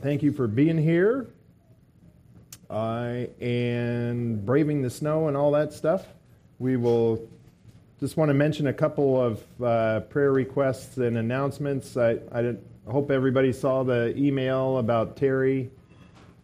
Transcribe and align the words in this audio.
Thank 0.00 0.22
you 0.22 0.32
for 0.32 0.46
being 0.46 0.78
here 0.78 1.26
uh, 2.70 3.24
and 3.40 4.44
braving 4.46 4.82
the 4.82 4.90
snow 4.90 5.26
and 5.26 5.36
all 5.36 5.50
that 5.52 5.72
stuff. 5.72 6.06
We 6.60 6.76
will 6.76 7.28
just 7.98 8.16
want 8.16 8.28
to 8.28 8.34
mention 8.34 8.68
a 8.68 8.72
couple 8.72 9.20
of 9.20 9.62
uh, 9.62 10.00
prayer 10.00 10.30
requests 10.30 10.98
and 10.98 11.18
announcements. 11.18 11.96
I, 11.96 12.18
I, 12.32 12.54
hope 12.86 13.10
everybody 13.10 13.52
saw 13.52 13.82
the 13.82 14.16
email 14.16 14.78
about 14.78 15.16
Terry, 15.16 15.70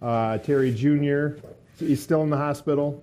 uh, 0.03 0.39
Terry 0.39 0.75
Jr. 0.75 1.39
He's 1.79 2.03
still 2.03 2.23
in 2.23 2.31
the 2.31 2.37
hospital, 2.37 3.03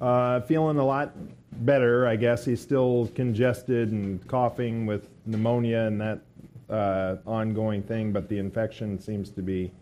uh, 0.00 0.40
feeling 0.40 0.76
a 0.76 0.84
lot 0.84 1.12
better, 1.52 2.06
I 2.06 2.16
guess. 2.16 2.44
He's 2.44 2.60
still 2.60 3.10
congested 3.14 3.92
and 3.92 4.26
coughing 4.26 4.86
with 4.86 5.08
pneumonia 5.24 5.82
and 5.82 6.00
that 6.00 6.25
uh, 6.70 7.16
ongoing 7.26 7.82
thing, 7.82 8.12
but 8.12 8.28
the 8.28 8.38
infection 8.38 8.98
seems 9.00 9.30
to 9.30 9.42
be 9.42 9.72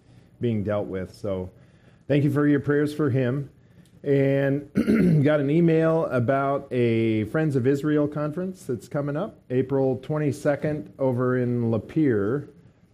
being 0.41 0.62
dealt 0.62 0.87
with. 0.87 1.15
So 1.15 1.51
thank 2.09 2.25
you 2.25 2.30
for 2.30 2.47
your 2.47 2.61
prayers 2.61 2.95
for 2.95 3.11
him. 3.11 3.51
And 4.02 4.69
got 5.25 5.41
an 5.41 5.48
email 5.48 6.05
about 6.06 6.69
a 6.70 7.25
Friends 7.25 7.56
of 7.56 7.66
Israel 7.66 8.06
conference 8.06 8.65
that's 8.65 8.87
coming 8.87 9.16
up 9.16 9.39
April 9.48 9.97
22nd 9.98 10.89
over 10.98 11.39
in 11.39 11.70
Lapeer. 11.70 12.48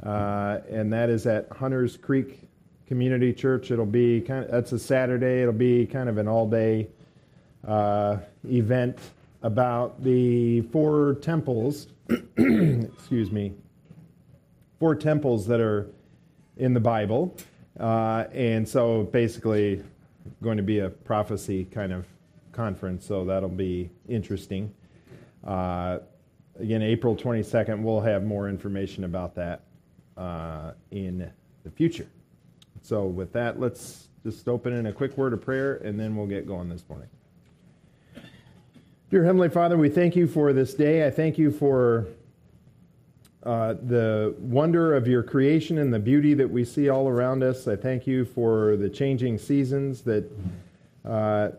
Uh, 0.05 0.61
and 0.71 0.93
that 0.93 1.11
is 1.11 1.27
at 1.27 1.49
Hunters 1.51 1.97
Creek 1.97 2.49
Community 2.87 3.33
Church. 3.33 3.73
It'll 3.73 3.85
be 3.85 4.21
kind 4.21 4.45
of, 4.45 4.51
that's 4.53 4.73
a 4.73 4.79
Saturday. 4.79 5.43
It'll 5.43 5.53
be 5.53 5.85
kind 5.85 6.09
of 6.09 6.17
an 6.19 6.29
all 6.29 6.49
day 6.49 6.89
uh, 7.67 8.19
event 8.49 8.99
about 9.43 10.03
the 10.03 10.61
four 10.63 11.17
temples, 11.23 11.89
excuse 12.37 13.31
me, 13.31 13.53
four 14.81 14.95
temples 14.95 15.47
that 15.47 15.61
are 15.61 15.91
in 16.57 16.75
the 16.75 16.81
Bible. 16.81 17.37
Uh, 17.79 18.25
and 18.33 18.69
so 18.69 19.05
basically, 19.05 19.85
going 20.43 20.57
to 20.57 20.63
be 20.63 20.81
a 20.81 20.89
prophecy 20.89 21.67
kind 21.67 21.93
of 21.93 22.07
conference, 22.53 23.07
so 23.07 23.25
that'll 23.25 23.49
be 23.49 23.91
interesting. 24.09 24.73
Uh, 25.47 25.99
again, 26.59 26.83
April 26.83 27.15
22nd, 27.15 27.83
we'll 27.83 28.01
have 28.01 28.25
more 28.25 28.49
information 28.49 29.05
about 29.05 29.35
that 29.35 29.63
uh, 30.17 30.73
in 30.91 31.31
the 31.63 31.71
future. 31.71 32.09
So, 32.83 33.07
with 33.07 33.33
that, 33.35 33.61
let's 33.61 34.09
just 34.25 34.49
open 34.49 34.73
in 34.73 34.87
a 34.87 34.93
quick 34.93 35.17
word 35.17 35.33
of 35.35 35.43
prayer 35.43 35.77
and 35.77 36.01
then 36.01 36.17
we'll 36.17 36.27
get 36.27 36.47
going 36.47 36.69
this 36.69 36.85
morning. 36.89 37.09
Dear 39.11 39.25
Heavenly 39.25 39.49
Father, 39.51 39.77
we 39.77 39.91
thank 39.91 40.17
you 40.17 40.27
for 40.27 40.53
this 40.53 40.73
day. 40.73 41.07
I 41.07 41.11
thank 41.11 41.37
you 41.37 41.51
for 41.51 42.07
uh, 43.43 43.75
the 43.83 44.35
wonder 44.39 44.95
of 44.95 45.07
your 45.07 45.23
creation 45.23 45.79
and 45.79 45.93
the 45.93 45.99
beauty 45.99 46.35
that 46.35 46.51
we 46.51 46.65
see 46.65 46.89
all 46.89 47.09
around 47.09 47.43
us. 47.43 47.67
I 47.67 47.77
thank 47.77 48.07
you 48.07 48.25
for 48.25 48.77
the 48.77 48.89
changing 48.89 49.39
seasons 49.39 50.03
that 50.03 50.31
uh, 51.05 51.51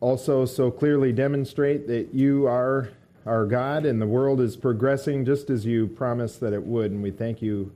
also 0.00 0.44
so 0.44 0.70
clearly 0.70 1.12
demonstrate 1.12 1.86
that 1.86 2.12
you 2.12 2.46
are 2.46 2.88
our 3.24 3.46
God 3.46 3.86
and 3.86 4.02
the 4.02 4.06
world 4.06 4.40
is 4.40 4.56
progressing 4.56 5.24
just 5.24 5.48
as 5.48 5.64
you 5.64 5.86
promised 5.86 6.40
that 6.40 6.52
it 6.52 6.64
would, 6.64 6.90
and 6.90 7.02
we 7.02 7.12
thank 7.12 7.40
you 7.40 7.72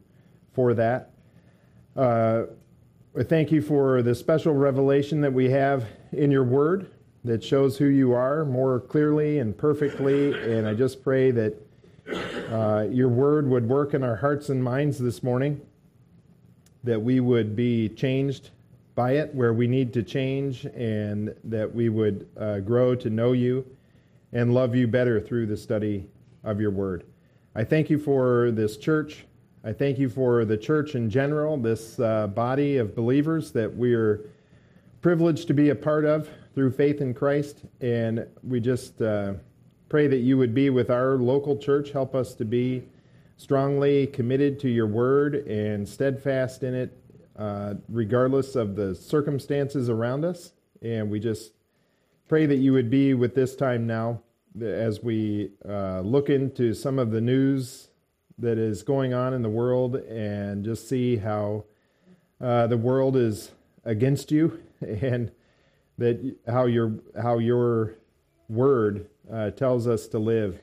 for 0.52 0.74
that. 0.74 1.10
Uh, 1.94 2.44
I 3.16 3.22
thank 3.22 3.52
you 3.52 3.62
for 3.62 4.02
the 4.02 4.14
special 4.14 4.54
revelation 4.54 5.20
that 5.20 5.32
we 5.32 5.48
have 5.50 5.84
in 6.12 6.32
your 6.32 6.44
word 6.44 6.90
that 7.24 7.42
shows 7.42 7.78
who 7.78 7.86
you 7.86 8.12
are 8.12 8.44
more 8.44 8.80
clearly 8.80 9.38
and 9.38 9.56
perfectly, 9.56 10.32
and 10.32 10.66
I 10.66 10.74
just 10.74 11.02
pray 11.02 11.30
that 11.30 11.54
uh, 12.50 12.86
your 12.90 13.08
word 13.08 13.48
would 13.48 13.68
work 13.68 13.94
in 13.94 14.02
our 14.02 14.16
hearts 14.16 14.48
and 14.48 14.62
minds 14.62 14.98
this 14.98 15.22
morning, 15.22 15.60
that 16.84 17.00
we 17.00 17.20
would 17.20 17.56
be 17.56 17.88
changed 17.90 18.50
by 18.94 19.12
it 19.12 19.34
where 19.34 19.52
we 19.52 19.66
need 19.66 19.92
to 19.92 20.02
change, 20.02 20.64
and 20.74 21.34
that 21.44 21.74
we 21.74 21.88
would 21.88 22.28
uh, 22.38 22.60
grow 22.60 22.94
to 22.94 23.10
know 23.10 23.32
you 23.32 23.64
and 24.32 24.54
love 24.54 24.74
you 24.74 24.86
better 24.86 25.20
through 25.20 25.46
the 25.46 25.56
study 25.56 26.08
of 26.44 26.60
your 26.60 26.70
word. 26.70 27.04
I 27.54 27.64
thank 27.64 27.90
you 27.90 27.98
for 27.98 28.50
this 28.52 28.76
church. 28.76 29.26
I 29.64 29.72
thank 29.72 29.98
you 29.98 30.08
for 30.08 30.44
the 30.44 30.56
church 30.56 30.94
in 30.94 31.10
general, 31.10 31.56
this 31.56 31.98
uh, 31.98 32.28
body 32.28 32.76
of 32.76 32.94
believers 32.94 33.50
that 33.52 33.74
we're 33.74 34.30
privileged 35.02 35.48
to 35.48 35.54
be 35.54 35.70
a 35.70 35.74
part 35.74 36.04
of 36.04 36.28
through 36.54 36.70
faith 36.70 37.00
in 37.00 37.12
Christ. 37.12 37.62
And 37.80 38.26
we 38.42 38.60
just 38.60 39.02
uh, 39.02 39.34
Pray 39.96 40.08
that 40.08 40.18
you 40.18 40.36
would 40.36 40.52
be 40.52 40.68
with 40.68 40.90
our 40.90 41.16
local 41.16 41.56
church. 41.56 41.90
Help 41.90 42.14
us 42.14 42.34
to 42.34 42.44
be 42.44 42.82
strongly 43.38 44.06
committed 44.06 44.60
to 44.60 44.68
your 44.68 44.86
word 44.86 45.36
and 45.46 45.88
steadfast 45.88 46.62
in 46.62 46.74
it, 46.74 46.98
uh, 47.38 47.72
regardless 47.88 48.56
of 48.56 48.76
the 48.76 48.94
circumstances 48.94 49.88
around 49.88 50.22
us. 50.22 50.52
And 50.82 51.10
we 51.10 51.18
just 51.18 51.52
pray 52.28 52.44
that 52.44 52.56
you 52.56 52.74
would 52.74 52.90
be 52.90 53.14
with 53.14 53.34
this 53.34 53.56
time 53.56 53.86
now 53.86 54.20
as 54.60 55.02
we 55.02 55.52
uh, 55.66 56.00
look 56.00 56.28
into 56.28 56.74
some 56.74 56.98
of 56.98 57.10
the 57.10 57.22
news 57.22 57.88
that 58.36 58.58
is 58.58 58.82
going 58.82 59.14
on 59.14 59.32
in 59.32 59.40
the 59.40 59.48
world 59.48 59.94
and 59.94 60.62
just 60.62 60.90
see 60.90 61.16
how 61.16 61.64
uh, 62.38 62.66
the 62.66 62.76
world 62.76 63.16
is 63.16 63.50
against 63.86 64.30
you 64.30 64.60
and 64.82 65.32
that 65.96 66.36
how 66.46 66.66
your 66.66 66.92
how 67.18 67.38
your 67.38 67.94
word 68.50 69.08
uh, 69.32 69.50
tells 69.50 69.86
us 69.86 70.06
to 70.08 70.18
live 70.18 70.60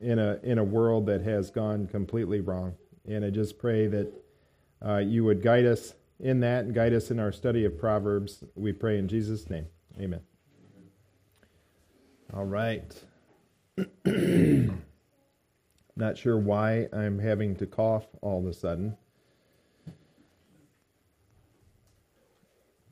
in 0.00 0.18
a 0.18 0.38
in 0.42 0.58
a 0.58 0.64
world 0.64 1.06
that 1.06 1.22
has 1.22 1.50
gone 1.50 1.86
completely 1.86 2.40
wrong. 2.40 2.74
And 3.06 3.24
I 3.24 3.30
just 3.30 3.58
pray 3.58 3.86
that 3.86 4.12
uh, 4.84 4.98
you 4.98 5.24
would 5.24 5.42
guide 5.42 5.66
us 5.66 5.94
in 6.20 6.40
that 6.40 6.64
and 6.64 6.74
guide 6.74 6.92
us 6.92 7.10
in 7.10 7.18
our 7.18 7.32
study 7.32 7.64
of 7.64 7.78
Proverbs. 7.78 8.44
We 8.54 8.72
pray 8.72 8.98
in 8.98 9.08
Jesus' 9.08 9.48
name. 9.50 9.66
Amen. 10.00 10.20
All 12.32 12.44
right. 12.44 12.92
Not 15.96 16.18
sure 16.18 16.38
why 16.38 16.88
I'm 16.92 17.18
having 17.18 17.54
to 17.56 17.66
cough 17.66 18.06
all 18.20 18.40
of 18.40 18.46
a 18.46 18.52
sudden. 18.52 18.96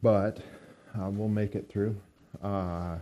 But 0.00 0.40
uh, 0.98 1.10
we'll 1.10 1.28
make 1.28 1.54
it 1.54 1.68
through. 1.68 1.96
Uh, 2.42 2.98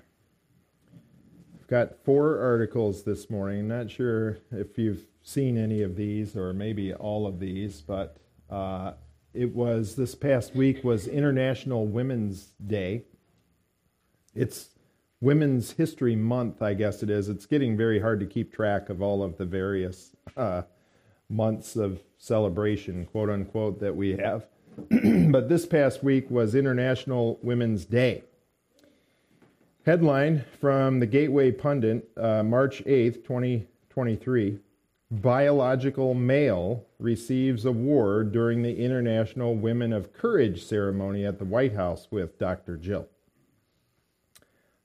got 1.70 2.04
four 2.04 2.40
articles 2.40 3.04
this 3.04 3.30
morning. 3.30 3.68
Not 3.68 3.90
sure 3.90 4.38
if 4.50 4.76
you've 4.76 5.06
seen 5.22 5.56
any 5.56 5.82
of 5.82 5.94
these 5.94 6.36
or 6.36 6.52
maybe 6.52 6.92
all 6.92 7.28
of 7.28 7.38
these, 7.38 7.80
but 7.80 8.16
uh, 8.50 8.92
it 9.32 9.54
was 9.54 9.94
this 9.94 10.16
past 10.16 10.56
week 10.56 10.82
was 10.82 11.06
International 11.06 11.86
Women's 11.86 12.48
Day. 12.66 13.04
It's 14.34 14.70
Women's 15.20 15.70
History 15.72 16.16
Month, 16.16 16.60
I 16.60 16.74
guess 16.74 17.04
it 17.04 17.10
is. 17.10 17.28
It's 17.28 17.46
getting 17.46 17.76
very 17.76 18.00
hard 18.00 18.18
to 18.18 18.26
keep 18.26 18.52
track 18.52 18.88
of 18.88 19.00
all 19.00 19.22
of 19.22 19.38
the 19.38 19.44
various 19.44 20.16
uh, 20.36 20.62
months 21.28 21.76
of 21.76 22.02
celebration, 22.18 23.06
quote 23.06 23.30
unquote, 23.30 23.78
that 23.78 23.94
we 23.94 24.16
have. 24.16 24.44
but 25.30 25.48
this 25.48 25.66
past 25.66 26.02
week 26.02 26.28
was 26.30 26.56
International 26.56 27.38
Women's 27.42 27.84
Day. 27.84 28.24
Headline 29.86 30.44
from 30.60 31.00
the 31.00 31.06
Gateway 31.06 31.52
Pundit, 31.52 32.10
uh, 32.16 32.42
March 32.42 32.84
8th, 32.84 33.24
2023 33.24 34.58
Biological 35.10 36.14
male 36.14 36.86
receives 36.98 37.64
award 37.64 38.30
during 38.30 38.62
the 38.62 38.76
International 38.76 39.56
Women 39.56 39.92
of 39.92 40.12
Courage 40.12 40.64
ceremony 40.64 41.24
at 41.24 41.38
the 41.38 41.44
White 41.44 41.74
House 41.74 42.06
with 42.12 42.38
Dr. 42.38 42.76
Jill. 42.76 43.08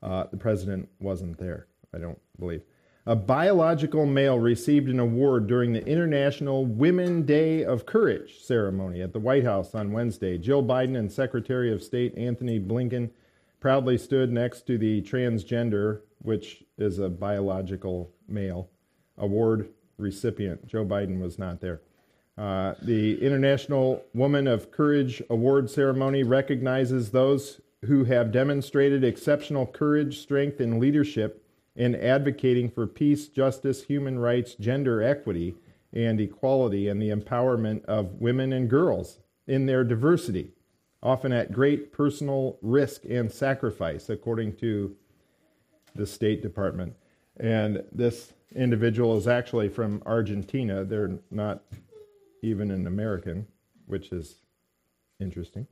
Uh, 0.02 0.24
the 0.32 0.38
president 0.38 0.90
wasn't 1.00 1.38
there, 1.38 1.68
I 1.94 2.00
don't 2.00 2.20
believe. 2.40 2.64
A 3.06 3.16
biological 3.16 4.08
male 4.08 4.40
received 4.40 4.90
an 4.90 5.00
award 5.00 5.46
during 5.46 5.74
the 5.74 5.86
International 5.86 6.66
Women 6.66 7.24
Day 7.24 7.64
of 7.64 7.86
Courage 7.86 8.40
ceremony 8.40 9.02
at 9.02 9.14
the 9.14 9.20
White 9.20 9.44
House 9.44 9.76
on 9.76 9.92
Wednesday. 9.92 10.40
Jill 10.40 10.64
Biden 10.64 10.98
and 10.98 11.12
Secretary 11.12 11.72
of 11.72 11.84
State 11.84 12.18
Antony 12.18 12.60
Blinken 12.60 13.12
proudly 13.66 13.98
stood 13.98 14.32
next 14.32 14.68
to 14.68 14.78
the 14.78 15.02
transgender, 15.02 16.02
which 16.20 16.64
is 16.78 17.00
a 17.00 17.10
biological 17.10 18.12
male, 18.28 18.70
award 19.18 19.68
recipient. 19.98 20.68
Joe 20.68 20.86
Biden 20.86 21.20
was 21.20 21.40
not 21.40 21.62
there. 21.62 21.82
Uh, 22.38 22.76
the 22.84 23.20
International 23.20 24.04
Woman 24.14 24.46
of 24.46 24.70
Courage 24.70 25.20
Award 25.32 25.68
ceremony 25.72 26.22
recognizes 26.22 27.10
those 27.10 27.60
who 27.86 28.04
have 28.04 28.32
demonstrated 28.32 29.04
exceptional 29.04 29.66
courage, 29.66 30.20
strength, 30.20 30.60
and 30.60 30.80
leadership 30.80 31.44
in 31.76 31.96
advocating 31.96 32.70
for 32.70 32.86
peace, 32.86 33.28
justice, 33.30 33.86
human 33.86 34.20
rights, 34.20 34.54
gender 34.54 35.02
equity, 35.02 35.56
and 35.92 36.22
equality, 36.22 36.88
and 36.88 37.02
the 37.02 37.10
empowerment 37.10 37.84
of 37.86 38.22
women 38.22 38.54
and 38.54 38.70
girls 38.70 39.22
in 39.48 39.66
their 39.66 39.84
diversity 39.84 40.52
often 41.06 41.32
at 41.32 41.54
great 41.54 41.94
personal 41.94 42.58
risk 42.62 43.06
and 43.06 43.32
sacrifice, 43.32 44.10
according 44.10 44.56
to 44.58 44.96
the 45.96 46.06
State 46.06 46.42
Department. 46.42 46.94
And 47.38 47.84
this 47.92 48.34
individual 48.56 49.16
is 49.16 49.28
actually 49.28 49.70
from 49.70 50.02
Argentina. 50.06 50.84
They're 50.84 51.20
not 51.32 51.64
even 52.42 52.72
an 52.72 52.88
American, 52.88 53.48
which 53.86 54.12
is 54.12 54.36
Interesting. 55.20 55.68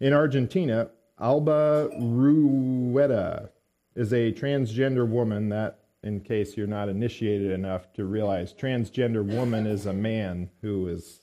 In 0.00 0.12
Argentina, 0.12 0.90
Alba 1.20 1.88
Rueda 2.00 3.50
is 3.94 4.12
a 4.12 4.32
transgender 4.32 5.06
woman 5.06 5.48
that, 5.50 5.80
in 6.02 6.20
case 6.20 6.56
you're 6.56 6.66
not 6.66 6.88
initiated 6.88 7.52
enough 7.52 7.92
to 7.94 8.04
realize, 8.04 8.52
transgender 8.52 9.24
woman 9.24 9.66
is 9.66 9.86
a 9.86 9.92
man 9.92 10.50
who 10.62 10.88
is 10.88 11.20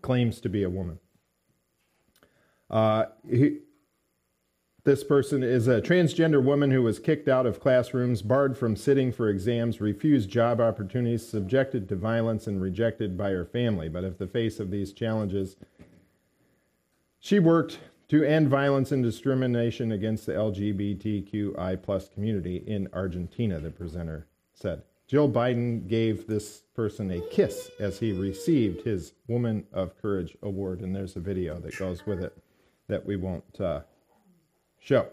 claims 0.00 0.40
to 0.40 0.48
be 0.48 0.62
a 0.62 0.70
woman. 0.70 0.98
Uh, 2.70 3.06
he, 3.28 3.58
this 4.84 5.02
person 5.02 5.42
is 5.42 5.66
a 5.66 5.80
transgender 5.80 6.42
woman 6.42 6.70
who 6.70 6.82
was 6.82 6.98
kicked 6.98 7.26
out 7.26 7.46
of 7.46 7.58
classrooms, 7.58 8.20
barred 8.20 8.58
from 8.58 8.76
sitting 8.76 9.12
for 9.12 9.30
exams, 9.30 9.80
refused 9.80 10.28
job 10.28 10.60
opportunities, 10.60 11.26
subjected 11.26 11.88
to 11.88 11.96
violence, 11.96 12.46
and 12.46 12.60
rejected 12.60 13.16
by 13.16 13.30
her 13.30 13.46
family. 13.46 13.88
But 13.88 14.04
if 14.04 14.18
the 14.18 14.26
face 14.26 14.60
of 14.60 14.70
these 14.70 14.92
challenges, 14.92 15.56
she 17.18 17.38
worked 17.38 17.78
to 18.08 18.22
end 18.22 18.48
violence 18.48 18.92
and 18.92 19.02
discrimination 19.02 19.90
against 19.90 20.26
the 20.26 20.32
LGBTQI 20.32 21.82
plus 21.82 22.10
community 22.10 22.62
in 22.66 22.86
Argentina, 22.92 23.58
the 23.58 23.70
presenter 23.70 24.26
said. 24.52 24.82
Jill 25.06 25.30
Biden 25.30 25.88
gave 25.88 26.26
this 26.26 26.62
person 26.74 27.10
a 27.10 27.22
kiss 27.30 27.70
as 27.80 27.98
he 27.98 28.12
received 28.12 28.82
his 28.82 29.14
Woman 29.28 29.66
of 29.72 29.96
Courage 30.00 30.36
award, 30.42 30.80
and 30.80 30.94
there's 30.94 31.16
a 31.16 31.20
video 31.20 31.58
that 31.60 31.78
goes 31.78 32.04
with 32.04 32.22
it 32.22 32.36
that 32.88 33.04
we 33.04 33.16
won't 33.16 33.60
uh, 33.60 33.80
show. 34.80 35.08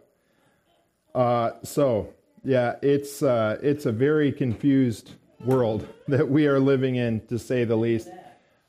Uh, 1.14 1.52
so, 1.64 2.14
yeah, 2.44 2.76
it's 2.82 3.22
uh, 3.22 3.58
it's 3.62 3.86
a 3.86 3.92
very 3.92 4.32
confused 4.32 5.12
world 5.44 5.88
that 6.08 6.30
we 6.30 6.48
are 6.48 6.60
living 6.60 6.96
in, 6.96 7.26
to 7.28 7.38
say 7.38 7.64
the 7.64 7.76
least. 7.76 8.10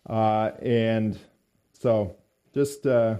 Uh, 0.08 0.50
and 0.60 1.18
so, 1.72 2.16
just 2.54 2.86
uh, 2.86 3.16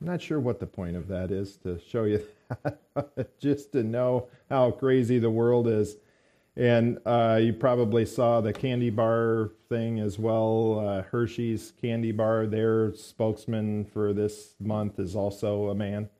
I'm 0.00 0.06
not 0.06 0.22
sure 0.22 0.40
what 0.40 0.60
the 0.60 0.66
point 0.66 0.96
of 0.96 1.08
that 1.08 1.30
is 1.30 1.56
to 1.58 1.80
show 1.88 2.04
you 2.04 2.24
that, 2.94 3.38
just 3.38 3.72
to 3.72 3.82
know 3.82 4.28
how 4.48 4.70
crazy 4.70 5.18
the 5.18 5.30
world 5.30 5.68
is. 5.68 5.96
And 6.60 6.98
uh, 7.06 7.40
you 7.40 7.54
probably 7.54 8.04
saw 8.04 8.42
the 8.42 8.52
candy 8.52 8.90
bar 8.90 9.52
thing 9.70 9.98
as 9.98 10.18
well. 10.18 10.86
Uh, 10.86 11.02
Hershey's 11.04 11.72
candy 11.80 12.12
bar, 12.12 12.46
their 12.46 12.94
spokesman 12.94 13.86
for 13.86 14.12
this 14.12 14.56
month 14.60 14.98
is 14.98 15.16
also 15.16 15.70
a 15.70 15.74
man. 15.74 16.10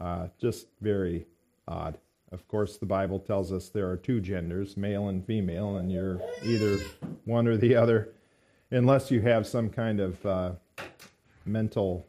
Uh, 0.00 0.28
just 0.40 0.68
very 0.80 1.26
odd. 1.66 1.98
Of 2.30 2.46
course, 2.46 2.76
the 2.76 2.86
Bible 2.86 3.18
tells 3.18 3.52
us 3.52 3.68
there 3.68 3.90
are 3.90 3.96
two 3.96 4.20
genders, 4.20 4.76
male 4.76 5.08
and 5.08 5.26
female, 5.26 5.78
and 5.78 5.90
you're 5.90 6.20
either 6.44 6.78
one 7.24 7.48
or 7.48 7.56
the 7.56 7.74
other, 7.74 8.10
unless 8.70 9.10
you 9.10 9.20
have 9.22 9.44
some 9.44 9.68
kind 9.68 9.98
of 9.98 10.24
uh, 10.24 10.52
mental 11.44 12.06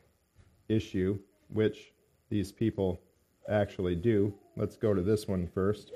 issue, 0.69 1.18
which 1.50 1.94
these 2.30 2.51
people 2.51 3.01
actually 3.50 3.95
do. 3.95 4.31
Let's 4.56 4.77
go 4.77 4.94
to 4.94 5.01
this 5.01 5.27
one 5.27 5.48
first. 5.48 5.94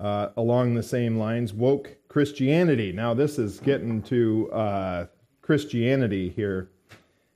Uh, 0.00 0.28
along 0.36 0.74
the 0.74 0.82
same 0.82 1.18
lines, 1.18 1.52
woke 1.52 1.96
Christianity. 2.08 2.92
Now, 2.92 3.14
this 3.14 3.38
is 3.38 3.58
getting 3.58 4.00
to 4.02 4.50
uh, 4.52 5.06
Christianity 5.42 6.28
here, 6.28 6.70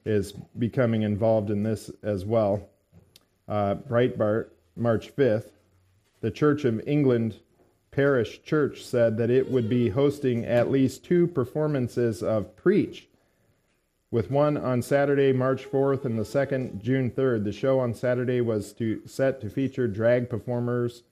is 0.05 0.33
becoming 0.59 1.03
involved 1.03 1.51
in 1.51 1.63
this 1.63 1.91
as 2.03 2.25
well. 2.25 2.69
Uh, 3.49 3.75
Breitbart, 3.75 4.51
March 4.77 5.15
5th, 5.17 5.51
the 6.21 6.31
Church 6.31 6.65
of 6.65 6.81
England 6.87 7.37
Parish 7.91 8.43
Church 8.43 8.85
said 8.85 9.19
that 9.19 9.31
it 9.31 9.51
would 9.51 9.69
be 9.69 9.91
hosting 9.91 10.45
at 10.47 10.71
least 10.71 11.05
two 11.05 11.27
performances 11.27 12.23
of 12.23 12.57
Preach 12.57 13.09
with 14.11 14.31
one 14.31 14.57
on 14.57 14.83
Saturday, 14.83 15.33
March 15.33 15.71
4th, 15.71 16.05
and 16.05 16.19
the 16.19 16.25
second, 16.25 16.83
June 16.83 17.11
3rd. 17.11 17.45
The 17.45 17.53
show 17.53 17.81
on 17.81 17.95
Saturday 17.95 18.41
was 18.41 18.73
to, 18.75 19.03
set 19.07 19.41
to 19.41 19.51
feature 19.51 19.89
drag 19.89 20.31
performers, 20.31 21.03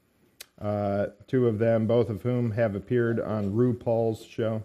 uh, 0.60 1.06
two 1.26 1.46
of 1.46 1.58
them, 1.58 1.86
both 1.86 2.10
of 2.10 2.22
whom 2.22 2.50
have 2.52 2.74
appeared 2.74 3.20
on 3.20 3.52
RuPaul's 3.52 4.24
show. 4.24 4.62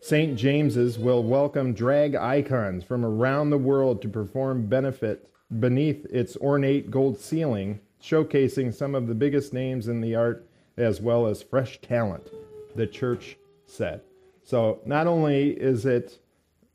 St. 0.00 0.36
James's 0.36 0.98
will 0.98 1.22
welcome 1.22 1.72
drag 1.72 2.14
icons 2.14 2.84
from 2.84 3.04
around 3.04 3.50
the 3.50 3.58
world 3.58 4.02
to 4.02 4.08
perform 4.08 4.66
benefit 4.66 5.30
beneath 5.58 6.04
its 6.06 6.36
ornate 6.36 6.90
gold 6.90 7.18
ceiling, 7.18 7.80
showcasing 8.02 8.74
some 8.74 8.94
of 8.94 9.06
the 9.06 9.14
biggest 9.14 9.52
names 9.52 9.88
in 9.88 10.00
the 10.00 10.14
art 10.14 10.46
as 10.76 11.00
well 11.00 11.26
as 11.26 11.42
fresh 11.42 11.80
talent, 11.80 12.28
the 12.74 12.86
church 12.86 13.36
said. 13.66 14.02
So 14.42 14.80
not 14.84 15.06
only 15.06 15.50
is 15.50 15.86
it 15.86 16.18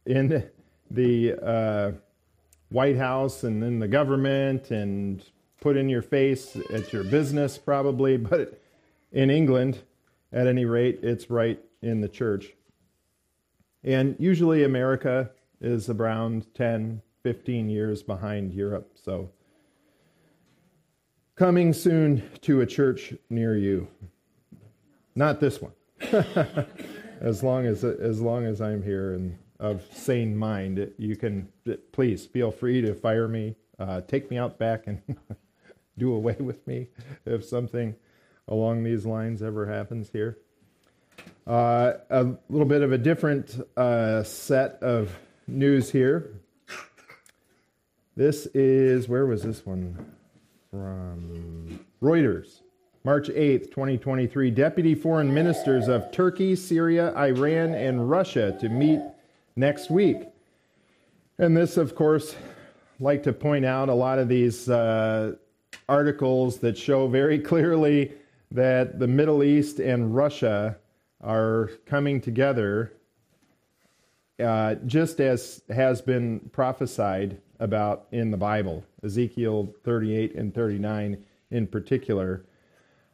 in 0.05 0.49
the 0.89 1.35
uh, 1.41 1.91
White 2.69 2.97
House 2.97 3.43
and 3.43 3.63
in 3.63 3.79
the 3.79 3.87
government 3.87 4.71
and 4.71 5.23
put 5.61 5.77
in 5.77 5.87
your 5.87 6.01
face 6.01 6.57
at 6.73 6.91
your 6.91 7.05
business, 7.05 7.57
probably, 7.57 8.17
but 8.17 8.61
in 9.13 9.29
England, 9.29 9.79
at 10.33 10.47
any 10.47 10.65
rate, 10.65 10.99
it's 11.01 11.29
right 11.29 11.59
in 11.81 12.01
the 12.01 12.09
church. 12.09 12.53
And 13.83 14.15
usually 14.19 14.63
America 14.63 15.31
is 15.61 15.89
around 15.89 16.53
10, 16.55 17.01
15 17.23 17.69
years 17.69 18.03
behind 18.03 18.53
Europe. 18.53 18.91
So, 18.95 19.29
coming 21.35 21.73
soon 21.73 22.23
to 22.41 22.61
a 22.61 22.65
church 22.65 23.13
near 23.29 23.57
you. 23.57 23.87
Not 25.15 25.39
this 25.39 25.61
one. 25.61 25.73
as 27.21 27.43
long 27.43 27.65
as 27.65 27.83
as 27.83 28.21
long 28.21 28.45
as 28.45 28.61
I'm 28.61 28.81
here 28.81 29.13
and 29.13 29.37
of 29.59 29.85
sane 29.91 30.35
mind, 30.35 30.91
you 30.97 31.15
can 31.15 31.47
please 31.91 32.25
feel 32.25 32.51
free 32.51 32.81
to 32.81 32.95
fire 32.95 33.27
me, 33.27 33.55
uh, 33.77 34.01
take 34.01 34.31
me 34.31 34.37
out 34.37 34.57
back, 34.57 34.87
and 34.87 35.01
do 35.97 36.13
away 36.13 36.35
with 36.39 36.65
me 36.67 36.87
if 37.25 37.43
something 37.43 37.95
along 38.47 38.83
these 38.83 39.05
lines 39.05 39.41
ever 39.41 39.65
happens 39.65 40.09
here. 40.11 40.37
Uh, 41.45 41.93
a 42.09 42.27
little 42.49 42.67
bit 42.67 42.81
of 42.81 42.91
a 42.91 42.97
different 42.97 43.59
uh, 43.77 44.23
set 44.23 44.81
of 44.81 45.15
news 45.47 45.91
here. 45.91 46.31
This 48.15 48.45
is, 48.47 49.07
where 49.07 49.25
was 49.25 49.43
this 49.43 49.65
one 49.65 49.97
from? 50.69 51.79
Reuters. 52.01 52.61
March 53.03 53.29
8th, 53.29 53.71
2023. 53.71 54.51
Deputy 54.51 54.95
foreign 54.95 55.33
ministers 55.33 55.87
of 55.87 56.11
Turkey, 56.11 56.55
Syria, 56.55 57.15
Iran, 57.15 57.73
and 57.73 58.09
Russia 58.09 58.55
to 58.59 58.69
meet 58.69 58.99
next 59.55 59.89
week. 59.89 60.17
And 61.37 61.57
this, 61.57 61.77
of 61.77 61.95
course, 61.95 62.35
like 62.99 63.23
to 63.23 63.33
point 63.33 63.65
out 63.65 63.89
a 63.89 63.93
lot 63.93 64.19
of 64.19 64.27
these 64.27 64.69
uh, 64.69 65.33
articles 65.87 66.59
that 66.59 66.77
show 66.77 67.07
very 67.07 67.39
clearly 67.51 68.13
that 68.51 68.99
the 68.99 69.07
Middle 69.07 69.43
East 69.43 69.79
and 69.79 70.15
Russia 70.15 70.77
are 71.21 71.71
coming 71.85 72.19
together, 72.19 72.93
uh, 74.39 74.75
just 74.85 75.19
as 75.19 75.61
has 75.69 76.01
been 76.01 76.39
prophesied 76.51 77.37
about 77.59 78.07
in 78.11 78.31
the 78.31 78.37
Bible. 78.37 78.83
Ezekiel 79.03 79.73
38 79.83 80.35
and 80.35 80.53
39 80.53 81.23
in 81.51 81.67
particular 81.67 82.45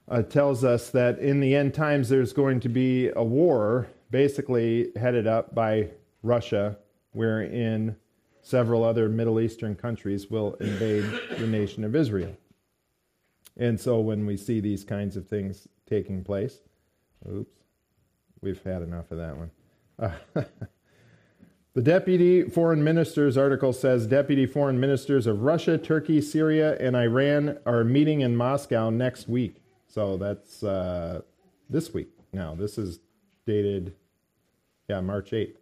uh, 0.09 0.21
tells 0.21 0.63
us 0.63 0.89
that 0.91 1.19
in 1.19 1.39
the 1.39 1.55
end 1.55 1.73
times 1.73 2.07
there's 2.09 2.33
going 2.33 2.59
to 2.61 2.69
be 2.69 3.09
a 3.15 3.23
war, 3.23 3.87
basically 4.09 4.91
headed 4.95 5.27
up 5.27 5.53
by 5.53 5.89
Russia, 6.23 6.77
wherein 7.11 7.95
several 8.41 8.83
other 8.83 9.09
Middle 9.09 9.41
Eastern 9.41 9.75
countries 9.75 10.31
will 10.31 10.53
invade 10.55 11.03
the 11.37 11.47
nation 11.47 11.83
of 11.83 11.95
Israel. 11.95 12.33
And 13.57 13.79
so 13.79 13.99
when 13.99 14.25
we 14.25 14.37
see 14.37 14.59
these 14.59 14.83
kinds 14.83 15.17
of 15.17 15.27
things 15.27 15.67
taking 15.89 16.23
place, 16.23 16.59
oops, 17.27 17.57
we've 18.41 18.61
had 18.63 18.83
enough 18.83 19.11
of 19.11 19.17
that 19.17 19.37
one. 19.37 19.51
Uh, 19.97 20.11
the 21.73 21.81
deputy 21.81 22.43
foreign 22.43 22.83
minister's 22.83 23.35
article 23.35 23.73
says 23.73 24.05
deputy 24.05 24.45
foreign 24.45 24.79
ministers 24.79 25.25
of 25.25 25.41
Russia, 25.41 25.77
Turkey, 25.77 26.21
Syria, 26.21 26.77
and 26.79 26.95
Iran 26.95 27.57
are 27.65 27.83
meeting 27.83 28.21
in 28.21 28.35
Moscow 28.35 28.91
next 28.91 29.27
week. 29.27 29.63
So 29.87 30.17
that's 30.17 30.63
uh, 30.63 31.21
this 31.69 31.93
week 31.93 32.09
now. 32.31 32.53
This 32.53 32.77
is 32.77 32.99
dated, 33.47 33.95
yeah, 34.87 35.01
March 35.01 35.31
8th. 35.31 35.55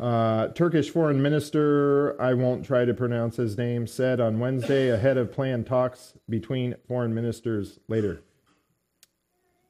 Uh, 0.00 0.48
Turkish 0.48 0.88
foreign 0.88 1.20
minister, 1.20 2.20
I 2.20 2.32
won't 2.32 2.64
try 2.64 2.86
to 2.86 2.94
pronounce 2.94 3.36
his 3.36 3.58
name, 3.58 3.86
said 3.86 4.18
on 4.18 4.38
Wednesday 4.38 4.88
ahead 4.88 5.18
of 5.18 5.30
planned 5.30 5.66
talks 5.66 6.14
between 6.26 6.74
foreign 6.88 7.14
ministers 7.14 7.78
later. 7.86 8.22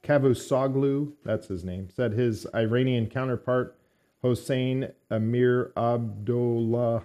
Cavusoglu, 0.03 1.11
that's 1.25 1.47
his 1.47 1.65
name, 1.65 1.89
said 1.89 2.13
his 2.13 2.47
Iranian 2.55 3.07
counterpart 3.07 3.77
Hossein 4.21 4.93
Amir 5.09 5.73
Abdollahian, 5.75 7.03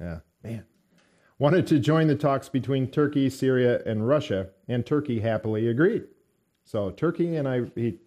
yeah, 0.00 0.20
man, 0.42 0.64
wanted 1.38 1.66
to 1.66 1.78
join 1.78 2.06
the 2.06 2.14
talks 2.14 2.48
between 2.48 2.90
Turkey, 2.90 3.28
Syria, 3.28 3.82
and 3.84 4.08
Russia, 4.08 4.48
and 4.66 4.86
Turkey 4.86 5.20
happily 5.20 5.68
agreed. 5.68 6.04
So 6.64 6.90
Turkey 6.90 7.36
and 7.36 7.46
I 7.46 7.64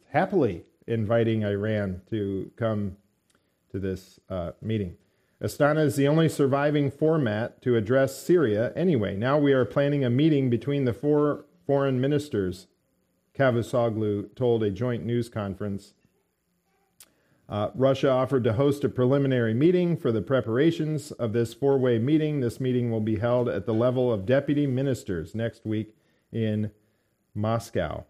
happily 0.10 0.64
inviting 0.88 1.44
Iran 1.44 2.02
to 2.10 2.52
come 2.56 2.98
to 3.72 3.80
this 3.80 4.20
uh, 4.30 4.52
meeting. 4.62 4.96
Astana 5.42 5.86
is 5.86 5.96
the 5.96 6.08
only 6.08 6.28
surviving 6.28 6.92
format 6.92 7.62
to 7.62 7.78
address 7.78 8.22
Syria 8.22 8.74
anyway. 8.76 9.16
Now 9.16 9.38
we 9.38 9.54
are 9.54 9.64
planning 9.64 10.04
a 10.04 10.10
meeting 10.10 10.50
between 10.50 10.84
the 10.84 10.94
four 10.94 11.46
foreign 11.66 12.02
ministers, 12.02 12.68
Cavusoglu 13.38 14.36
told 14.36 14.64
a 14.64 14.72
joint 14.72 15.06
news 15.06 15.30
conference. 15.30 15.94
Uh, 17.48 17.70
Russia 17.74 18.10
offered 18.10 18.44
to 18.44 18.54
host 18.54 18.84
a 18.84 18.90
preliminary 18.90 19.54
meeting 19.54 19.96
for 19.96 20.12
the 20.12 20.22
preparations 20.22 21.12
of 21.12 21.34
this 21.34 21.54
four 21.54 21.80
way 21.80 21.98
meeting. 21.98 22.42
This 22.42 22.60
meeting 22.60 22.92
will 22.92 23.02
be 23.02 23.18
held 23.18 23.48
at 23.48 23.66
the 23.66 23.74
level 23.74 24.12
of 24.12 24.26
deputy 24.26 24.68
ministers 24.68 25.34
next 25.34 25.66
week 25.66 25.96
in 26.32 26.72
Moscow. 27.34 28.06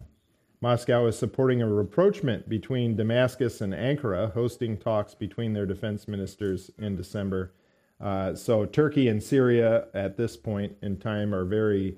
Moscow 0.62 1.06
is 1.06 1.18
supporting 1.18 1.62
a 1.62 1.68
rapprochement 1.68 2.50
between 2.50 2.98
Damascus 2.98 3.62
and 3.62 3.74
Ankara, 3.74 4.34
hosting 4.34 4.75
talks 4.78 5.16
between 5.16 5.54
their 5.54 5.66
defense 5.66 6.06
ministers 6.06 6.70
in 6.78 6.98
December. 6.98 7.54
Uh, 8.01 8.36
so, 8.36 8.66
Turkey 8.66 9.08
and 9.08 9.24
Syria 9.24 9.88
at 9.94 10.18
this 10.18 10.36
point 10.36 10.75
in 10.82 10.98
time 10.98 11.34
are 11.34 11.46
very 11.46 11.98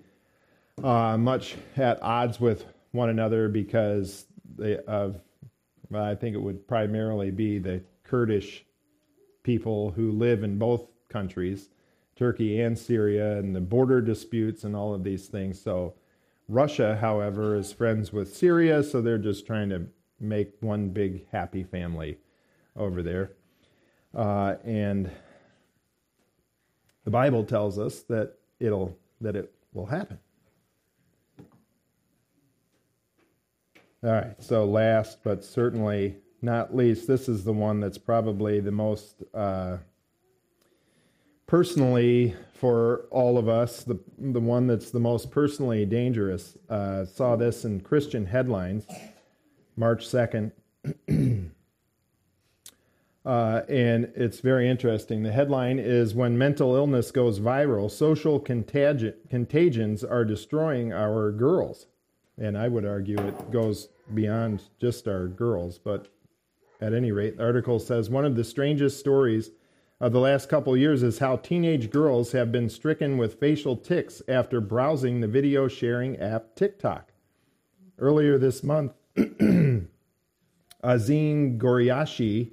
uh, 0.83 1.17
much 1.17 1.55
at 1.75 2.01
odds 2.03 2.39
with 2.39 2.65
one 2.91 3.09
another 3.09 3.49
because 3.49 4.25
they, 4.57 4.77
of, 4.79 5.19
well, 5.89 6.03
I 6.03 6.13
think 6.13 6.35
it 6.35 6.41
would 6.41 6.67
primarily 6.67 7.31
be 7.31 7.57
the 7.57 7.81
Kurdish 8.03 8.63
people 9.43 9.91
who 9.91 10.11
live 10.11 10.43
in 10.43 10.59
both 10.59 10.87
countries, 11.09 11.69
Turkey 12.15 12.61
and 12.61 12.77
Syria, 12.77 13.37
and 13.37 13.55
the 13.55 13.61
border 13.61 14.01
disputes 14.01 14.63
and 14.63 14.75
all 14.75 14.93
of 14.93 15.03
these 15.03 15.27
things. 15.27 15.59
So, 15.59 15.95
Russia, 16.47 16.97
however, 16.99 17.55
is 17.55 17.71
friends 17.71 18.11
with 18.11 18.35
Syria, 18.35 18.83
so 18.83 19.01
they're 19.01 19.17
just 19.17 19.45
trying 19.45 19.69
to 19.69 19.87
make 20.19 20.53
one 20.59 20.89
big 20.89 21.27
happy 21.31 21.63
family 21.63 22.17
over 22.75 23.01
there. 23.01 23.31
Uh, 24.13 24.55
and 24.63 25.09
the 27.05 27.11
Bible 27.11 27.43
tells 27.43 27.79
us 27.79 28.01
that 28.03 28.35
it'll 28.59 28.97
that 29.21 29.35
it 29.35 29.53
will 29.73 29.85
happen. 29.85 30.19
All 34.03 34.11
right, 34.11 34.35
so 34.39 34.65
last 34.65 35.19
but 35.23 35.43
certainly 35.43 36.17
not 36.41 36.75
least, 36.75 37.07
this 37.07 37.29
is 37.29 37.43
the 37.43 37.53
one 37.53 37.79
that's 37.79 37.99
probably 37.99 38.59
the 38.59 38.71
most 38.71 39.23
uh, 39.33 39.77
personally 41.51 42.33
for 42.53 43.07
all 43.11 43.37
of 43.37 43.49
us, 43.49 43.83
the, 43.83 43.99
the 44.17 44.39
one 44.39 44.67
that's 44.67 44.89
the 44.89 44.99
most 45.01 45.29
personally 45.29 45.85
dangerous. 45.85 46.57
Uh, 46.69 47.03
saw 47.03 47.35
this 47.35 47.65
in 47.65 47.81
Christian 47.81 48.25
headlines, 48.25 48.85
March 49.75 50.07
2nd. 50.07 50.53
uh, 53.25 53.61
and 53.67 54.13
it's 54.15 54.39
very 54.39 54.69
interesting. 54.69 55.23
The 55.23 55.33
headline 55.33 55.77
is 55.77 56.15
When 56.15 56.37
Mental 56.37 56.73
Illness 56.73 57.11
Goes 57.11 57.41
Viral, 57.41 57.91
Social 57.91 58.39
contagi- 58.39 59.15
Contagions 59.29 60.05
Are 60.05 60.23
Destroying 60.23 60.93
Our 60.93 61.33
Girls. 61.33 61.87
And 62.37 62.57
I 62.57 62.69
would 62.69 62.85
argue 62.85 63.17
it 63.17 63.51
goes 63.51 63.89
beyond 64.13 64.63
just 64.79 65.05
our 65.05 65.27
girls, 65.27 65.77
but 65.79 66.07
at 66.79 66.93
any 66.93 67.11
rate, 67.11 67.35
the 67.35 67.43
article 67.43 67.77
says 67.77 68.09
one 68.09 68.23
of 68.23 68.37
the 68.37 68.45
strangest 68.45 69.01
stories 69.01 69.51
of 70.01 70.11
the 70.11 70.19
last 70.19 70.49
couple 70.49 70.75
years 70.75 71.03
is 71.03 71.19
how 71.19 71.35
teenage 71.37 71.91
girls 71.91 72.31
have 72.31 72.51
been 72.51 72.67
stricken 72.67 73.19
with 73.19 73.39
facial 73.39 73.77
tics 73.77 74.23
after 74.27 74.59
browsing 74.59 75.21
the 75.21 75.27
video 75.27 75.67
sharing 75.67 76.17
app 76.17 76.55
TikTok. 76.55 77.13
Earlier 77.99 78.39
this 78.39 78.63
month, 78.63 78.93
Azeen 79.15 79.85
Ghorayshi 80.83 82.49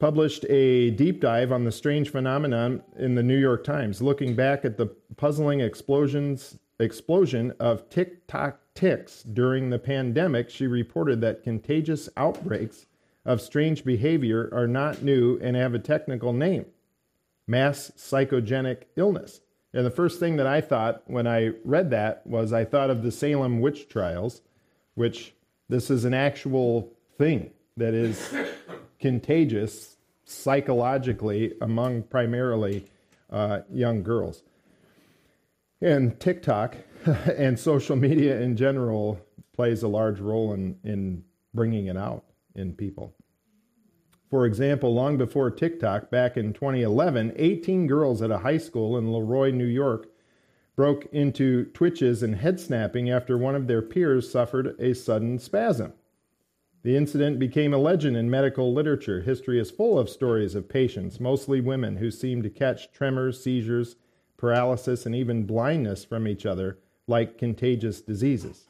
published 0.00 0.44
a 0.50 0.90
deep 0.90 1.20
dive 1.20 1.52
on 1.52 1.62
the 1.62 1.70
strange 1.70 2.10
phenomenon 2.10 2.82
in 2.98 3.14
the 3.14 3.22
New 3.22 3.38
York 3.38 3.62
Times, 3.62 4.02
looking 4.02 4.34
back 4.34 4.64
at 4.64 4.76
the 4.76 4.86
puzzling 5.16 5.60
explosions 5.60 6.58
explosion 6.78 7.54
of 7.58 7.88
TikTok 7.88 8.60
tics 8.74 9.22
during 9.22 9.70
the 9.70 9.78
pandemic. 9.78 10.50
She 10.50 10.66
reported 10.66 11.20
that 11.20 11.44
contagious 11.44 12.08
outbreaks 12.16 12.86
of 13.26 13.42
strange 13.42 13.84
behavior 13.84 14.48
are 14.52 14.68
not 14.68 15.02
new 15.02 15.38
and 15.42 15.56
have 15.56 15.74
a 15.74 15.78
technical 15.78 16.32
name 16.32 16.64
mass 17.46 17.92
psychogenic 17.96 18.82
illness. 18.96 19.40
And 19.72 19.84
the 19.84 19.90
first 19.90 20.18
thing 20.18 20.36
that 20.36 20.46
I 20.46 20.60
thought 20.60 21.02
when 21.06 21.26
I 21.26 21.52
read 21.64 21.90
that 21.90 22.26
was 22.26 22.52
I 22.52 22.64
thought 22.64 22.90
of 22.90 23.02
the 23.02 23.12
Salem 23.12 23.60
witch 23.60 23.88
trials, 23.88 24.42
which 24.94 25.34
this 25.68 25.90
is 25.90 26.04
an 26.04 26.14
actual 26.14 26.92
thing 27.18 27.50
that 27.76 27.94
is 27.94 28.34
contagious 29.00 29.96
psychologically 30.24 31.54
among 31.60 32.02
primarily 32.04 32.86
uh, 33.30 33.60
young 33.70 34.02
girls. 34.02 34.42
And 35.80 36.18
TikTok 36.18 36.76
and 37.06 37.58
social 37.58 37.96
media 37.96 38.40
in 38.40 38.56
general 38.56 39.20
plays 39.52 39.82
a 39.82 39.88
large 39.88 40.20
role 40.20 40.52
in, 40.54 40.78
in 40.84 41.24
bringing 41.54 41.86
it 41.86 41.96
out 41.96 42.24
in 42.56 42.72
people. 42.72 43.14
For 44.28 44.44
example, 44.44 44.92
long 44.92 45.16
before 45.16 45.50
TikTok, 45.50 46.10
back 46.10 46.36
in 46.36 46.52
2011, 46.52 47.34
18 47.36 47.86
girls 47.86 48.22
at 48.22 48.32
a 48.32 48.38
high 48.38 48.58
school 48.58 48.98
in 48.98 49.12
Leroy, 49.12 49.50
New 49.52 49.66
York, 49.66 50.08
broke 50.74 51.06
into 51.12 51.66
twitches 51.66 52.22
and 52.22 52.34
head 52.34 52.58
snapping 52.58 53.08
after 53.08 53.38
one 53.38 53.54
of 53.54 53.66
their 53.66 53.82
peers 53.82 54.30
suffered 54.30 54.74
a 54.80 54.94
sudden 54.94 55.38
spasm. 55.38 55.92
The 56.82 56.96
incident 56.96 57.38
became 57.38 57.72
a 57.72 57.78
legend 57.78 58.16
in 58.16 58.30
medical 58.30 58.72
literature. 58.72 59.22
History 59.22 59.58
is 59.58 59.70
full 59.70 59.98
of 59.98 60.08
stories 60.08 60.54
of 60.54 60.68
patients, 60.68 61.18
mostly 61.18 61.60
women, 61.60 61.96
who 61.96 62.10
seemed 62.10 62.42
to 62.44 62.50
catch 62.50 62.92
tremors, 62.92 63.42
seizures, 63.42 63.96
paralysis, 64.36 65.06
and 65.06 65.14
even 65.14 65.46
blindness 65.46 66.04
from 66.04 66.28
each 66.28 66.44
other 66.44 66.78
like 67.08 67.38
contagious 67.38 68.00
diseases. 68.00 68.68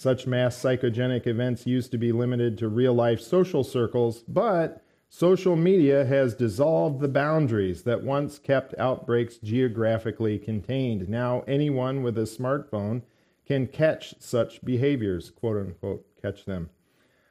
Such 0.00 0.26
mass 0.26 0.56
psychogenic 0.58 1.26
events 1.26 1.66
used 1.66 1.90
to 1.90 1.98
be 1.98 2.10
limited 2.10 2.56
to 2.56 2.68
real 2.70 2.94
life 2.94 3.20
social 3.20 3.62
circles, 3.62 4.24
but 4.26 4.82
social 5.10 5.56
media 5.56 6.06
has 6.06 6.32
dissolved 6.32 7.00
the 7.00 7.08
boundaries 7.08 7.82
that 7.82 8.02
once 8.02 8.38
kept 8.38 8.74
outbreaks 8.78 9.36
geographically 9.36 10.38
contained. 10.38 11.06
Now, 11.10 11.44
anyone 11.46 12.02
with 12.02 12.16
a 12.16 12.22
smartphone 12.22 13.02
can 13.44 13.66
catch 13.66 14.14
such 14.18 14.64
behaviors, 14.64 15.28
quote 15.28 15.58
unquote, 15.58 16.06
catch 16.22 16.46
them. 16.46 16.70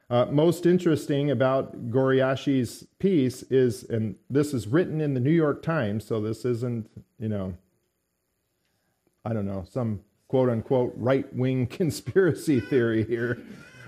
Uh, 0.08 0.26
most 0.26 0.64
interesting 0.64 1.28
about 1.28 1.90
Ghorayshi's 1.90 2.86
piece 3.00 3.42
is, 3.50 3.82
and 3.82 4.14
this 4.30 4.54
is 4.54 4.68
written 4.68 5.00
in 5.00 5.14
the 5.14 5.20
New 5.20 5.32
York 5.32 5.60
Times, 5.64 6.04
so 6.04 6.20
this 6.20 6.44
isn't, 6.44 6.88
you 7.18 7.30
know, 7.30 7.56
I 9.24 9.32
don't 9.32 9.46
know, 9.46 9.64
some 9.68 10.02
quote 10.30 10.48
unquote 10.48 10.94
right 10.96 11.34
wing 11.34 11.66
conspiracy 11.78 12.60
theory 12.60 13.04
here. 13.04 13.42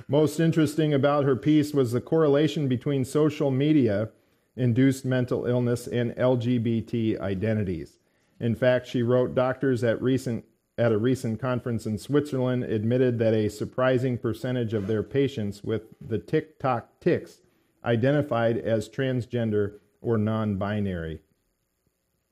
Most 0.09 0.41
interesting 0.41 0.93
about 0.93 1.25
her 1.25 1.37
piece 1.37 1.73
was 1.73 1.93
the 1.93 2.01
correlation 2.01 2.67
between 2.67 3.05
social 3.05 3.53
media 3.53 4.09
induced 4.57 5.05
mental 5.05 5.47
illness 5.47 5.87
and 5.87 6.11
LGBT 6.17 7.21
identities. 7.21 7.97
In 8.41 8.57
fact, 8.57 8.89
she 8.89 9.05
wrote 9.05 9.37
doctors 9.37 9.85
at 9.85 10.03
recent 10.03 10.45
at 10.77 10.91
a 10.91 10.99
recent 10.99 11.41
conference 11.41 11.87
in 11.87 11.97
Switzerland 11.97 12.65
admitted 12.65 13.21
that 13.21 13.35
a 13.35 13.49
surprising 13.49 14.19
percentage 14.19 14.75
of 14.75 14.89
their 14.89 15.05
patients 15.05 15.63
with 15.63 15.83
the 16.01 16.19
TikTok 16.19 16.89
tics 16.99 17.39
identified 17.85 18.59
as 18.59 18.89
transgender 18.89 19.75
or 20.01 20.19
non-binary. 20.19 21.21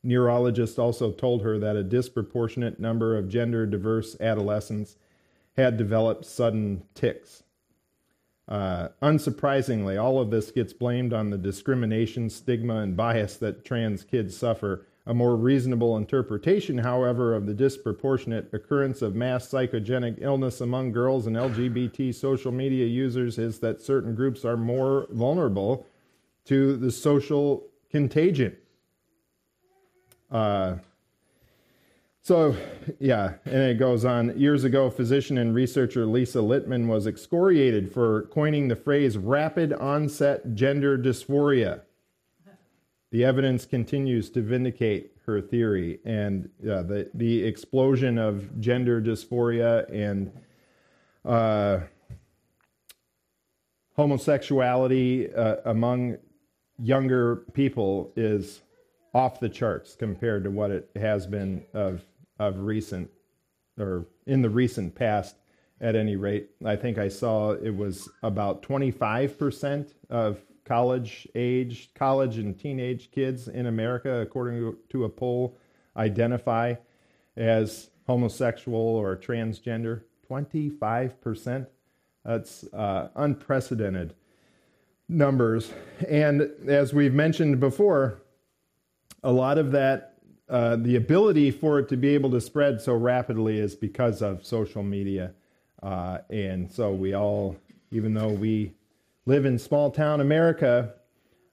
Neurologists 0.02 0.78
also 0.78 1.10
told 1.12 1.42
her 1.42 1.58
that 1.58 1.76
a 1.76 1.82
disproportionate 1.82 2.80
number 2.80 3.16
of 3.16 3.28
gender 3.28 3.66
diverse 3.66 4.16
adolescents 4.20 4.96
had 5.56 5.76
developed 5.76 6.24
sudden 6.24 6.82
tics. 6.94 7.42
Uh, 8.48 8.88
unsurprisingly, 9.00 10.02
all 10.02 10.18
of 10.18 10.30
this 10.30 10.50
gets 10.50 10.72
blamed 10.72 11.12
on 11.12 11.30
the 11.30 11.38
discrimination, 11.38 12.28
stigma, 12.28 12.78
and 12.78 12.96
bias 12.96 13.36
that 13.36 13.64
trans 13.64 14.02
kids 14.02 14.36
suffer. 14.36 14.86
A 15.06 15.14
more 15.14 15.36
reasonable 15.36 15.96
interpretation, 15.96 16.78
however, 16.78 17.34
of 17.34 17.46
the 17.46 17.54
disproportionate 17.54 18.52
occurrence 18.52 19.02
of 19.02 19.14
mass 19.14 19.48
psychogenic 19.48 20.18
illness 20.20 20.60
among 20.60 20.92
girls 20.92 21.26
and 21.26 21.36
LGBT 21.36 22.14
social 22.14 22.52
media 22.52 22.86
users 22.86 23.38
is 23.38 23.60
that 23.60 23.80
certain 23.80 24.14
groups 24.14 24.44
are 24.44 24.56
more 24.56 25.06
vulnerable 25.10 25.86
to 26.46 26.76
the 26.76 26.90
social 26.90 27.66
contagion. 27.90 28.56
Uh, 30.30 30.76
so, 32.22 32.54
yeah, 32.98 33.34
and 33.46 33.54
it 33.54 33.78
goes 33.78 34.04
on. 34.04 34.38
Years 34.38 34.64
ago, 34.64 34.90
physician 34.90 35.38
and 35.38 35.54
researcher 35.54 36.04
Lisa 36.04 36.38
Littman 36.38 36.86
was 36.86 37.06
excoriated 37.06 37.92
for 37.92 38.28
coining 38.30 38.68
the 38.68 38.76
phrase 38.76 39.16
rapid 39.16 39.72
onset 39.72 40.54
gender 40.54 40.98
dysphoria. 40.98 41.80
The 43.10 43.24
evidence 43.24 43.64
continues 43.64 44.30
to 44.30 44.42
vindicate 44.42 45.12
her 45.26 45.40
theory, 45.40 45.98
and 46.04 46.48
uh, 46.62 46.82
the, 46.82 47.10
the 47.14 47.42
explosion 47.42 48.18
of 48.18 48.60
gender 48.60 49.00
dysphoria 49.00 49.90
and 49.92 50.30
uh, 51.24 51.80
homosexuality 53.96 55.32
uh, 55.34 55.56
among 55.64 56.18
younger 56.78 57.36
people 57.54 58.12
is 58.14 58.62
off 59.14 59.40
the 59.40 59.48
charts 59.48 59.94
compared 59.94 60.44
to 60.44 60.50
what 60.50 60.70
it 60.70 60.90
has 60.96 61.26
been 61.26 61.64
of 61.74 62.04
of 62.38 62.60
recent 62.60 63.10
or 63.78 64.06
in 64.26 64.42
the 64.42 64.50
recent 64.50 64.94
past 64.94 65.36
at 65.80 65.96
any 65.96 66.16
rate. 66.16 66.50
I 66.64 66.76
think 66.76 66.98
I 66.98 67.08
saw 67.08 67.52
it 67.52 67.74
was 67.74 68.08
about 68.22 68.62
25% 68.62 69.92
of 70.10 70.40
college 70.64 71.26
age, 71.34 71.90
college 71.94 72.38
and 72.38 72.58
teenage 72.58 73.10
kids 73.10 73.48
in 73.48 73.66
America, 73.66 74.20
according 74.20 74.76
to 74.90 75.04
a 75.04 75.08
poll, 75.08 75.56
identify 75.96 76.74
as 77.36 77.90
homosexual 78.06 78.78
or 78.80 79.16
transgender. 79.16 80.02
25%. 80.28 81.66
That's 82.24 82.64
uh, 82.72 83.08
unprecedented 83.16 84.14
numbers. 85.08 85.72
And 86.08 86.50
as 86.68 86.92
we've 86.92 87.14
mentioned 87.14 87.58
before, 87.58 88.22
a 89.22 89.32
lot 89.32 89.58
of 89.58 89.72
that, 89.72 90.14
uh, 90.48 90.76
the 90.76 90.96
ability 90.96 91.50
for 91.50 91.78
it 91.78 91.88
to 91.88 91.96
be 91.96 92.08
able 92.08 92.30
to 92.30 92.40
spread 92.40 92.80
so 92.80 92.94
rapidly 92.94 93.58
is 93.58 93.74
because 93.74 94.22
of 94.22 94.44
social 94.44 94.82
media. 94.82 95.32
Uh, 95.82 96.18
and 96.30 96.70
so 96.70 96.92
we 96.92 97.14
all, 97.14 97.56
even 97.90 98.14
though 98.14 98.28
we 98.28 98.72
live 99.26 99.44
in 99.44 99.58
small 99.58 99.90
town 99.90 100.20
America, 100.20 100.94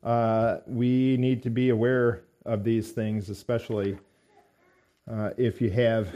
uh, 0.04 0.58
we 0.66 1.18
need 1.18 1.44
to 1.44 1.50
be 1.50 1.70
aware 1.70 2.24
of 2.46 2.64
these 2.64 2.92
things, 2.92 3.30
especially 3.30 3.98
uh, 5.10 5.32
if 5.38 5.62
you 5.62 5.70
have 5.70 6.10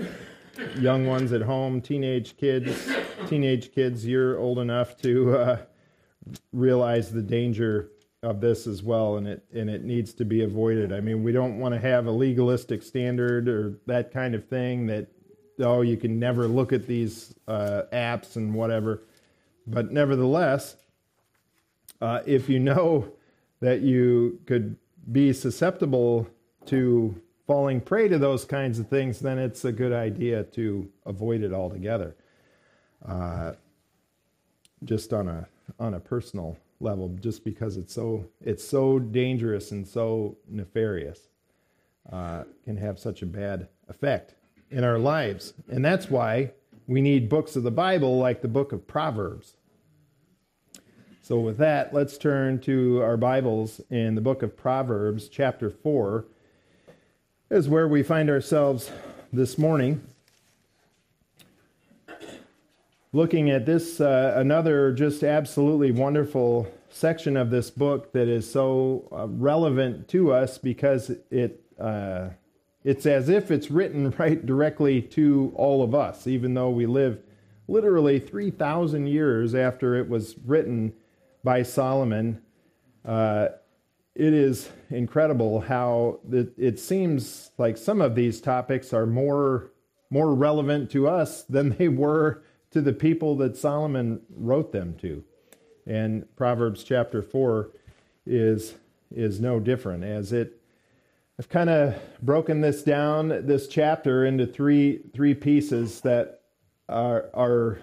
young 0.79 1.05
ones 1.05 1.33
at 1.33 1.41
home, 1.41 1.81
teenage 1.81 2.37
kids, 2.37 2.89
teenage 3.27 3.73
kids, 3.73 4.05
you're 4.05 4.37
old 4.37 4.59
enough 4.59 4.97
to 5.01 5.35
uh, 5.35 5.57
realize 6.51 7.11
the 7.11 7.21
danger 7.21 7.89
of 8.23 8.39
this 8.39 8.67
as 8.67 8.83
well, 8.83 9.17
and 9.17 9.27
it 9.27 9.43
and 9.53 9.69
it 9.69 9.83
needs 9.83 10.13
to 10.13 10.25
be 10.25 10.43
avoided. 10.43 10.93
I 10.93 10.99
mean, 10.99 11.23
we 11.23 11.31
don't 11.31 11.59
want 11.59 11.73
to 11.73 11.79
have 11.79 12.05
a 12.05 12.11
legalistic 12.11 12.83
standard 12.83 13.47
or 13.47 13.79
that 13.87 14.11
kind 14.11 14.35
of 14.35 14.47
thing 14.47 14.87
that 14.87 15.07
oh 15.59 15.81
you 15.81 15.97
can 15.97 16.19
never 16.19 16.47
look 16.47 16.71
at 16.71 16.85
these 16.85 17.33
uh, 17.47 17.83
apps 17.91 18.35
and 18.35 18.53
whatever. 18.53 19.01
But 19.65 19.91
nevertheless, 19.91 20.75
uh, 21.99 22.21
if 22.25 22.47
you 22.49 22.59
know 22.59 23.11
that 23.59 23.81
you 23.81 24.39
could 24.45 24.75
be 25.11 25.33
susceptible 25.33 26.27
to 26.65 27.19
falling 27.47 27.81
prey 27.81 28.07
to 28.07 28.19
those 28.19 28.45
kinds 28.45 28.77
of 28.79 28.87
things, 28.87 29.19
then 29.19 29.39
it's 29.39 29.65
a 29.65 29.71
good 29.71 29.93
idea 29.93 30.43
to 30.43 30.87
avoid 31.05 31.41
it 31.41 31.53
altogether. 31.53 32.15
Uh, 33.05 33.53
just 34.83 35.11
on 35.11 35.27
a 35.27 35.47
on 35.79 35.95
a 35.95 35.99
personal 35.99 36.57
level, 36.81 37.09
just 37.19 37.43
because 37.43 37.77
it's 37.77 37.93
so 37.93 38.25
it's 38.41 38.67
so 38.67 38.99
dangerous 38.99 39.71
and 39.71 39.87
so 39.87 40.37
nefarious, 40.47 41.29
uh, 42.11 42.43
can 42.65 42.77
have 42.77 42.99
such 42.99 43.21
a 43.21 43.25
bad 43.25 43.67
effect 43.87 44.35
in 44.69 44.83
our 44.83 44.97
lives, 44.97 45.53
and 45.69 45.83
that's 45.83 46.09
why 46.09 46.51
we 46.87 47.01
need 47.01 47.29
books 47.29 47.55
of 47.55 47.63
the 47.63 47.71
Bible 47.71 48.17
like 48.17 48.41
the 48.41 48.47
book 48.47 48.71
of 48.71 48.87
Proverbs. 48.87 49.55
So, 51.21 51.39
with 51.39 51.57
that, 51.59 51.93
let's 51.93 52.17
turn 52.17 52.59
to 52.61 53.01
our 53.01 53.15
Bibles 53.15 53.79
in 53.89 54.15
the 54.15 54.21
book 54.21 54.41
of 54.41 54.57
Proverbs, 54.57 55.29
chapter 55.29 55.69
4, 55.69 56.25
is 57.49 57.69
where 57.69 57.87
we 57.87 58.03
find 58.03 58.29
ourselves 58.29 58.91
this 59.31 59.57
morning 59.57 60.01
looking 63.13 63.49
at 63.49 63.65
this, 63.65 63.99
uh, 63.99 64.33
another 64.35 64.91
just 64.93 65.23
absolutely 65.23 65.91
wonderful 65.91 66.67
section 66.89 67.37
of 67.37 67.49
this 67.49 67.69
book 67.69 68.11
that 68.13 68.27
is 68.27 68.49
so 68.49 69.07
uh, 69.11 69.27
relevant 69.27 70.07
to 70.09 70.31
us 70.31 70.57
because 70.57 71.11
it 71.29 71.63
uh, 71.79 72.29
it's 72.83 73.05
as 73.05 73.29
if 73.29 73.51
it's 73.51 73.69
written 73.69 74.09
right 74.17 74.45
directly 74.45 75.01
to 75.01 75.51
all 75.55 75.83
of 75.83 75.93
us, 75.93 76.27
even 76.27 76.53
though 76.53 76.69
we 76.69 76.85
live 76.85 77.19
literally 77.67 78.19
3,000 78.19 79.07
years 79.07 79.55
after 79.55 79.95
it 79.95 80.09
was 80.09 80.35
written 80.45 80.93
by 81.43 81.63
Solomon. 81.63 82.41
Uh, 83.05 83.49
it 84.13 84.33
is 84.33 84.69
incredible 84.89 85.61
how 85.61 86.19
it, 86.31 86.53
it 86.57 86.79
seems 86.79 87.51
like 87.57 87.77
some 87.77 88.01
of 88.01 88.15
these 88.15 88.41
topics 88.41 88.93
are 88.93 89.05
more 89.05 89.71
more 90.09 90.35
relevant 90.35 90.91
to 90.91 91.07
us 91.07 91.43
than 91.43 91.69
they 91.77 91.87
were 91.87 92.43
to 92.71 92.81
the 92.81 92.93
people 92.93 93.35
that 93.37 93.57
Solomon 93.57 94.21
wrote 94.35 94.71
them 94.71 94.95
to. 95.01 95.23
And 95.85 96.25
Proverbs 96.35 96.83
chapter 96.83 97.21
4 97.21 97.69
is, 98.25 98.75
is 99.13 99.39
no 99.39 99.59
different, 99.59 100.03
as 100.03 100.31
it 100.31 100.61
I've 101.41 101.49
kind 101.49 101.71
of 101.71 101.99
broken 102.21 102.61
this 102.61 102.83
down, 102.83 103.29
this 103.47 103.67
chapter, 103.67 104.25
into 104.25 104.45
three, 104.45 104.99
three 105.11 105.33
pieces 105.33 106.01
that 106.01 106.41
are, 106.87 107.31
are, 107.33 107.79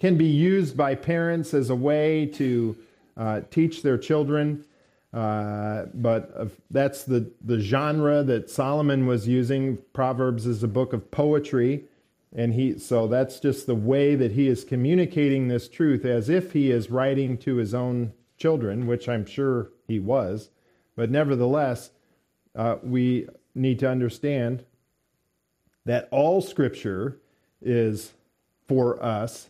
can 0.00 0.16
be 0.16 0.24
used 0.24 0.74
by 0.74 0.94
parents 0.94 1.52
as 1.52 1.68
a 1.68 1.74
way 1.74 2.24
to 2.36 2.74
uh, 3.18 3.40
teach 3.50 3.82
their 3.82 3.98
children. 3.98 4.64
Uh, 5.12 5.84
but 5.92 6.32
uh, 6.34 6.46
that's 6.70 7.02
the, 7.02 7.30
the 7.44 7.60
genre 7.60 8.22
that 8.22 8.48
Solomon 8.48 9.06
was 9.06 9.28
using. 9.28 9.76
Proverbs 9.92 10.46
is 10.46 10.62
a 10.62 10.68
book 10.68 10.94
of 10.94 11.10
poetry. 11.10 11.84
And 12.34 12.54
he, 12.54 12.78
so 12.78 13.06
that's 13.06 13.40
just 13.40 13.66
the 13.66 13.74
way 13.74 14.14
that 14.14 14.32
he 14.32 14.48
is 14.48 14.64
communicating 14.64 15.48
this 15.48 15.68
truth 15.68 16.04
as 16.04 16.28
if 16.28 16.52
he 16.52 16.70
is 16.70 16.90
writing 16.90 17.38
to 17.38 17.56
his 17.56 17.74
own 17.74 18.12
children, 18.36 18.86
which 18.86 19.08
I'm 19.08 19.24
sure 19.24 19.70
he 19.86 19.98
was. 19.98 20.50
But 20.94 21.10
nevertheless, 21.10 21.90
uh, 22.54 22.76
we 22.82 23.28
need 23.54 23.78
to 23.80 23.88
understand 23.88 24.64
that 25.84 26.08
all 26.10 26.40
scripture 26.42 27.18
is 27.62 28.12
for 28.66 29.02
us 29.02 29.48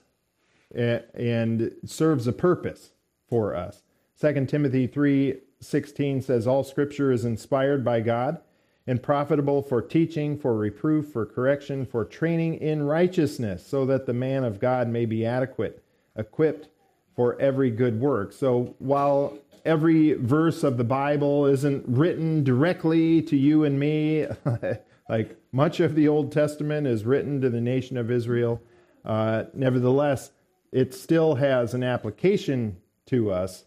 and 0.71 1.73
serves 1.85 2.27
a 2.27 2.33
purpose 2.33 2.93
for 3.27 3.57
us. 3.57 3.83
2 4.21 4.47
Timothy 4.47 4.87
3:16 4.87 6.23
says 6.23 6.47
all 6.47 6.63
scripture 6.63 7.11
is 7.11 7.25
inspired 7.25 7.85
by 7.85 8.01
God 8.01 8.41
and 8.89 9.03
profitable 9.03 9.63
for 9.63 9.83
teaching, 9.83 10.39
for 10.39 10.57
reproof, 10.57 11.13
for 11.13 11.27
correction, 11.27 11.85
for 11.85 12.07
training 12.07 12.55
in 12.55 12.83
righteousness, 12.83 13.65
so 13.65 13.85
that 13.85 14.07
the 14.07 14.15
man 14.15 14.45
of 14.45 14.59
God 14.59 14.89
may 14.89 15.05
be 15.05 15.27
adequate, 15.27 15.85
equipped 16.17 16.69
for 17.15 17.39
every 17.39 17.71
good 17.71 18.01
work. 18.01 18.33
So 18.33 18.75
while 18.79 19.37
every 19.63 20.15
verse 20.15 20.65
of 20.65 20.79
the 20.79 20.85
Bible 20.85 21.45
isn't 21.45 21.85
written 21.87 22.43
directly 22.43 23.21
to 23.23 23.37
you 23.37 23.65
and 23.65 23.79
me, 23.79 24.27
like 25.11 25.37
much 25.53 25.81
of 25.81 25.95
the 25.95 26.09
Old 26.09 26.33
Testament 26.33 26.87
is 26.87 27.05
written 27.05 27.43
to 27.43 27.51
the 27.51 27.61
nation 27.61 27.99
of 27.99 28.11
Israel, 28.11 28.63
uh, 29.05 29.45
nevertheless, 29.53 30.31
it 30.73 30.95
still 30.95 31.35
has 31.35 31.75
an 31.75 31.83
application 31.83 32.79
to 33.05 33.33
us 33.33 33.67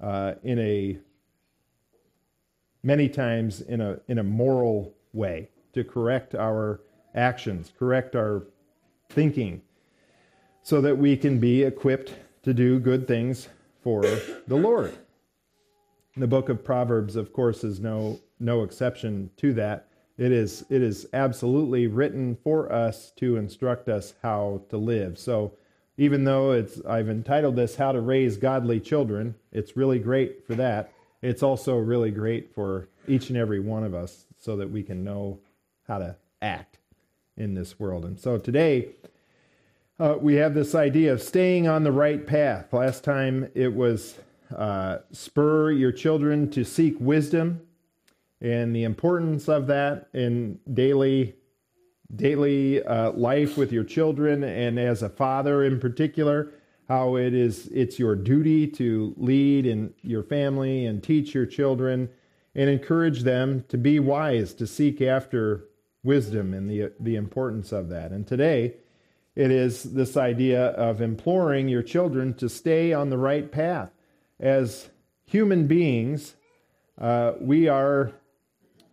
uh, 0.00 0.34
in 0.44 0.60
a 0.60 0.98
many 2.82 3.08
times 3.08 3.60
in 3.60 3.80
a, 3.80 3.98
in 4.08 4.18
a 4.18 4.22
moral 4.22 4.94
way 5.12 5.48
to 5.72 5.84
correct 5.84 6.34
our 6.34 6.80
actions, 7.14 7.72
correct 7.78 8.16
our 8.16 8.46
thinking, 9.08 9.62
so 10.62 10.80
that 10.80 10.96
we 10.96 11.16
can 11.16 11.38
be 11.38 11.62
equipped 11.62 12.14
to 12.42 12.54
do 12.54 12.78
good 12.78 13.06
things 13.06 13.48
for 13.82 14.02
the 14.02 14.56
Lord. 14.56 14.96
The 16.16 16.26
book 16.26 16.48
of 16.48 16.64
Proverbs, 16.64 17.16
of 17.16 17.32
course, 17.32 17.64
is 17.64 17.80
no, 17.80 18.20
no 18.38 18.62
exception 18.62 19.30
to 19.38 19.52
that. 19.54 19.86
It 20.18 20.32
is, 20.32 20.64
it 20.68 20.82
is 20.82 21.06
absolutely 21.12 21.86
written 21.86 22.36
for 22.42 22.70
us 22.70 23.10
to 23.16 23.36
instruct 23.36 23.88
us 23.88 24.14
how 24.22 24.62
to 24.68 24.76
live. 24.76 25.18
So, 25.18 25.54
even 25.96 26.24
though 26.24 26.52
it's, 26.52 26.80
I've 26.86 27.08
entitled 27.10 27.56
this 27.56 27.76
How 27.76 27.92
to 27.92 28.00
Raise 28.00 28.38
Godly 28.38 28.80
Children, 28.80 29.34
it's 29.52 29.76
really 29.76 29.98
great 29.98 30.46
for 30.46 30.54
that 30.54 30.92
it's 31.22 31.42
also 31.42 31.76
really 31.76 32.10
great 32.10 32.54
for 32.54 32.88
each 33.06 33.28
and 33.28 33.38
every 33.38 33.60
one 33.60 33.84
of 33.84 33.94
us 33.94 34.26
so 34.38 34.56
that 34.56 34.70
we 34.70 34.82
can 34.82 35.04
know 35.04 35.38
how 35.86 35.98
to 35.98 36.16
act 36.40 36.78
in 37.36 37.54
this 37.54 37.78
world. 37.78 38.04
And 38.04 38.18
so 38.18 38.38
today, 38.38 38.90
uh, 39.98 40.16
we 40.18 40.36
have 40.36 40.54
this 40.54 40.74
idea 40.74 41.12
of 41.12 41.20
staying 41.20 41.68
on 41.68 41.84
the 41.84 41.92
right 41.92 42.26
path. 42.26 42.72
Last 42.72 43.04
time 43.04 43.50
it 43.54 43.74
was 43.74 44.18
uh, 44.56 44.98
spur 45.12 45.70
your 45.70 45.92
children 45.92 46.50
to 46.50 46.64
seek 46.64 46.96
wisdom 46.98 47.60
and 48.40 48.74
the 48.74 48.84
importance 48.84 49.48
of 49.48 49.66
that 49.66 50.08
in 50.14 50.58
daily 50.72 51.34
daily 52.16 52.82
uh, 52.82 53.12
life 53.12 53.56
with 53.56 53.70
your 53.70 53.84
children 53.84 54.42
and 54.42 54.80
as 54.80 55.02
a 55.02 55.08
father 55.08 55.62
in 55.62 55.78
particular 55.78 56.52
how 56.90 57.14
it 57.14 57.32
is 57.32 57.68
it's 57.68 58.00
your 58.00 58.16
duty 58.16 58.66
to 58.66 59.14
lead 59.16 59.64
in 59.64 59.94
your 60.02 60.24
family 60.24 60.84
and 60.86 61.04
teach 61.04 61.32
your 61.32 61.46
children 61.46 62.08
and 62.56 62.68
encourage 62.68 63.22
them 63.22 63.64
to 63.68 63.78
be 63.78 64.00
wise, 64.00 64.52
to 64.52 64.66
seek 64.66 65.00
after 65.00 65.66
wisdom 66.02 66.52
and 66.52 66.68
the, 66.68 66.92
the 66.98 67.14
importance 67.14 67.70
of 67.70 67.88
that. 67.90 68.10
And 68.10 68.26
today, 68.26 68.74
it 69.36 69.52
is 69.52 69.84
this 69.84 70.16
idea 70.16 70.70
of 70.70 71.00
imploring 71.00 71.68
your 71.68 71.84
children 71.84 72.34
to 72.34 72.48
stay 72.48 72.92
on 72.92 73.08
the 73.08 73.18
right 73.18 73.52
path. 73.52 73.92
As 74.40 74.90
human 75.24 75.66
beings, 75.68 76.34
Uh, 77.00 77.32
we 77.40 77.66
are, 77.66 78.12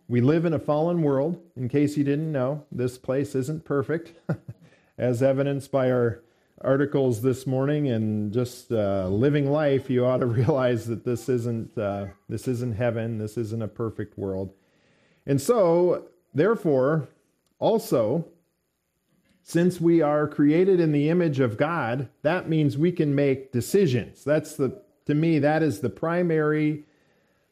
we 0.08 0.22
live 0.22 0.46
in 0.46 0.54
a 0.54 0.58
fallen 0.58 1.02
world. 1.02 1.36
In 1.56 1.68
case 1.68 1.98
you 1.98 2.04
didn't 2.04 2.32
know, 2.32 2.64
this 2.72 2.96
place 2.96 3.34
isn't 3.34 3.66
perfect, 3.66 4.12
as 4.98 5.22
evidenced 5.22 5.70
by 5.70 5.90
our 5.90 6.22
articles 6.62 7.22
this 7.22 7.46
morning 7.46 7.88
and 7.88 8.32
just 8.32 8.72
uh, 8.72 9.08
living 9.08 9.50
life. 9.50 9.88
You 9.88 10.06
ought 10.06 10.18
to 10.18 10.26
realize 10.40 10.86
that 10.86 11.04
this 11.04 11.28
isn't 11.28 11.76
uh, 11.76 12.06
this 12.28 12.48
isn't 12.48 12.76
heaven. 12.76 13.18
This 13.18 13.36
isn't 13.36 13.62
a 13.62 13.68
perfect 13.68 14.18
world, 14.18 14.52
and 15.26 15.40
so 15.40 16.08
therefore, 16.34 17.08
also 17.58 18.26
since 19.48 19.80
we 19.80 20.02
are 20.02 20.28
created 20.28 20.78
in 20.78 20.92
the 20.92 21.08
image 21.08 21.40
of 21.40 21.56
God, 21.56 22.10
that 22.20 22.50
means 22.50 22.76
we 22.76 22.92
can 22.92 23.14
make 23.14 23.50
decisions. 23.50 24.22
That's 24.22 24.56
the, 24.56 24.78
to 25.06 25.14
me, 25.14 25.38
that 25.38 25.62
is 25.62 25.80
the 25.80 25.88
primary 25.88 26.84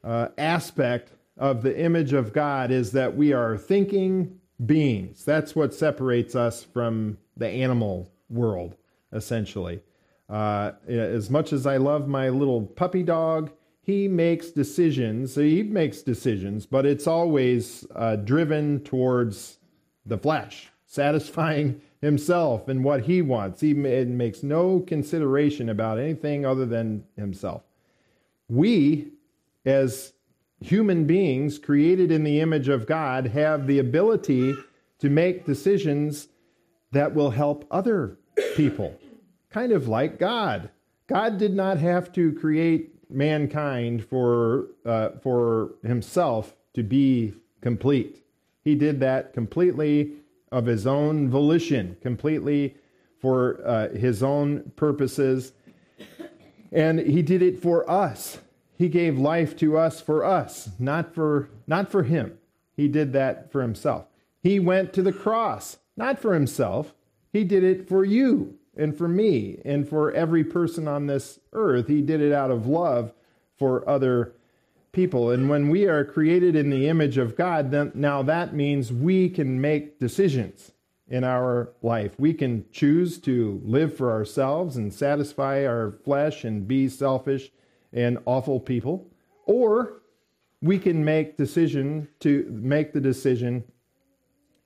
uh, 0.04 0.28
aspect 0.36 1.12
of 1.38 1.62
the 1.62 1.78
image 1.80 2.12
of 2.12 2.34
God 2.34 2.70
is 2.70 2.92
that 2.92 3.16
we 3.16 3.32
are 3.32 3.56
thinking 3.56 4.38
beings. 4.66 5.24
That's 5.24 5.56
what 5.56 5.72
separates 5.72 6.34
us 6.34 6.62
from 6.62 7.16
the 7.34 7.48
animal 7.48 8.10
world, 8.28 8.76
essentially. 9.16 9.82
Uh, 10.28 10.72
as 10.88 11.30
much 11.30 11.52
as 11.52 11.66
I 11.66 11.76
love 11.76 12.08
my 12.08 12.28
little 12.28 12.62
puppy 12.62 13.02
dog, 13.02 13.50
he 13.82 14.08
makes 14.08 14.50
decisions. 14.50 15.36
He 15.36 15.62
makes 15.62 16.02
decisions, 16.02 16.66
but 16.66 16.84
it's 16.84 17.06
always 17.06 17.86
uh, 17.94 18.16
driven 18.16 18.80
towards 18.80 19.58
the 20.04 20.18
flesh, 20.18 20.70
satisfying 20.86 21.80
himself 22.00 22.68
and 22.68 22.84
what 22.84 23.02
he 23.02 23.22
wants. 23.22 23.60
He 23.60 23.74
makes 23.74 24.42
no 24.42 24.80
consideration 24.80 25.68
about 25.68 25.98
anything 25.98 26.44
other 26.44 26.66
than 26.66 27.04
himself. 27.16 27.62
We, 28.48 29.12
as 29.64 30.12
human 30.60 31.06
beings 31.06 31.58
created 31.58 32.10
in 32.10 32.24
the 32.24 32.40
image 32.40 32.68
of 32.68 32.86
God, 32.86 33.26
have 33.28 33.66
the 33.66 33.78
ability 33.78 34.54
to 34.98 35.10
make 35.10 35.46
decisions 35.46 36.28
that 36.92 37.14
will 37.14 37.30
help 37.30 37.66
other 37.70 38.18
people, 38.54 38.98
kind 39.56 39.72
of 39.72 39.88
like 39.88 40.18
God. 40.18 40.68
God 41.06 41.38
did 41.38 41.54
not 41.54 41.78
have 41.78 42.12
to 42.12 42.30
create 42.34 42.90
mankind 43.08 44.04
for, 44.04 44.66
uh, 44.84 45.12
for 45.22 45.76
himself 45.82 46.54
to 46.74 46.82
be 46.82 47.32
complete. 47.62 48.22
He 48.64 48.74
did 48.74 49.00
that 49.00 49.32
completely 49.32 50.12
of 50.52 50.66
his 50.66 50.86
own 50.86 51.30
volition, 51.30 51.96
completely 52.02 52.76
for 53.18 53.62
uh, 53.64 53.88
his 53.96 54.22
own 54.22 54.72
purposes. 54.76 55.52
And 56.70 56.98
he 56.98 57.22
did 57.22 57.40
it 57.40 57.62
for 57.62 57.90
us. 57.90 58.40
He 58.76 58.90
gave 58.90 59.18
life 59.18 59.56
to 59.56 59.78
us 59.78 60.02
for 60.02 60.22
us, 60.22 60.68
not 60.78 61.14
for, 61.14 61.48
not 61.66 61.90
for 61.90 62.02
him. 62.02 62.36
He 62.76 62.88
did 62.88 63.14
that 63.14 63.50
for 63.50 63.62
himself. 63.62 64.04
He 64.42 64.60
went 64.60 64.92
to 64.92 65.02
the 65.02 65.14
cross, 65.14 65.78
not 65.96 66.18
for 66.18 66.34
himself. 66.34 66.92
He 67.32 67.42
did 67.42 67.64
it 67.64 67.88
for 67.88 68.04
you 68.04 68.58
and 68.76 68.96
for 68.96 69.08
me 69.08 69.60
and 69.64 69.88
for 69.88 70.12
every 70.12 70.44
person 70.44 70.86
on 70.86 71.06
this 71.06 71.38
earth. 71.52 71.88
He 71.88 72.02
did 72.02 72.20
it 72.20 72.32
out 72.32 72.50
of 72.50 72.66
love 72.66 73.12
for 73.58 73.88
other 73.88 74.34
people. 74.92 75.30
And 75.30 75.48
when 75.48 75.68
we 75.68 75.86
are 75.86 76.04
created 76.04 76.56
in 76.56 76.70
the 76.70 76.88
image 76.88 77.18
of 77.18 77.36
God, 77.36 77.70
then 77.70 77.92
now 77.94 78.22
that 78.22 78.54
means 78.54 78.92
we 78.92 79.28
can 79.28 79.60
make 79.60 79.98
decisions 79.98 80.72
in 81.08 81.22
our 81.22 81.72
life. 81.82 82.14
We 82.18 82.34
can 82.34 82.64
choose 82.72 83.18
to 83.20 83.60
live 83.64 83.96
for 83.96 84.10
ourselves 84.10 84.76
and 84.76 84.92
satisfy 84.92 85.64
our 85.64 85.92
flesh 85.92 86.44
and 86.44 86.66
be 86.66 86.88
selfish 86.88 87.50
and 87.92 88.18
awful 88.26 88.58
people, 88.58 89.06
or 89.44 90.02
we 90.60 90.78
can 90.78 91.04
make 91.04 91.36
decision 91.36 92.08
to 92.20 92.46
make 92.50 92.92
the 92.92 93.00
decision 93.00 93.64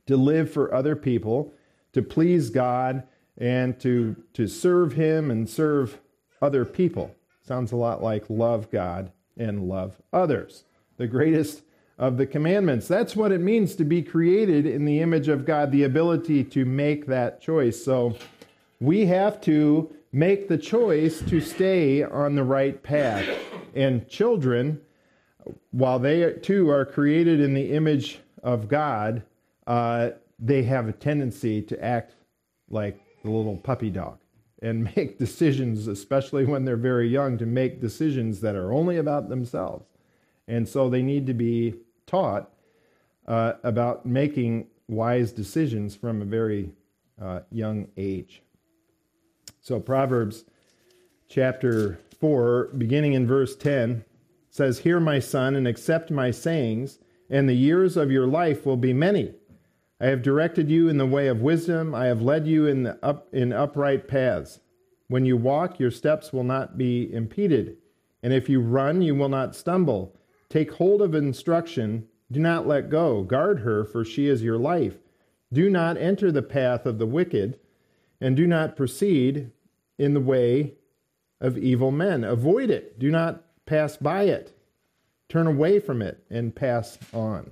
to 0.06 0.16
live 0.16 0.50
for 0.50 0.72
other 0.72 0.96
people, 0.96 1.52
to 1.92 2.02
please 2.02 2.50
God 2.50 3.02
and 3.38 3.78
to 3.80 4.16
to 4.34 4.46
serve 4.46 4.92
him 4.92 5.30
and 5.30 5.48
serve 5.48 5.98
other 6.42 6.64
people. 6.64 7.14
Sounds 7.42 7.72
a 7.72 7.76
lot 7.76 8.02
like 8.02 8.24
love 8.28 8.70
God 8.70 9.12
and 9.36 9.68
love 9.68 10.00
others. 10.12 10.64
The 10.96 11.06
greatest 11.06 11.62
of 11.98 12.16
the 12.16 12.26
commandments. 12.26 12.88
That's 12.88 13.14
what 13.14 13.30
it 13.30 13.40
means 13.40 13.74
to 13.76 13.84
be 13.84 14.02
created 14.02 14.66
in 14.66 14.86
the 14.86 15.00
image 15.00 15.28
of 15.28 15.44
God, 15.44 15.70
the 15.70 15.84
ability 15.84 16.44
to 16.44 16.64
make 16.64 17.06
that 17.06 17.42
choice. 17.42 17.84
So 17.84 18.16
we 18.80 19.04
have 19.06 19.40
to 19.42 19.94
make 20.12 20.48
the 20.48 20.56
choice 20.56 21.20
to 21.20 21.40
stay 21.40 22.02
on 22.02 22.34
the 22.34 22.42
right 22.42 22.82
path. 22.82 23.28
And 23.74 24.08
children, 24.08 24.80
while 25.72 25.98
they 25.98 26.32
too 26.34 26.70
are 26.70 26.86
created 26.86 27.40
in 27.40 27.52
the 27.52 27.72
image 27.72 28.20
of 28.42 28.66
God, 28.66 29.22
uh, 29.66 30.10
they 30.38 30.62
have 30.62 30.88
a 30.88 30.92
tendency 30.92 31.60
to 31.62 31.84
act 31.84 32.14
like 32.70 32.98
the 33.22 33.30
little 33.30 33.56
puppy 33.56 33.90
dog 33.90 34.18
and 34.62 34.85
make 34.96 35.18
decisions, 35.18 35.87
especially 35.87 36.44
when 36.44 36.64
they're 36.64 36.76
very 36.76 37.09
young, 37.09 37.38
to 37.38 37.46
make 37.46 37.80
decisions 37.80 38.40
that 38.40 38.54
are 38.54 38.72
only 38.72 38.98
about 38.98 39.28
themselves. 39.28 39.87
And 40.48 40.68
so 40.68 40.88
they 40.88 41.02
need 41.02 41.26
to 41.26 41.35
be 41.35 41.74
taught 42.06 42.50
uh, 43.26 43.54
about 43.62 44.04
making 44.04 44.66
wise 44.88 45.33
decisions 45.33 45.94
from 45.94 46.20
a 46.20 46.24
very 46.24 46.72
uh, 47.20 47.40
young 47.50 47.87
age. 47.96 48.42
So, 49.61 49.78
Proverbs 49.78 50.44
chapter 51.28 51.98
4, 52.18 52.70
beginning 52.78 53.12
in 53.12 53.26
verse 53.26 53.54
10, 53.54 54.04
says, 54.50 54.80
Hear, 54.80 54.98
my 54.98 55.20
son, 55.20 55.54
and 55.54 55.68
accept 55.68 56.11
my 56.11 56.30
sayings, 56.30 56.98
and 57.28 57.48
the 57.48 57.54
years 57.54 57.96
of 57.96 58.11
your 58.11 58.26
life 58.26 58.66
will 58.66 58.76
be 58.76 58.92
many. 58.92 59.35
I 60.00 60.06
have 60.06 60.22
directed 60.22 60.70
you 60.70 60.88
in 60.88 60.96
the 60.96 61.06
way 61.06 61.26
of 61.26 61.42
wisdom. 61.42 61.94
I 61.94 62.06
have 62.06 62.22
led 62.22 62.46
you 62.46 62.66
in, 62.66 62.86
up, 63.02 63.28
in 63.34 63.52
upright 63.52 64.08
paths. 64.08 64.60
When 65.08 65.26
you 65.26 65.36
walk, 65.36 65.78
your 65.78 65.90
steps 65.90 66.32
will 66.32 66.44
not 66.44 66.78
be 66.78 67.12
impeded. 67.12 67.76
And 68.22 68.32
if 68.32 68.48
you 68.48 68.60
run, 68.60 69.02
you 69.02 69.14
will 69.14 69.28
not 69.28 69.54
stumble. 69.54 70.16
Take 70.48 70.72
hold 70.72 71.02
of 71.02 71.14
instruction. 71.14 72.06
Do 72.32 72.40
not 72.40 72.66
let 72.66 72.88
go. 72.88 73.22
Guard 73.22 73.60
her, 73.60 73.84
for 73.84 74.04
she 74.04 74.26
is 74.26 74.42
your 74.42 74.58
life. 74.58 74.96
Do 75.52 75.68
not 75.68 75.96
enter 75.96 76.32
the 76.32 76.42
path 76.42 76.86
of 76.86 76.98
the 76.98 77.06
wicked, 77.06 77.58
and 78.20 78.36
do 78.36 78.46
not 78.46 78.76
proceed 78.76 79.50
in 79.98 80.14
the 80.14 80.20
way 80.20 80.74
of 81.40 81.58
evil 81.58 81.90
men. 81.90 82.24
Avoid 82.24 82.70
it. 82.70 82.98
Do 82.98 83.10
not 83.10 83.42
pass 83.66 83.96
by 83.96 84.24
it. 84.24 84.56
Turn 85.28 85.46
away 85.46 85.78
from 85.80 86.02
it 86.02 86.24
and 86.30 86.54
pass 86.54 86.98
on. 87.12 87.50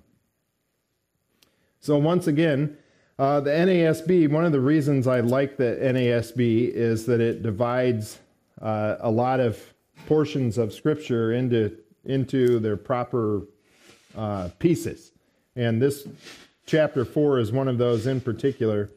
So, 1.80 1.96
once 1.96 2.26
again, 2.26 2.76
uh, 3.18 3.40
the 3.40 3.50
NASB, 3.50 4.30
one 4.30 4.44
of 4.44 4.52
the 4.52 4.60
reasons 4.60 5.06
I 5.06 5.20
like 5.20 5.56
the 5.56 5.78
NASB 5.80 6.72
is 6.72 7.06
that 7.06 7.20
it 7.20 7.42
divides 7.42 8.18
uh, 8.60 8.96
a 9.00 9.10
lot 9.10 9.40
of 9.40 9.60
portions 10.06 10.58
of 10.58 10.72
Scripture 10.72 11.32
into, 11.32 11.76
into 12.04 12.58
their 12.58 12.76
proper 12.76 13.42
uh, 14.16 14.50
pieces. 14.58 15.12
And 15.56 15.80
this 15.80 16.06
chapter 16.66 17.04
4 17.04 17.38
is 17.40 17.52
one 17.52 17.68
of 17.68 17.78
those 17.78 18.06
in 18.06 18.20
particular 18.20 18.90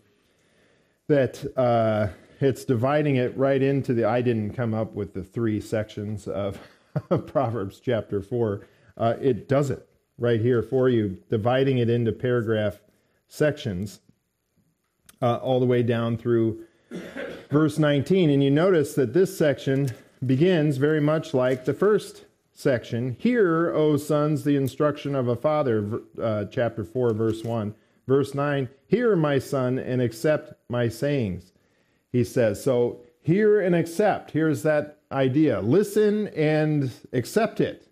that 1.07 1.45
uh, 1.57 2.07
it's 2.39 2.65
dividing 2.65 3.17
it 3.17 3.35
right 3.37 3.61
into 3.61 3.93
the. 3.93 4.05
I 4.05 4.21
didn't 4.21 4.53
come 4.53 4.73
up 4.73 4.93
with 4.93 5.13
the 5.13 5.23
three 5.23 5.59
sections 5.59 6.27
of 6.27 6.59
Proverbs 7.27 7.79
chapter 7.79 8.21
4. 8.21 8.65
Uh, 8.97 9.13
it 9.21 9.47
does 9.47 9.69
it 9.69 9.87
right 10.21 10.39
here 10.39 10.61
for 10.61 10.87
you, 10.87 11.17
dividing 11.29 11.79
it 11.79 11.89
into 11.89 12.11
paragraph 12.11 12.79
sections 13.27 13.99
uh, 15.21 15.37
all 15.37 15.59
the 15.59 15.65
way 15.65 15.81
down 15.81 16.15
through 16.15 16.63
verse 17.49 17.79
19. 17.79 18.29
And 18.29 18.43
you 18.43 18.51
notice 18.51 18.93
that 18.93 19.13
this 19.13 19.35
section 19.35 19.89
begins 20.25 20.77
very 20.77 21.01
much 21.01 21.33
like 21.33 21.65
the 21.65 21.73
first 21.73 22.25
section. 22.53 23.17
Hear, 23.19 23.71
O 23.73 23.97
sons, 23.97 24.43
the 24.43 24.55
instruction 24.55 25.15
of 25.15 25.27
a 25.27 25.35
father, 25.35 26.01
uh, 26.21 26.45
chapter 26.45 26.83
4, 26.83 27.13
verse 27.13 27.43
1. 27.43 27.73
Verse 28.07 28.35
9, 28.35 28.69
Hear, 28.87 29.15
my 29.15 29.39
son, 29.39 29.79
and 29.79 30.01
accept 30.01 30.53
my 30.69 30.87
sayings, 30.87 31.51
he 32.11 32.23
says. 32.23 32.63
So, 32.63 32.99
hear 33.21 33.61
and 33.61 33.73
accept. 33.73 34.31
Here's 34.31 34.63
that 34.63 34.99
idea. 35.11 35.61
Listen 35.61 36.27
and 36.29 36.91
accept 37.13 37.61
it 37.61 37.90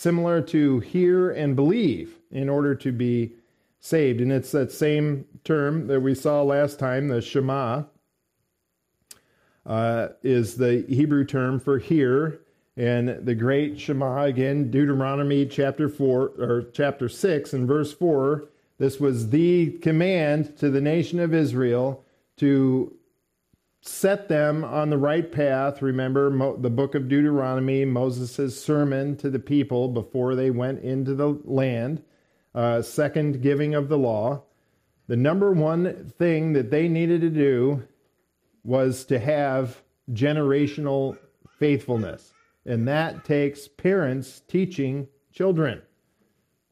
similar 0.00 0.40
to 0.40 0.80
hear 0.80 1.30
and 1.30 1.54
believe 1.54 2.16
in 2.30 2.48
order 2.48 2.74
to 2.74 2.90
be 2.90 3.34
saved. 3.80 4.22
And 4.22 4.32
it's 4.32 4.50
that 4.52 4.72
same 4.72 5.26
term 5.44 5.88
that 5.88 6.00
we 6.00 6.14
saw 6.14 6.42
last 6.42 6.78
time, 6.78 7.08
the 7.08 7.20
Shema, 7.20 7.82
uh, 9.66 10.08
is 10.22 10.56
the 10.56 10.86
Hebrew 10.88 11.26
term 11.26 11.60
for 11.60 11.78
hear. 11.78 12.40
And 12.78 13.26
the 13.26 13.34
great 13.34 13.78
Shema, 13.78 14.22
again, 14.24 14.70
Deuteronomy 14.70 15.44
chapter 15.44 15.86
4 15.86 16.32
or 16.38 16.70
chapter 16.72 17.10
6 17.10 17.52
and 17.52 17.68
verse 17.68 17.92
4, 17.92 18.48
this 18.78 18.98
was 18.98 19.28
the 19.28 19.72
command 19.82 20.56
to 20.60 20.70
the 20.70 20.80
nation 20.80 21.20
of 21.20 21.34
Israel 21.34 22.02
to 22.38 22.96
set 23.80 24.28
them 24.28 24.64
on 24.64 24.90
the 24.90 24.98
right 24.98 25.30
path. 25.30 25.80
Remember 25.82 26.30
Mo- 26.30 26.56
the 26.56 26.70
book 26.70 26.94
of 26.94 27.08
Deuteronomy, 27.08 27.84
Moses' 27.84 28.60
sermon 28.62 29.16
to 29.16 29.30
the 29.30 29.38
people 29.38 29.88
before 29.88 30.34
they 30.34 30.50
went 30.50 30.82
into 30.82 31.14
the 31.14 31.40
land, 31.44 32.02
uh, 32.54 32.82
second 32.82 33.42
giving 33.42 33.74
of 33.74 33.88
the 33.88 33.98
law. 33.98 34.42
The 35.06 35.16
number 35.16 35.52
one 35.52 36.12
thing 36.18 36.52
that 36.52 36.70
they 36.70 36.88
needed 36.88 37.20
to 37.22 37.30
do 37.30 37.82
was 38.62 39.04
to 39.06 39.18
have 39.18 39.82
generational 40.12 41.18
faithfulness. 41.58 42.32
And 42.66 42.86
that 42.86 43.24
takes 43.24 43.66
parents 43.66 44.42
teaching 44.46 45.08
children. 45.32 45.82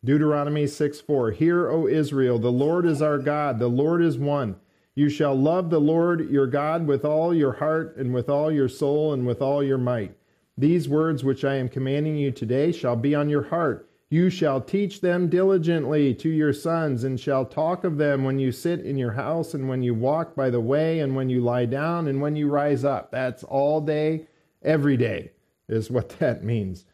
Deuteronomy 0.04 0.66
6 0.66 1.00
4. 1.00 1.30
Hear, 1.32 1.68
O 1.70 1.86
Israel, 1.88 2.38
the 2.38 2.52
Lord 2.52 2.86
is 2.86 3.02
our 3.02 3.18
God, 3.18 3.58
the 3.58 3.68
Lord 3.68 4.02
is 4.02 4.18
one. 4.18 4.56
You 4.98 5.08
shall 5.08 5.36
love 5.36 5.70
the 5.70 5.80
Lord 5.80 6.28
your 6.28 6.48
God 6.48 6.88
with 6.88 7.04
all 7.04 7.32
your 7.32 7.52
heart 7.52 7.96
and 7.98 8.12
with 8.12 8.28
all 8.28 8.50
your 8.50 8.68
soul 8.68 9.12
and 9.12 9.24
with 9.24 9.40
all 9.40 9.62
your 9.62 9.78
might. 9.78 10.16
These 10.56 10.88
words 10.88 11.22
which 11.22 11.44
I 11.44 11.54
am 11.54 11.68
commanding 11.68 12.16
you 12.16 12.32
today 12.32 12.72
shall 12.72 12.96
be 12.96 13.14
on 13.14 13.28
your 13.28 13.44
heart. 13.44 13.88
You 14.10 14.28
shall 14.28 14.60
teach 14.60 15.00
them 15.00 15.28
diligently 15.28 16.14
to 16.14 16.28
your 16.28 16.52
sons, 16.52 17.04
and 17.04 17.20
shall 17.20 17.44
talk 17.44 17.84
of 17.84 17.96
them 17.96 18.24
when 18.24 18.40
you 18.40 18.50
sit 18.50 18.80
in 18.80 18.98
your 18.98 19.12
house, 19.12 19.54
and 19.54 19.68
when 19.68 19.84
you 19.84 19.94
walk 19.94 20.34
by 20.34 20.50
the 20.50 20.58
way, 20.58 20.98
and 20.98 21.14
when 21.14 21.28
you 21.28 21.42
lie 21.42 21.66
down, 21.66 22.08
and 22.08 22.20
when 22.20 22.34
you 22.34 22.50
rise 22.50 22.84
up. 22.84 23.12
That's 23.12 23.44
all 23.44 23.80
day, 23.80 24.26
every 24.64 24.96
day, 24.96 25.30
is 25.68 25.92
what 25.92 26.08
that 26.18 26.42
means. 26.42 26.86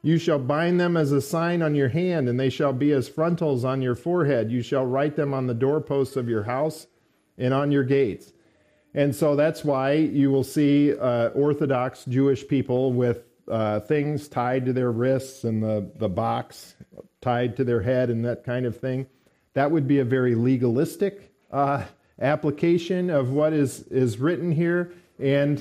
You 0.00 0.18
shall 0.18 0.38
bind 0.38 0.78
them 0.78 0.96
as 0.96 1.10
a 1.10 1.20
sign 1.20 1.62
on 1.62 1.74
your 1.74 1.88
hand, 1.88 2.28
and 2.28 2.38
they 2.38 2.50
shall 2.50 2.72
be 2.72 2.92
as 2.92 3.08
frontals 3.08 3.64
on 3.64 3.82
your 3.82 3.96
forehead. 3.96 4.52
You 4.52 4.62
shall 4.62 4.86
write 4.86 5.16
them 5.16 5.34
on 5.34 5.48
the 5.48 5.54
doorposts 5.54 6.14
of 6.14 6.28
your 6.28 6.44
house 6.44 6.86
and 7.38 7.54
on 7.54 7.72
your 7.72 7.84
gates. 7.84 8.32
And 8.94 9.14
so 9.14 9.36
that's 9.36 9.64
why 9.64 9.92
you 9.92 10.30
will 10.30 10.44
see 10.44 10.96
uh, 10.96 11.28
Orthodox 11.28 12.04
Jewish 12.06 12.46
people 12.46 12.92
with 12.92 13.22
uh, 13.48 13.80
things 13.80 14.28
tied 14.28 14.66
to 14.66 14.72
their 14.72 14.90
wrists 14.90 15.44
and 15.44 15.62
the, 15.62 15.90
the 15.96 16.08
box 16.08 16.74
tied 17.20 17.56
to 17.56 17.64
their 17.64 17.80
head 17.80 18.10
and 18.10 18.24
that 18.24 18.44
kind 18.44 18.66
of 18.66 18.78
thing. 18.78 19.06
That 19.54 19.70
would 19.70 19.88
be 19.88 19.98
a 19.98 20.04
very 20.04 20.34
legalistic 20.34 21.32
uh, 21.50 21.84
application 22.20 23.10
of 23.10 23.30
what 23.30 23.52
is, 23.52 23.82
is 23.84 24.18
written 24.18 24.52
here. 24.52 24.92
And 25.18 25.60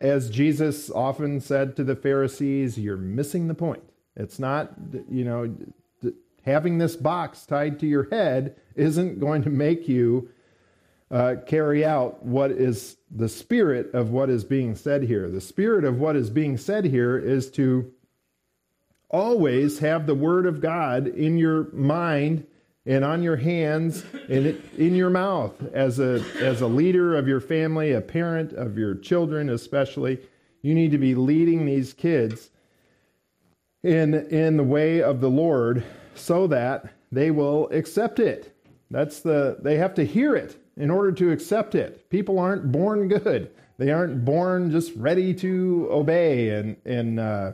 as 0.00 0.30
Jesus 0.30 0.90
often 0.90 1.40
said 1.40 1.76
to 1.76 1.84
the 1.84 1.96
Pharisees, 1.96 2.78
you're 2.78 2.96
missing 2.96 3.48
the 3.48 3.54
point. 3.54 3.82
It's 4.16 4.38
not, 4.38 4.72
you 5.10 5.24
know, 5.24 5.54
having 6.44 6.78
this 6.78 6.96
box 6.96 7.46
tied 7.46 7.78
to 7.80 7.86
your 7.86 8.08
head 8.10 8.56
isn't 8.74 9.20
going 9.20 9.42
to 9.42 9.50
make 9.50 9.88
you 9.88 10.30
uh, 11.10 11.36
carry 11.46 11.84
out 11.84 12.22
what 12.22 12.50
is 12.50 12.96
the 13.10 13.28
spirit 13.28 13.94
of 13.94 14.10
what 14.10 14.28
is 14.28 14.44
being 14.44 14.74
said 14.74 15.02
here. 15.02 15.30
The 15.30 15.40
spirit 15.40 15.84
of 15.84 15.98
what 15.98 16.16
is 16.16 16.30
being 16.30 16.58
said 16.58 16.84
here 16.84 17.16
is 17.16 17.50
to 17.52 17.90
always 19.10 19.78
have 19.78 20.06
the 20.06 20.14
Word 20.14 20.44
of 20.44 20.60
God 20.60 21.06
in 21.06 21.38
your 21.38 21.72
mind 21.72 22.46
and 22.84 23.04
on 23.04 23.22
your 23.22 23.36
hands 23.36 24.04
and 24.28 24.62
in 24.76 24.94
your 24.94 25.10
mouth 25.10 25.54
as 25.72 25.98
a, 25.98 26.22
as 26.40 26.60
a 26.60 26.66
leader 26.66 27.16
of 27.16 27.26
your 27.26 27.40
family, 27.40 27.92
a 27.92 28.00
parent 28.00 28.52
of 28.52 28.76
your 28.76 28.94
children, 28.94 29.50
especially. 29.50 30.18
You 30.60 30.74
need 30.74 30.90
to 30.90 30.98
be 30.98 31.14
leading 31.14 31.64
these 31.64 31.92
kids 31.92 32.50
in, 33.82 34.14
in 34.14 34.56
the 34.56 34.64
way 34.64 35.02
of 35.02 35.20
the 35.20 35.30
Lord 35.30 35.84
so 36.14 36.46
that 36.48 36.92
they 37.12 37.30
will 37.30 37.68
accept 37.70 38.18
it. 38.18 38.54
That's 38.90 39.20
the, 39.20 39.58
they 39.60 39.76
have 39.76 39.94
to 39.94 40.04
hear 40.04 40.34
it 40.34 40.56
in 40.78 40.90
order 40.90 41.12
to 41.12 41.32
accept 41.32 41.74
it. 41.74 42.08
People 42.08 42.38
aren't 42.38 42.70
born 42.70 43.08
good. 43.08 43.50
They 43.78 43.90
aren't 43.90 44.24
born 44.24 44.70
just 44.70 44.94
ready 44.96 45.34
to 45.34 45.88
obey 45.90 46.50
and, 46.50 46.76
and 46.84 47.20
uh, 47.20 47.52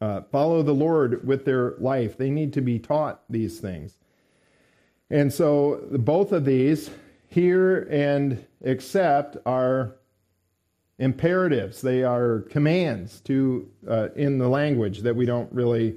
uh, 0.00 0.22
follow 0.30 0.62
the 0.62 0.74
Lord 0.74 1.26
with 1.26 1.44
their 1.44 1.74
life. 1.78 2.16
They 2.16 2.30
need 2.30 2.52
to 2.54 2.60
be 2.60 2.78
taught 2.78 3.22
these 3.28 3.58
things. 3.58 3.96
And 5.10 5.32
so 5.32 5.86
both 5.90 6.32
of 6.32 6.44
these, 6.44 6.90
hear 7.28 7.86
and 7.90 8.44
accept, 8.64 9.36
are 9.44 9.96
imperatives. 10.98 11.82
They 11.82 12.02
are 12.02 12.40
commands 12.48 13.20
to 13.22 13.68
uh, 13.88 14.08
in 14.14 14.38
the 14.38 14.48
language 14.48 15.00
that 15.00 15.16
we 15.16 15.26
don't 15.26 15.52
really 15.52 15.96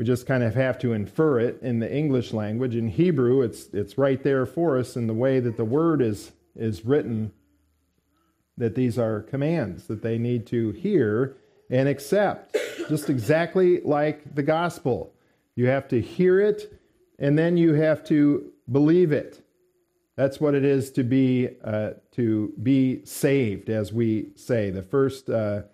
we 0.00 0.06
just 0.06 0.24
kind 0.24 0.42
of 0.42 0.54
have 0.54 0.78
to 0.78 0.94
infer 0.94 1.38
it 1.38 1.58
in 1.60 1.78
the 1.78 1.94
English 1.94 2.32
language. 2.32 2.74
In 2.74 2.88
Hebrew, 2.88 3.42
it's, 3.42 3.66
it's 3.74 3.98
right 3.98 4.22
there 4.22 4.46
for 4.46 4.78
us 4.78 4.96
in 4.96 5.06
the 5.06 5.12
way 5.12 5.40
that 5.40 5.58
the 5.58 5.64
word 5.66 6.00
is, 6.00 6.32
is 6.56 6.86
written, 6.86 7.32
that 8.56 8.74
these 8.74 8.98
are 8.98 9.20
commands 9.20 9.88
that 9.88 10.00
they 10.00 10.16
need 10.16 10.46
to 10.46 10.70
hear 10.70 11.36
and 11.68 11.86
accept, 11.86 12.56
just 12.88 13.10
exactly 13.10 13.82
like 13.82 14.34
the 14.34 14.42
gospel. 14.42 15.12
You 15.54 15.66
have 15.66 15.86
to 15.88 16.00
hear 16.00 16.40
it, 16.40 16.80
and 17.18 17.38
then 17.38 17.58
you 17.58 17.74
have 17.74 18.02
to 18.04 18.50
believe 18.72 19.12
it. 19.12 19.44
That's 20.16 20.40
what 20.40 20.54
it 20.54 20.64
is 20.64 20.90
to 20.92 21.04
be 21.04 21.50
uh, 21.62 21.90
to 22.12 22.54
be 22.62 23.04
saved, 23.04 23.68
as 23.68 23.92
we 23.92 24.30
say. 24.34 24.70
The 24.70 24.82
first 24.82 25.28
uh, 25.28 25.64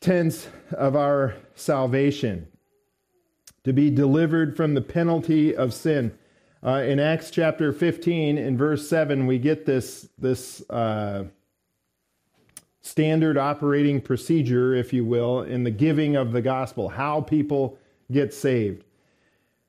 tense 0.00 0.48
of 0.72 0.96
our 0.96 1.34
salvation 1.54 2.48
to 3.64 3.72
be 3.72 3.90
delivered 3.90 4.56
from 4.56 4.74
the 4.74 4.80
penalty 4.80 5.54
of 5.54 5.72
sin. 5.72 6.16
Uh, 6.64 6.82
in 6.82 7.00
Acts 7.00 7.30
chapter 7.30 7.72
15, 7.72 8.38
in 8.38 8.56
verse 8.56 8.88
7, 8.88 9.26
we 9.26 9.38
get 9.38 9.66
this, 9.66 10.08
this 10.18 10.68
uh, 10.70 11.24
standard 12.80 13.36
operating 13.36 14.00
procedure, 14.00 14.74
if 14.74 14.92
you 14.92 15.04
will, 15.04 15.42
in 15.42 15.64
the 15.64 15.70
giving 15.70 16.16
of 16.16 16.32
the 16.32 16.42
gospel, 16.42 16.88
how 16.88 17.20
people 17.20 17.78
get 18.10 18.32
saved. 18.32 18.84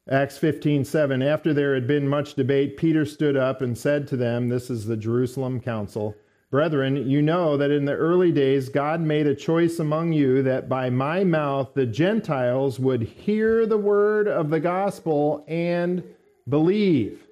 Acts 0.10 0.38
15, 0.38 0.84
7. 0.84 1.22
After 1.22 1.54
there 1.54 1.74
had 1.74 1.88
been 1.88 2.08
much 2.08 2.34
debate, 2.34 2.78
Peter 2.78 3.06
stood 3.06 3.38
up 3.38 3.62
and 3.62 3.78
said 3.78 4.08
to 4.08 4.18
them, 4.18 4.50
This 4.50 4.70
is 4.70 4.86
the 4.86 4.98
Jerusalem 4.98 5.62
Council. 5.62 6.16
Brethren, 6.54 7.10
you 7.10 7.24
know 7.24 7.58
that 7.58 7.72
in 7.72 7.86
the 7.86 7.96
early 7.96 8.32
days 8.32 8.70
God 8.70 9.02
made 9.02 9.26
a 9.26 9.34
choice 9.34 9.80
among 9.80 10.14
you 10.14 10.44
that 10.44 10.70
by 10.70 10.88
my 10.92 11.24
mouth 11.24 11.74
the 11.74 11.88
Gentiles 11.88 12.80
would 12.80 13.02
hear 13.02 13.66
the 13.66 13.80
word 13.80 14.28
of 14.28 14.52
the 14.52 14.60
gospel 14.60 15.44
and 15.48 16.04
believe. 16.48 17.26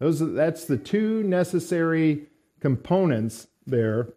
Those, 0.00 0.18
that's 0.34 0.64
the 0.64 0.76
two 0.76 1.22
necessary 1.22 2.26
components 2.58 3.46
there 3.64 4.08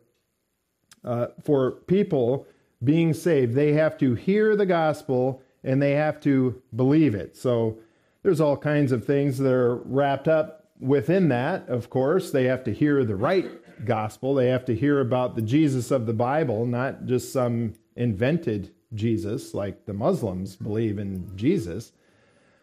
uh, 1.03 1.27
for 1.43 1.73
people 1.85 2.47
being 2.83 3.13
saved. 3.13 3.53
They 3.53 3.73
have 3.73 3.95
to 3.99 4.15
hear 4.15 4.55
the 4.55 4.65
gospel 4.65 5.43
and 5.63 5.79
they 5.79 5.91
have 5.91 6.19
to 6.21 6.59
believe 6.75 7.13
it. 7.13 7.37
So 7.37 7.77
there's 8.23 8.41
all 8.41 8.57
kinds 8.57 8.91
of 8.91 9.05
things 9.05 9.37
that 9.37 9.53
are 9.53 9.75
wrapped 9.75 10.27
up 10.27 10.71
within 10.79 11.27
that, 11.27 11.69
of 11.69 11.91
course. 11.91 12.31
They 12.31 12.45
have 12.45 12.63
to 12.63 12.73
hear 12.73 13.05
the 13.05 13.15
right 13.15 13.45
gospel. 13.85 14.35
They 14.35 14.47
have 14.47 14.65
to 14.65 14.75
hear 14.75 14.99
about 14.99 15.35
the 15.35 15.41
Jesus 15.41 15.91
of 15.91 16.05
the 16.05 16.13
Bible, 16.13 16.65
not 16.65 17.05
just 17.05 17.31
some 17.31 17.73
invented 17.95 18.71
Jesus 18.93 19.53
like 19.53 19.85
the 19.85 19.93
Muslims 19.93 20.55
believe 20.55 20.99
in 20.99 21.35
Jesus, 21.35 21.91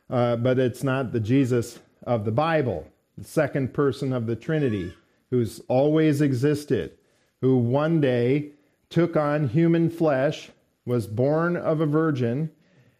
uh, 0.09 0.37
but 0.37 0.59
it's 0.59 0.83
not 0.83 1.12
the 1.12 1.20
Jesus 1.20 1.79
of 2.05 2.24
the 2.24 2.33
Bible, 2.33 2.87
the 3.18 3.24
second 3.24 3.74
person 3.74 4.12
of 4.12 4.27
the 4.27 4.37
Trinity, 4.37 4.94
who's 5.31 5.61
always 5.68 6.20
existed, 6.20 6.96
who 7.40 7.57
one 7.57 8.00
day 8.00 8.53
took 8.88 9.16
on 9.16 9.48
human 9.48 9.90
flesh, 9.90 10.50
was 10.87 11.07
born 11.07 11.57
of 11.57 11.81
a 11.81 11.87
virgin, 11.87 12.50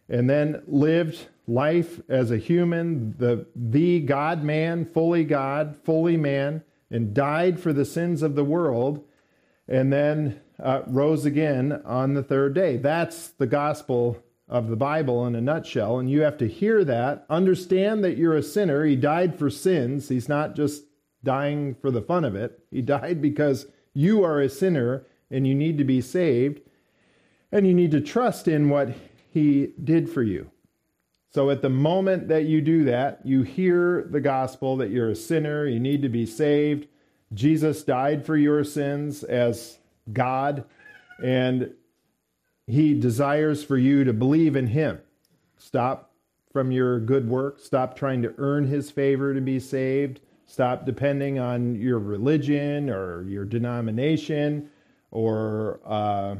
and 0.09 0.29
then 0.29 0.61
lived 0.67 1.27
life 1.47 1.99
as 2.09 2.31
a 2.31 2.37
human, 2.37 3.15
the, 3.17 3.45
the 3.55 3.99
God 4.01 4.43
man, 4.43 4.85
fully 4.85 5.23
God, 5.23 5.77
fully 5.83 6.17
man 6.17 6.63
and 6.89 7.13
died 7.13 7.59
for 7.59 7.73
the 7.73 7.85
sins 7.85 8.21
of 8.21 8.35
the 8.35 8.43
world, 8.43 9.03
and 9.67 9.91
then 9.91 10.39
uh, 10.59 10.81
rose 10.87 11.25
again 11.25 11.81
on 11.85 12.13
the 12.13 12.23
third 12.23 12.53
day. 12.53 12.77
That's 12.77 13.29
the 13.29 13.47
gospel 13.47 14.23
of 14.47 14.69
the 14.69 14.75
Bible 14.75 15.25
in 15.25 15.35
a 15.35 15.41
nutshell. 15.41 15.99
And 15.99 16.09
you 16.09 16.21
have 16.21 16.37
to 16.37 16.47
hear 16.47 16.83
that, 16.85 17.25
understand 17.29 18.03
that 18.03 18.17
you're 18.17 18.37
a 18.37 18.43
sinner. 18.43 18.85
He 18.85 18.95
died 18.95 19.37
for 19.37 19.49
sins. 19.49 20.09
He's 20.09 20.29
not 20.29 20.55
just 20.55 20.83
dying 21.23 21.75
for 21.81 21.89
the 21.89 22.01
fun 22.01 22.23
of 22.23 22.35
it, 22.35 22.59
He 22.69 22.81
died 22.81 23.21
because 23.21 23.65
you 23.93 24.23
are 24.23 24.39
a 24.39 24.49
sinner 24.49 25.07
and 25.31 25.47
you 25.47 25.55
need 25.55 25.77
to 25.79 25.83
be 25.83 25.99
saved. 25.99 26.61
And 27.51 27.65
you 27.65 27.73
need 27.73 27.91
to 27.91 28.01
trust 28.01 28.47
in 28.47 28.69
what 28.69 28.89
He 29.31 29.73
did 29.83 30.09
for 30.09 30.21
you. 30.21 30.51
So 31.35 31.49
at 31.49 31.61
the 31.61 31.69
moment 31.69 32.29
that 32.29 32.45
you 32.45 32.61
do 32.61 32.85
that, 32.85 33.19
you 33.25 33.41
hear 33.41 34.07
the 34.09 34.21
gospel 34.21 34.77
that 34.77 34.89
you're 34.89 35.09
a 35.09 35.15
sinner, 35.17 35.67
you 35.67 35.81
need 35.81 36.01
to 36.03 36.07
be 36.07 36.25
saved. 36.25 36.87
Jesus 37.33 37.83
died 37.83 38.25
for 38.25 38.37
your 38.37 38.63
sins 38.63 39.21
as 39.21 39.77
God, 40.13 40.63
and 41.21 41.73
he 42.67 42.97
desires 42.97 43.65
for 43.65 43.77
you 43.77 44.05
to 44.05 44.13
believe 44.13 44.55
in 44.55 44.67
him. 44.67 45.01
Stop 45.57 46.13
from 46.53 46.71
your 46.71 47.01
good 47.01 47.27
work, 47.27 47.59
stop 47.59 47.97
trying 47.97 48.21
to 48.21 48.33
earn 48.37 48.67
his 48.67 48.89
favor 48.89 49.33
to 49.33 49.41
be 49.41 49.59
saved. 49.59 50.21
Stop 50.45 50.85
depending 50.85 51.37
on 51.37 51.75
your 51.75 51.99
religion 51.99 52.89
or 52.89 53.23
your 53.23 53.43
denomination 53.43 54.69
or 55.11 55.81
uh, 55.85 56.37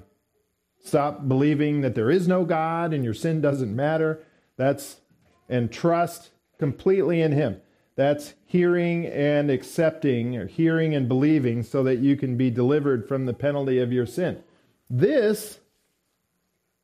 stop 0.82 1.28
believing 1.28 1.82
that 1.82 1.96
there 1.96 2.10
is 2.10 2.30
no 2.30 2.46
God 2.46 2.94
and 2.94 3.04
your 3.04 3.14
sin 3.14 3.42
doesn't 3.42 3.76
matter. 3.76 4.25
That's 4.58 5.02
and 5.50 5.72
trust 5.72 6.32
completely 6.58 7.22
in 7.22 7.32
Him. 7.32 7.62
That's 7.96 8.34
hearing 8.46 9.06
and 9.06 9.50
accepting, 9.50 10.36
or 10.36 10.48
hearing 10.48 10.94
and 10.94 11.08
believing, 11.08 11.64
so 11.64 11.84
that 11.84 12.00
you 12.00 12.18
can 12.18 12.36
be 12.36 12.50
delivered 12.50 13.08
from 13.08 13.26
the 13.26 13.34
penalty 13.34 13.80
of 13.80 13.94
your 13.94 14.06
sin. 14.06 14.44
This, 14.90 15.60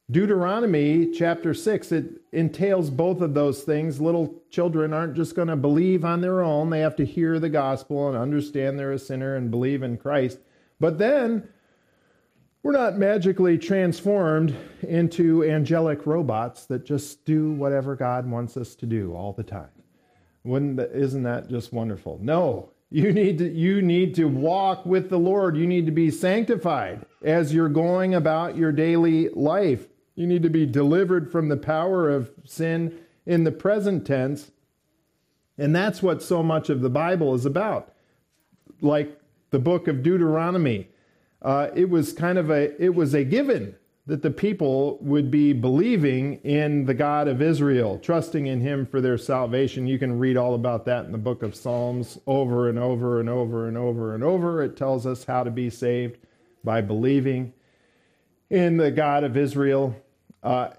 Deuteronomy 0.10 1.12
chapter 1.12 1.54
6, 1.54 1.92
it 1.92 2.06
entails 2.32 2.90
both 2.90 3.20
of 3.20 3.34
those 3.34 3.64
things. 3.64 4.00
Little 4.00 4.42
children 4.50 4.94
aren't 4.94 5.16
just 5.16 5.36
going 5.36 5.50
to 5.50 5.58
believe 5.58 6.06
on 6.06 6.22
their 6.22 6.42
own, 6.42 6.70
they 6.70 6.80
have 6.80 6.96
to 6.96 7.06
hear 7.06 7.40
the 7.40 7.50
gospel 7.50 8.08
and 8.08 8.18
understand 8.18 8.80
they're 8.80 8.94
a 8.94 9.00
sinner 9.00 9.36
and 9.36 9.52
believe 9.52 9.84
in 9.84 9.98
Christ. 9.98 10.40
But 10.80 10.98
then, 10.98 11.50
we're 12.64 12.72
not 12.72 12.98
magically 12.98 13.58
transformed 13.58 14.56
into 14.84 15.44
angelic 15.44 16.06
robots 16.06 16.66
that 16.66 16.86
just 16.86 17.26
do 17.26 17.52
whatever 17.52 17.96
God 17.96 18.30
wants 18.30 18.56
us 18.56 18.76
to 18.76 18.86
do 18.86 19.16
all 19.16 19.34
the 19.34 19.44
time. 19.44 19.70
Wouldn't 20.44 20.78
that, 20.78 20.92
isn't 20.92 21.24
that 21.24 21.50
just 21.50 21.74
wonderful? 21.74 22.20
No, 22.22 22.70
you 22.90 23.14
need 23.14 23.38
to 23.40 23.50
you 23.50 23.82
need 23.82 24.16
to 24.16 24.26
walk 24.26 24.86
with 24.86 25.10
the 25.10 25.18
Lord. 25.18 25.56
You 25.56 25.66
need 25.66 25.86
to 25.86 25.92
be 25.92 26.12
sanctified 26.12 27.06
as 27.24 27.54
you're 27.54 27.70
going 27.70 28.14
about 28.14 28.58
your 28.58 28.72
daily 28.72 29.30
life. 29.30 29.88
You 30.16 30.28
need 30.28 30.44
to 30.44 30.50
be 30.50 30.66
delivered 30.66 31.32
from 31.32 31.50
the 31.50 31.58
power 31.58 32.10
of 32.10 32.32
sin 32.46 33.00
in 33.26 33.44
the 33.44 33.52
present 33.52 34.06
tense. 34.06 34.52
And 35.58 35.76
that's 35.76 36.04
what 36.04 36.22
so 36.22 36.44
much 36.44 36.70
of 36.70 36.82
the 36.82 36.90
Bible 36.90 37.34
is 37.34 37.46
about. 37.46 37.94
Like 38.82 39.20
the 39.52 39.60
book 39.60 39.88
of 39.88 40.04
Deuteronomy, 40.04 40.90
uh, 41.42 41.70
it 41.76 41.90
was 41.90 42.14
kind 42.14 42.38
of 42.38 42.50
a 42.50 42.82
it 42.84 42.94
was 42.94 43.14
a 43.14 43.24
given 43.24 43.76
that 44.08 44.22
the 44.22 44.32
people 44.32 44.98
would 45.02 45.30
be 45.30 45.54
believing 45.54 46.36
in 46.44 46.86
the 46.86 46.94
God 46.94 47.28
of 47.28 47.42
Israel, 47.42 48.00
trusting 48.00 48.48
in 48.48 48.60
him 48.60 48.86
for 48.86 49.00
their 49.00 49.18
salvation. 49.18 49.88
You 49.88 50.00
can 50.00 50.18
read 50.18 50.38
all 50.38 50.56
about 50.56 50.86
that 50.86 51.06
in 51.06 51.12
the 51.12 51.18
book 51.18 51.44
of 51.44 51.56
Psalms 51.56 52.18
over 52.26 52.68
and 52.68 52.80
over 52.80 53.20
and 53.20 53.30
over 53.30 53.68
and 53.68 53.78
over 53.78 54.16
and 54.16 54.24
over. 54.24 54.64
It 54.64 54.76
tells 54.76 55.06
us 55.06 55.24
how 55.26 55.44
to 55.44 55.52
be 55.52 55.70
saved 55.70 56.18
by 56.64 56.82
believing 56.82 57.54
in 58.50 58.78
the 58.78 58.92
God 58.92 59.24
of 59.24 59.38
Israel. 59.38 59.96
Uh, 60.42 60.72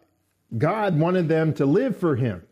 God 0.58 0.98
wanted 0.98 1.28
them 1.28 1.54
to 1.54 1.64
live 1.64 1.96
for 1.96 2.16
him 2.16 2.42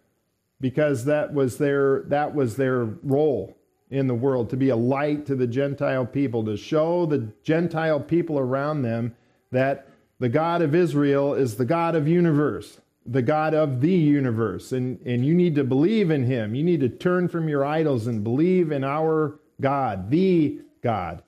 because 0.60 1.04
that 1.04 1.34
was 1.34 1.58
their 1.58 2.04
that 2.04 2.34
was 2.34 2.56
their 2.56 2.84
role 2.84 3.56
in 3.90 4.06
the 4.06 4.14
world 4.14 4.48
to 4.50 4.56
be 4.56 4.68
a 4.68 4.76
light 4.76 5.26
to 5.26 5.34
the 5.34 5.46
gentile 5.46 6.06
people 6.06 6.44
to 6.44 6.56
show 6.56 7.06
the 7.06 7.28
gentile 7.42 8.00
people 8.00 8.38
around 8.38 8.82
them 8.82 9.14
that 9.50 9.88
the 10.20 10.28
God 10.28 10.62
of 10.62 10.74
Israel 10.74 11.34
is 11.34 11.56
the 11.56 11.64
God 11.64 11.94
of 11.96 12.06
universe, 12.06 12.80
the 13.04 13.22
God 13.22 13.54
of 13.54 13.80
the 13.80 13.92
universe. 13.92 14.72
And, 14.72 15.00
and 15.04 15.24
you 15.24 15.34
need 15.34 15.54
to 15.56 15.64
believe 15.64 16.10
in 16.10 16.24
him. 16.24 16.54
You 16.54 16.62
need 16.62 16.80
to 16.80 16.88
turn 16.88 17.28
from 17.28 17.48
your 17.48 17.64
idols 17.64 18.06
and 18.06 18.22
believe 18.22 18.70
in 18.70 18.84
our 18.84 19.40
God, 19.60 20.10
the 20.10 20.60
God 20.82 21.22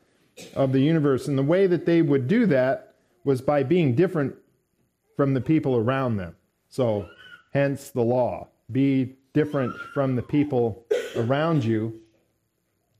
of 0.55 0.73
the 0.73 0.81
universe. 0.81 1.27
And 1.27 1.37
the 1.37 1.43
way 1.43 1.67
that 1.67 1.87
they 1.87 2.03
would 2.03 2.29
do 2.29 2.47
that 2.47 2.95
was 3.25 3.41
by 3.41 3.63
being 3.63 3.95
different 3.95 4.35
from 5.17 5.35
the 5.35 5.41
people 5.41 5.77
around 5.77 6.17
them. 6.17 6.37
So, 6.69 7.09
hence 7.53 7.91
the 7.91 8.03
law 8.03 8.49
be 8.71 9.17
different 9.33 9.75
from 9.95 10.17
the 10.17 10.23
people 10.23 10.87
around 11.17 11.65
you. 11.65 12.01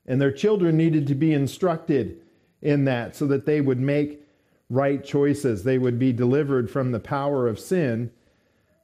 And 0.07 0.21
their 0.21 0.33
children 0.33 0.77
needed 0.77 1.07
to 1.09 1.15
be 1.15 1.33
instructed 1.33 2.21
in 2.61 2.85
that 2.85 3.15
so 3.17 3.27
that 3.27 3.47
they 3.47 3.61
would 3.61 3.81
make 3.81 4.27
right 4.69 5.05
choices. 5.05 5.63
They 5.63 5.79
would 5.79 5.99
be 5.99 6.13
delivered 6.13 6.71
from 6.71 6.93
the 6.93 7.01
power 7.01 7.47
of 7.47 7.61
sin 7.61 8.11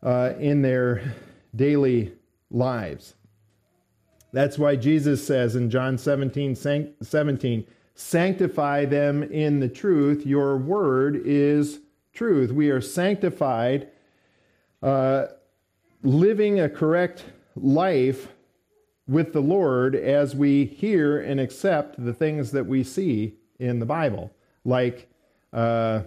uh, 0.02 0.35
in 0.38 0.62
their 0.62 1.14
daily 1.54 2.12
lives. 2.50 3.14
That's 4.33 4.59
why 4.59 4.76
Jesus 4.76 5.26
says 5.26 5.57
in 5.57 5.70
John 5.70 5.96
17, 5.96 6.54
17, 7.02 7.66
sanctify 7.94 8.85
them 8.85 9.22
in 9.22 9.61
the 9.61 9.68
truth. 9.68 10.26
Your 10.26 10.59
word 10.59 11.20
is 11.24 11.81
truth. 12.12 12.52
We 12.52 12.70
are 12.70 12.81
sanctified, 12.81 13.88
uh, 14.83 15.26
living 16.02 16.61
a 16.61 16.68
correct 16.68 17.24
life 17.57 18.28
with 19.09 19.33
the 19.33 19.40
Lord 19.40 19.97
as 19.97 20.37
we 20.37 20.66
hear 20.66 21.18
and 21.18 21.40
accept 21.40 22.05
the 22.05 22.12
things 22.12 22.53
that 22.53 22.66
we 22.66 22.85
see 22.85 23.35
in 23.59 23.79
the 23.79 23.87
Bible, 23.87 24.31
like 24.64 25.09
uh, 25.53 26.03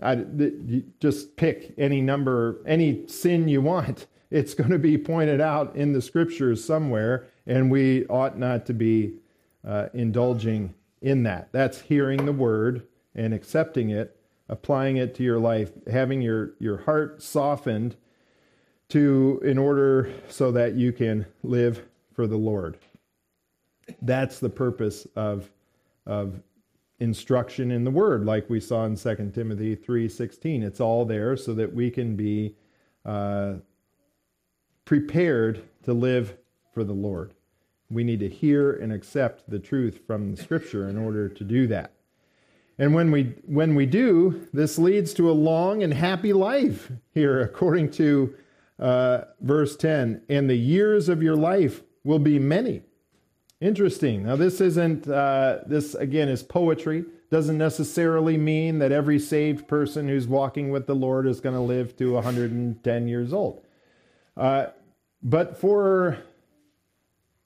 I, 0.00 0.16
th- 0.16 0.84
just 1.00 1.36
pick 1.36 1.74
any 1.78 2.00
number, 2.00 2.60
any 2.66 3.06
sin 3.08 3.48
you 3.48 3.62
want. 3.62 4.06
It's 4.32 4.54
going 4.54 4.70
to 4.70 4.78
be 4.78 4.96
pointed 4.96 5.42
out 5.42 5.76
in 5.76 5.92
the 5.92 6.00
scriptures 6.00 6.64
somewhere, 6.64 7.26
and 7.46 7.70
we 7.70 8.06
ought 8.06 8.38
not 8.38 8.64
to 8.64 8.72
be 8.72 9.16
uh, 9.62 9.88
indulging 9.92 10.72
in 11.02 11.24
that. 11.24 11.50
That's 11.52 11.82
hearing 11.82 12.24
the 12.24 12.32
word 12.32 12.86
and 13.14 13.34
accepting 13.34 13.90
it, 13.90 14.16
applying 14.48 14.96
it 14.96 15.14
to 15.16 15.22
your 15.22 15.38
life, 15.38 15.72
having 15.86 16.22
your, 16.22 16.52
your 16.58 16.78
heart 16.78 17.22
softened 17.22 17.94
to 18.88 19.38
in 19.44 19.58
order 19.58 20.10
so 20.30 20.50
that 20.52 20.76
you 20.76 20.94
can 20.94 21.26
live 21.42 21.84
for 22.14 22.26
the 22.26 22.36
Lord. 22.36 22.78
That's 24.00 24.38
the 24.38 24.50
purpose 24.50 25.06
of, 25.16 25.50
of 26.06 26.40
instruction 27.00 27.72
in 27.72 27.82
the 27.82 27.90
word 27.90 28.24
like 28.24 28.48
we 28.48 28.60
saw 28.60 28.84
in 28.84 28.94
2 28.94 29.32
timothy 29.34 29.74
3.16 29.74 30.62
it's 30.62 30.78
all 30.78 31.04
there 31.04 31.36
so 31.36 31.52
that 31.52 31.74
we 31.74 31.90
can 31.90 32.14
be 32.14 32.54
uh, 33.04 33.54
prepared 34.84 35.64
to 35.82 35.92
live 35.92 36.36
for 36.72 36.84
the 36.84 36.92
lord. 36.92 37.34
We 37.90 38.04
need 38.04 38.20
to 38.20 38.28
hear 38.28 38.72
and 38.72 38.92
accept 38.92 39.48
the 39.48 39.58
truth 39.58 40.00
from 40.06 40.30
the 40.30 40.42
scripture 40.42 40.88
in 40.88 40.96
order 40.96 41.28
to 41.28 41.44
do 41.44 41.66
that. 41.68 41.92
And 42.78 42.94
when 42.94 43.10
we 43.10 43.34
when 43.46 43.74
we 43.74 43.84
do 43.84 44.48
this 44.52 44.78
leads 44.78 45.12
to 45.14 45.30
a 45.30 45.32
long 45.32 45.82
and 45.82 45.92
happy 45.92 46.32
life 46.32 46.90
here 47.12 47.40
according 47.40 47.90
to 47.92 48.34
uh, 48.78 49.22
verse 49.40 49.76
10 49.76 50.22
and 50.28 50.48
the 50.48 50.56
years 50.56 51.08
of 51.08 51.22
your 51.22 51.36
life 51.36 51.82
will 52.04 52.18
be 52.18 52.38
many 52.38 52.82
Interesting. 53.62 54.24
Now, 54.24 54.34
this 54.34 54.60
isn't, 54.60 55.06
uh, 55.06 55.60
this 55.68 55.94
again 55.94 56.28
is 56.28 56.42
poetry. 56.42 57.04
Doesn't 57.30 57.58
necessarily 57.58 58.36
mean 58.36 58.80
that 58.80 58.90
every 58.90 59.20
saved 59.20 59.68
person 59.68 60.08
who's 60.08 60.26
walking 60.26 60.72
with 60.72 60.88
the 60.88 60.96
Lord 60.96 61.28
is 61.28 61.38
going 61.38 61.54
to 61.54 61.60
live 61.60 61.96
to 61.98 62.14
110 62.14 63.06
years 63.06 63.32
old. 63.32 63.64
Uh, 64.36 64.66
but 65.22 65.56
for, 65.56 66.18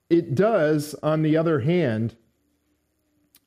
it 0.08 0.34
does, 0.34 0.94
on 1.02 1.20
the 1.20 1.36
other 1.36 1.60
hand, 1.60 2.16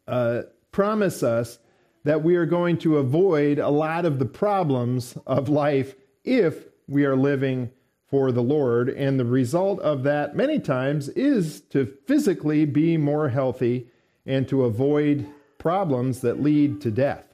uh, 0.07 0.43
promise 0.71 1.23
us 1.23 1.57
that 2.03 2.23
we 2.23 2.35
are 2.35 2.45
going 2.45 2.77
to 2.77 2.99
avoid 2.99 3.57
a 3.57 3.69
lot 3.69 4.05
of 4.05 4.19
the 4.19 4.27
problems 4.27 5.17
of 5.25 5.49
life 5.49 5.95
if 6.23 6.67
we 6.87 7.03
are 7.03 7.15
living 7.15 7.71
for 8.09 8.31
the 8.31 8.43
Lord. 8.43 8.89
And 8.89 9.19
the 9.19 9.25
result 9.25 9.79
of 9.81 10.03
that, 10.03 10.35
many 10.35 10.59
times, 10.59 11.09
is 11.09 11.61
to 11.69 11.85
physically 11.85 12.65
be 12.65 12.97
more 12.97 13.29
healthy 13.29 13.87
and 14.25 14.47
to 14.47 14.65
avoid 14.65 15.27
problems 15.57 16.21
that 16.21 16.41
lead 16.41 16.81
to 16.81 16.91
death. 16.91 17.25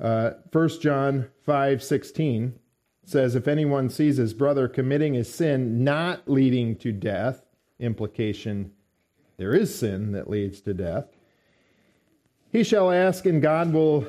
Uh, 0.00 0.32
1 0.50 0.80
John 0.80 1.28
5 1.44 1.82
16 1.82 2.58
says, 3.04 3.34
If 3.34 3.46
anyone 3.46 3.88
sees 3.88 4.16
his 4.16 4.34
brother 4.34 4.68
committing 4.68 5.16
a 5.16 5.24
sin 5.24 5.84
not 5.84 6.28
leading 6.28 6.76
to 6.76 6.92
death, 6.92 7.44
implication, 7.78 8.72
there 9.36 9.54
is 9.54 9.74
sin 9.74 10.12
that 10.12 10.28
leads 10.28 10.60
to 10.62 10.74
death, 10.74 11.06
he 12.50 12.64
shall 12.64 12.90
ask, 12.90 13.24
and 13.26 13.40
God 13.40 13.72
will 13.72 14.06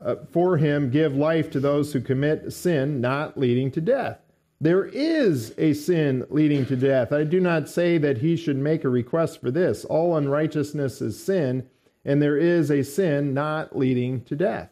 uh, 0.00 0.16
for 0.30 0.56
him 0.56 0.90
give 0.90 1.14
life 1.14 1.50
to 1.50 1.60
those 1.60 1.92
who 1.92 2.00
commit 2.00 2.52
sin 2.52 3.00
not 3.00 3.38
leading 3.38 3.70
to 3.72 3.80
death. 3.80 4.18
There 4.60 4.86
is 4.86 5.54
a 5.56 5.72
sin 5.72 6.26
leading 6.30 6.66
to 6.66 6.76
death. 6.76 7.12
I 7.12 7.22
do 7.24 7.38
not 7.40 7.68
say 7.68 7.96
that 7.98 8.18
he 8.18 8.36
should 8.36 8.56
make 8.56 8.84
a 8.84 8.88
request 8.88 9.40
for 9.40 9.52
this. 9.52 9.84
All 9.84 10.16
unrighteousness 10.16 11.00
is 11.00 11.22
sin, 11.22 11.68
and 12.04 12.20
there 12.20 12.36
is 12.36 12.70
a 12.70 12.82
sin 12.82 13.32
not 13.34 13.76
leading 13.76 14.22
to 14.24 14.34
death. 14.34 14.70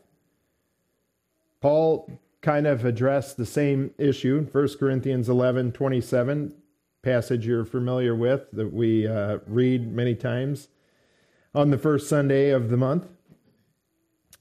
Paul 1.61 2.18
kind 2.43 2.66
of 2.66 2.84
addressed 2.84 3.37
the 3.37 3.47
same 3.47 3.93
issue, 3.99 4.47
1 4.51 4.68
Corinthians 4.78 5.28
11 5.28 5.72
27, 5.72 6.55
passage 7.03 7.47
you're 7.47 7.64
familiar 7.64 8.14
with 8.14 8.51
that 8.53 8.72
we 8.72 9.07
uh, 9.07 9.39
read 9.47 9.93
many 9.93 10.14
times 10.14 10.68
on 11.55 11.70
the 11.70 11.78
first 11.78 12.09
Sunday 12.09 12.51
of 12.51 12.70
the 12.70 12.76
month. 12.76 13.07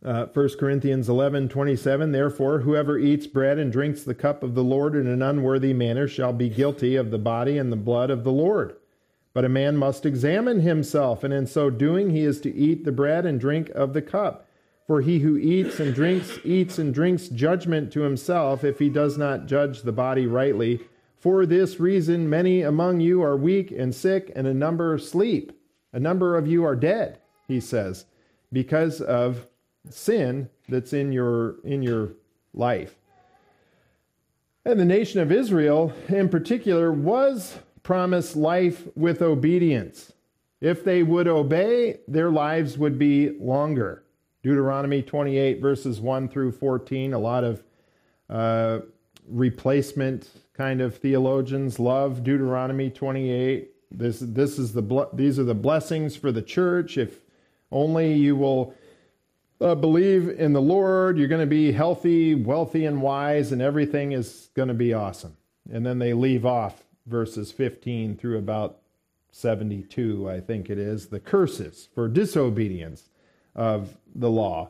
Uh, 0.05 0.27
1 0.27 0.49
Corinthians 0.59 1.09
11, 1.09 1.49
27, 1.49 2.11
therefore, 2.11 2.59
whoever 2.59 2.95
eats 2.95 3.25
bread 3.25 3.57
and 3.57 3.71
drinks 3.71 4.03
the 4.03 4.13
cup 4.13 4.43
of 4.43 4.53
the 4.53 4.63
Lord 4.63 4.95
in 4.95 5.07
an 5.07 5.23
unworthy 5.23 5.73
manner 5.73 6.07
shall 6.07 6.31
be 6.31 6.47
guilty 6.47 6.95
of 6.95 7.09
the 7.09 7.17
body 7.17 7.57
and 7.57 7.71
the 7.71 7.75
blood 7.75 8.11
of 8.11 8.23
the 8.23 8.31
Lord. 8.31 8.75
But 9.33 9.45
a 9.45 9.49
man 9.49 9.77
must 9.77 10.05
examine 10.05 10.59
himself, 10.59 11.23
and 11.23 11.33
in 11.33 11.47
so 11.47 11.71
doing, 11.71 12.11
he 12.11 12.21
is 12.21 12.39
to 12.41 12.53
eat 12.53 12.85
the 12.85 12.91
bread 12.91 13.25
and 13.25 13.39
drink 13.39 13.69
of 13.71 13.93
the 13.93 14.01
cup. 14.03 14.47
For 14.85 15.01
he 15.01 15.19
who 15.19 15.37
eats 15.37 15.79
and 15.79 15.95
drinks, 15.95 16.37
eats 16.43 16.77
and 16.77 16.93
drinks 16.93 17.27
judgment 17.27 17.91
to 17.93 18.01
himself 18.01 18.63
if 18.63 18.77
he 18.77 18.89
does 18.89 19.17
not 19.17 19.47
judge 19.47 19.81
the 19.81 19.91
body 19.91 20.27
rightly. 20.27 20.81
For 21.17 21.47
this 21.47 21.79
reason, 21.79 22.29
many 22.29 22.61
among 22.61 22.99
you 22.99 23.23
are 23.23 23.35
weak 23.35 23.71
and 23.71 23.95
sick, 23.95 24.31
and 24.35 24.45
a 24.45 24.53
number 24.53 24.95
sleep. 24.99 25.59
A 25.91 25.99
number 25.99 26.37
of 26.37 26.45
you 26.45 26.63
are 26.63 26.75
dead, 26.75 27.17
he 27.47 27.59
says, 27.59 28.05
because 28.51 29.01
of 29.01 29.47
sin 29.89 30.49
that's 30.67 30.93
in 30.93 31.11
your, 31.11 31.55
in 31.63 31.81
your 31.81 32.11
life. 32.53 32.95
And 34.65 34.79
the 34.79 34.85
nation 34.85 35.19
of 35.19 35.31
Israel, 35.31 35.93
in 36.07 36.29
particular, 36.29 36.91
was 36.91 37.59
promised 37.83 38.35
life 38.35 38.87
with 38.95 39.21
obedience. 39.21 40.11
If 40.59 40.83
they 40.83 41.03
would 41.03 41.27
obey, 41.27 41.99
their 42.07 42.31
lives 42.31 42.77
would 42.77 42.97
be 42.97 43.29
longer. 43.39 44.03
Deuteronomy 44.41 45.03
28, 45.03 45.61
verses 45.61 46.01
1 46.01 46.29
through 46.29 46.51
14, 46.51 47.13
a 47.13 47.19
lot 47.19 47.43
of 47.43 47.63
uh, 48.29 48.79
replacement 49.27 50.29
kind 50.53 50.81
of 50.81 50.97
theologians 50.97 51.79
love 51.79 52.23
Deuteronomy 52.23 52.89
28. 52.89 53.69
This, 53.91 54.19
this 54.19 54.57
is 54.57 54.73
the, 54.73 55.09
these 55.13 55.37
are 55.37 55.43
the 55.43 55.53
blessings 55.53 56.15
for 56.15 56.31
the 56.31 56.41
church. 56.41 56.97
If 56.97 57.19
only 57.71 58.13
you 58.13 58.35
will 58.35 58.73
uh, 59.61 59.75
believe 59.75 60.29
in 60.29 60.53
the 60.53 60.61
Lord, 60.61 61.17
you're 61.17 61.27
going 61.27 61.41
to 61.41 61.47
be 61.47 61.71
healthy, 61.71 62.35
wealthy, 62.35 62.85
and 62.85 63.01
wise, 63.01 63.51
and 63.51 63.61
everything 63.61 64.11
is 64.11 64.49
going 64.53 64.67
to 64.67 64.73
be 64.73 64.93
awesome. 64.93 65.37
And 65.71 65.85
then 65.85 65.99
they 65.99 66.13
leave 66.13 66.45
off 66.45 66.83
verses 67.05 67.51
15 67.51 68.17
through 68.17 68.37
about 68.37 68.79
72, 69.31 70.29
I 70.29 70.39
think 70.39 70.69
it 70.69 70.77
is, 70.77 71.07
the 71.07 71.19
curses 71.19 71.89
for 71.93 72.07
disobedience 72.07 73.09
of 73.55 73.97
the 74.13 74.29
law. 74.29 74.69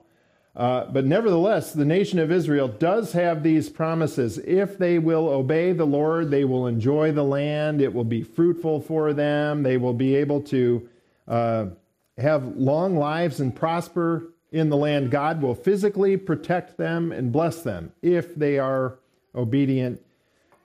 Uh, 0.55 0.85
but 0.85 1.05
nevertheless, 1.05 1.73
the 1.73 1.83
nation 1.83 2.17
of 2.17 2.31
Israel 2.31 2.67
does 2.67 3.11
have 3.11 3.43
these 3.43 3.69
promises. 3.69 4.37
If 4.37 4.77
they 4.77 4.99
will 4.99 5.27
obey 5.27 5.73
the 5.73 5.85
Lord, 5.85 6.31
they 6.31 6.45
will 6.45 6.67
enjoy 6.67 7.11
the 7.11 7.23
land. 7.23 7.81
It 7.81 7.93
will 7.93 8.05
be 8.05 8.23
fruitful 8.23 8.81
for 8.81 9.13
them. 9.13 9.63
They 9.63 9.77
will 9.77 9.93
be 9.93 10.15
able 10.15 10.41
to 10.43 10.89
uh, 11.27 11.65
have 12.17 12.55
long 12.55 12.95
lives 12.95 13.41
and 13.41 13.53
prosper 13.53 14.29
in 14.55 14.69
the 14.69 14.77
land. 14.77 15.11
God 15.11 15.41
will 15.41 15.53
physically 15.53 16.15
protect 16.15 16.77
them 16.77 17.11
and 17.11 17.29
bless 17.29 17.61
them 17.61 17.91
if 18.01 18.33
they 18.35 18.57
are 18.57 18.97
obedient 19.35 20.01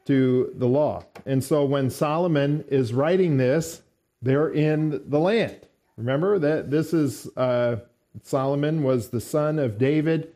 to 0.06 0.52
the 0.54 0.68
law. 0.68 1.04
And 1.26 1.42
so 1.42 1.64
when 1.64 1.90
Solomon 1.90 2.64
is 2.68 2.94
writing 2.94 3.36
this, 3.36 3.82
they're 4.22 4.48
in 4.48 5.02
the 5.10 5.18
land. 5.18 5.66
Remember 5.96 6.38
that 6.38 6.70
this 6.70 6.94
is 6.94 7.28
uh, 7.36 7.80
Solomon 8.22 8.84
was 8.84 9.08
the 9.08 9.20
son 9.20 9.58
of 9.58 9.76
David. 9.76 10.34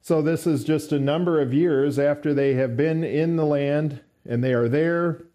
So 0.00 0.22
this 0.22 0.46
is 0.46 0.64
just 0.64 0.90
a 0.90 0.98
number 0.98 1.38
of 1.38 1.52
years 1.52 1.98
after 1.98 2.32
they 2.32 2.54
have 2.54 2.78
been 2.78 3.04
in 3.04 3.36
the 3.36 3.44
land 3.44 4.00
and 4.26 4.42
they 4.42 4.54
are 4.54 4.70
there. 4.70 5.26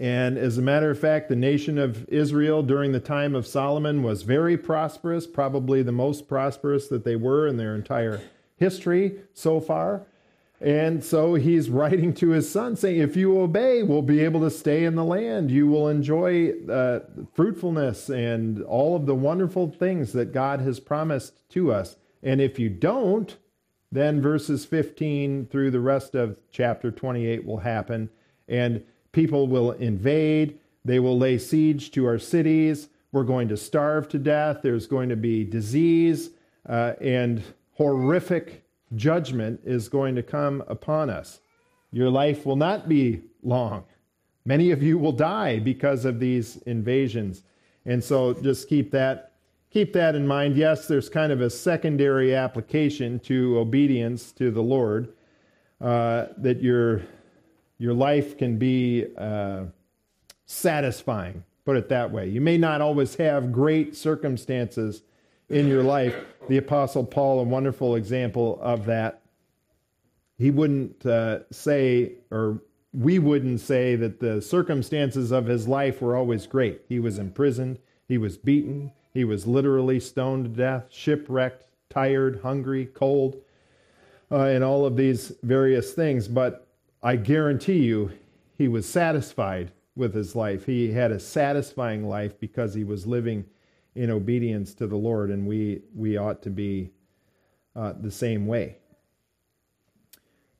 And 0.00 0.38
as 0.38 0.56
a 0.56 0.62
matter 0.62 0.90
of 0.90 0.98
fact, 0.98 1.28
the 1.28 1.36
nation 1.36 1.76
of 1.76 2.08
Israel 2.08 2.62
during 2.62 2.92
the 2.92 3.00
time 3.00 3.34
of 3.34 3.46
Solomon 3.46 4.02
was 4.02 4.22
very 4.22 4.56
prosperous, 4.56 5.26
probably 5.26 5.82
the 5.82 5.92
most 5.92 6.26
prosperous 6.26 6.88
that 6.88 7.04
they 7.04 7.16
were 7.16 7.46
in 7.46 7.58
their 7.58 7.74
entire 7.74 8.22
history 8.56 9.20
so 9.34 9.60
far. 9.60 10.06
And 10.58 11.04
so 11.04 11.34
he's 11.34 11.68
writing 11.80 12.14
to 12.14 12.30
his 12.30 12.50
son 12.50 12.76
saying, 12.76 12.98
If 12.98 13.14
you 13.14 13.38
obey, 13.38 13.82
we'll 13.82 14.00
be 14.00 14.20
able 14.20 14.40
to 14.40 14.50
stay 14.50 14.84
in 14.84 14.94
the 14.94 15.04
land. 15.04 15.50
You 15.50 15.66
will 15.66 15.88
enjoy 15.88 16.52
uh, 16.66 17.00
fruitfulness 17.34 18.08
and 18.08 18.62
all 18.62 18.96
of 18.96 19.04
the 19.04 19.14
wonderful 19.14 19.70
things 19.70 20.14
that 20.14 20.32
God 20.32 20.60
has 20.60 20.80
promised 20.80 21.46
to 21.50 21.74
us. 21.74 21.96
And 22.22 22.40
if 22.40 22.58
you 22.58 22.70
don't, 22.70 23.36
then 23.92 24.22
verses 24.22 24.64
15 24.64 25.46
through 25.46 25.72
the 25.72 25.80
rest 25.80 26.14
of 26.14 26.38
chapter 26.50 26.90
28 26.90 27.44
will 27.44 27.58
happen, 27.58 28.08
and 28.48 28.84
people 29.12 29.46
will 29.46 29.72
invade. 29.72 30.58
They 30.84 30.98
will 30.98 31.18
lay 31.18 31.38
siege 31.38 31.90
to 31.92 32.06
our 32.06 32.18
cities. 32.18 32.88
We're 33.12 33.24
going 33.24 33.48
to 33.48 33.56
starve 33.56 34.08
to 34.10 34.18
death. 34.18 34.58
There's 34.62 34.86
going 34.86 35.08
to 35.08 35.16
be 35.16 35.44
disease 35.44 36.30
uh, 36.68 36.94
and 37.00 37.42
horrific 37.72 38.64
judgment 38.94 39.60
is 39.64 39.88
going 39.88 40.14
to 40.16 40.22
come 40.22 40.62
upon 40.68 41.10
us. 41.10 41.40
Your 41.92 42.10
life 42.10 42.46
will 42.46 42.56
not 42.56 42.88
be 42.88 43.22
long. 43.42 43.84
Many 44.44 44.70
of 44.70 44.82
you 44.82 44.98
will 44.98 45.12
die 45.12 45.58
because 45.58 46.04
of 46.04 46.20
these 46.20 46.56
invasions. 46.58 47.42
And 47.84 48.02
so 48.02 48.34
just 48.34 48.68
keep 48.68 48.90
that 48.92 49.32
keep 49.70 49.92
that 49.92 50.14
in 50.14 50.26
mind. 50.26 50.56
Yes, 50.56 50.88
there's 50.88 51.08
kind 51.08 51.32
of 51.32 51.40
a 51.40 51.50
secondary 51.50 52.34
application 52.34 53.20
to 53.20 53.58
obedience 53.58 54.32
to 54.32 54.50
the 54.50 54.62
Lord 54.62 55.12
uh, 55.80 56.26
that 56.38 56.60
your 56.60 57.02
your 57.80 57.94
life 57.94 58.36
can 58.36 58.58
be 58.58 59.06
uh, 59.16 59.62
satisfying. 60.44 61.42
Put 61.64 61.78
it 61.78 61.88
that 61.88 62.10
way. 62.10 62.28
You 62.28 62.42
may 62.42 62.58
not 62.58 62.82
always 62.82 63.14
have 63.14 63.52
great 63.52 63.96
circumstances 63.96 65.02
in 65.48 65.66
your 65.66 65.82
life. 65.82 66.14
The 66.46 66.58
Apostle 66.58 67.04
Paul, 67.04 67.40
a 67.40 67.44
wonderful 67.44 67.96
example 67.96 68.58
of 68.60 68.84
that. 68.84 69.22
He 70.36 70.50
wouldn't 70.50 71.06
uh, 71.06 71.50
say, 71.50 72.16
or 72.30 72.60
we 72.92 73.18
wouldn't 73.18 73.60
say, 73.60 73.96
that 73.96 74.20
the 74.20 74.42
circumstances 74.42 75.30
of 75.30 75.46
his 75.46 75.66
life 75.66 76.02
were 76.02 76.16
always 76.16 76.46
great. 76.46 76.82
He 76.86 77.00
was 77.00 77.18
imprisoned, 77.18 77.78
he 78.06 78.18
was 78.18 78.36
beaten, 78.36 78.92
he 79.14 79.24
was 79.24 79.46
literally 79.46 80.00
stoned 80.00 80.44
to 80.44 80.50
death, 80.50 80.84
shipwrecked, 80.90 81.64
tired, 81.88 82.40
hungry, 82.42 82.84
cold, 82.84 83.36
uh, 84.30 84.44
and 84.44 84.62
all 84.62 84.84
of 84.84 84.96
these 84.96 85.32
various 85.42 85.94
things. 85.94 86.28
But 86.28 86.66
I 87.02 87.16
guarantee 87.16 87.78
you, 87.78 88.12
he 88.58 88.68
was 88.68 88.86
satisfied 88.86 89.72
with 89.96 90.14
his 90.14 90.36
life. 90.36 90.66
He 90.66 90.92
had 90.92 91.12
a 91.12 91.20
satisfying 91.20 92.06
life 92.06 92.38
because 92.38 92.74
he 92.74 92.84
was 92.84 93.06
living 93.06 93.46
in 93.94 94.10
obedience 94.10 94.74
to 94.74 94.86
the 94.86 94.96
Lord, 94.96 95.30
and 95.30 95.46
we, 95.46 95.82
we 95.94 96.16
ought 96.16 96.42
to 96.42 96.50
be 96.50 96.90
uh, 97.74 97.94
the 97.98 98.10
same 98.10 98.46
way. 98.46 98.76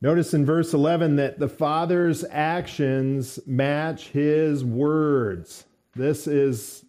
Notice 0.00 0.32
in 0.32 0.46
verse 0.46 0.72
11 0.72 1.16
that 1.16 1.38
the 1.38 1.48
Father's 1.48 2.24
actions 2.30 3.38
match 3.46 4.08
his 4.08 4.64
words. 4.64 5.66
This 5.94 6.26
is, 6.26 6.86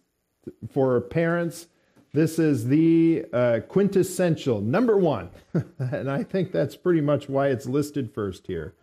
for 0.70 0.98
parents, 1.00 1.66
this 2.14 2.38
is 2.38 2.66
the 2.66 3.26
uh, 3.32 3.60
quintessential 3.68 4.62
number 4.62 4.96
one. 4.96 5.28
and 5.78 6.10
I 6.10 6.22
think 6.22 6.52
that's 6.52 6.74
pretty 6.74 7.02
much 7.02 7.28
why 7.28 7.48
it's 7.48 7.66
listed 7.66 8.14
first 8.14 8.46
here. 8.46 8.74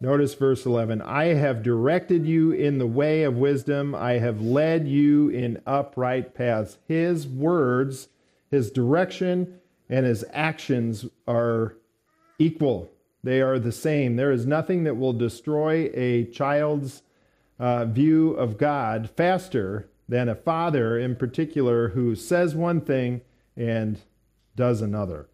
Notice 0.00 0.34
verse 0.34 0.64
11 0.64 1.02
I 1.02 1.34
have 1.34 1.62
directed 1.62 2.24
you 2.24 2.52
in 2.52 2.78
the 2.78 2.86
way 2.86 3.22
of 3.22 3.36
wisdom, 3.36 3.94
I 3.94 4.14
have 4.14 4.40
led 4.40 4.88
you 4.88 5.28
in 5.28 5.62
upright 5.66 6.34
paths. 6.34 6.78
His 6.88 7.28
words, 7.28 8.08
his 8.50 8.70
direction, 8.70 9.60
and 9.90 10.06
his 10.06 10.24
actions 10.32 11.04
are 11.28 11.76
equal. 12.38 12.90
They 13.22 13.42
are 13.42 13.58
the 13.58 13.72
same. 13.72 14.16
There 14.16 14.32
is 14.32 14.46
nothing 14.46 14.84
that 14.84 14.96
will 14.96 15.12
destroy 15.12 15.90
a 15.92 16.24
child's 16.24 17.02
uh, 17.58 17.84
view 17.84 18.30
of 18.30 18.56
God 18.56 19.10
faster 19.14 19.90
than 20.08 20.30
a 20.30 20.34
father, 20.34 20.98
in 20.98 21.14
particular, 21.14 21.90
who 21.90 22.14
says 22.14 22.54
one 22.54 22.80
thing 22.80 23.20
and 23.54 24.00
does 24.56 24.80
another. 24.80 25.28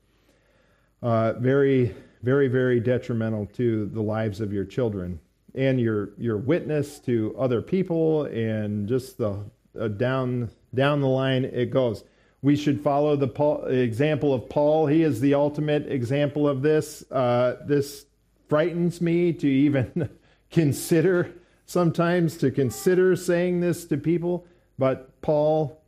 Uh, 1.00 1.34
very 1.34 1.94
very, 2.26 2.48
very 2.48 2.80
detrimental 2.80 3.46
to 3.46 3.86
the 3.86 4.02
lives 4.02 4.40
of 4.40 4.52
your 4.52 4.64
children 4.64 5.20
and 5.54 5.80
your 5.80 6.10
your 6.18 6.36
witness 6.36 6.98
to 6.98 7.32
other 7.38 7.62
people 7.62 8.24
and 8.24 8.88
just 8.88 9.16
the 9.16 9.38
uh, 9.80 9.86
down 9.86 10.50
down 10.74 11.00
the 11.00 11.06
line 11.06 11.44
it 11.44 11.70
goes. 11.70 12.02
We 12.42 12.56
should 12.56 12.80
follow 12.82 13.14
the 13.14 13.28
Paul, 13.28 13.66
example 13.66 14.34
of 14.34 14.48
Paul. 14.48 14.88
He 14.88 15.04
is 15.04 15.20
the 15.20 15.34
ultimate 15.34 15.86
example 15.86 16.48
of 16.48 16.62
this. 16.62 17.04
Uh, 17.12 17.58
this 17.64 18.06
frightens 18.48 19.00
me 19.00 19.32
to 19.32 19.46
even 19.46 20.10
consider 20.50 21.32
sometimes 21.64 22.36
to 22.38 22.50
consider 22.50 23.14
saying 23.14 23.60
this 23.60 23.84
to 23.84 23.96
people, 23.96 24.48
but 24.78 25.20
Paul, 25.22 25.80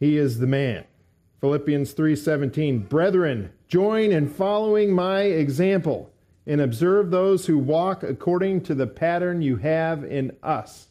he 0.00 0.16
is 0.16 0.40
the 0.40 0.48
man. 0.48 0.86
Philippians 1.40 1.92
3:17 1.92 2.88
Brethren, 2.88 3.50
join 3.68 4.12
in 4.12 4.28
following 4.28 4.92
my 4.92 5.22
example 5.22 6.10
and 6.46 6.60
observe 6.60 7.10
those 7.10 7.46
who 7.46 7.58
walk 7.58 8.02
according 8.02 8.60
to 8.62 8.74
the 8.74 8.86
pattern 8.86 9.42
you 9.42 9.56
have 9.56 10.04
in 10.04 10.32
us. 10.42 10.88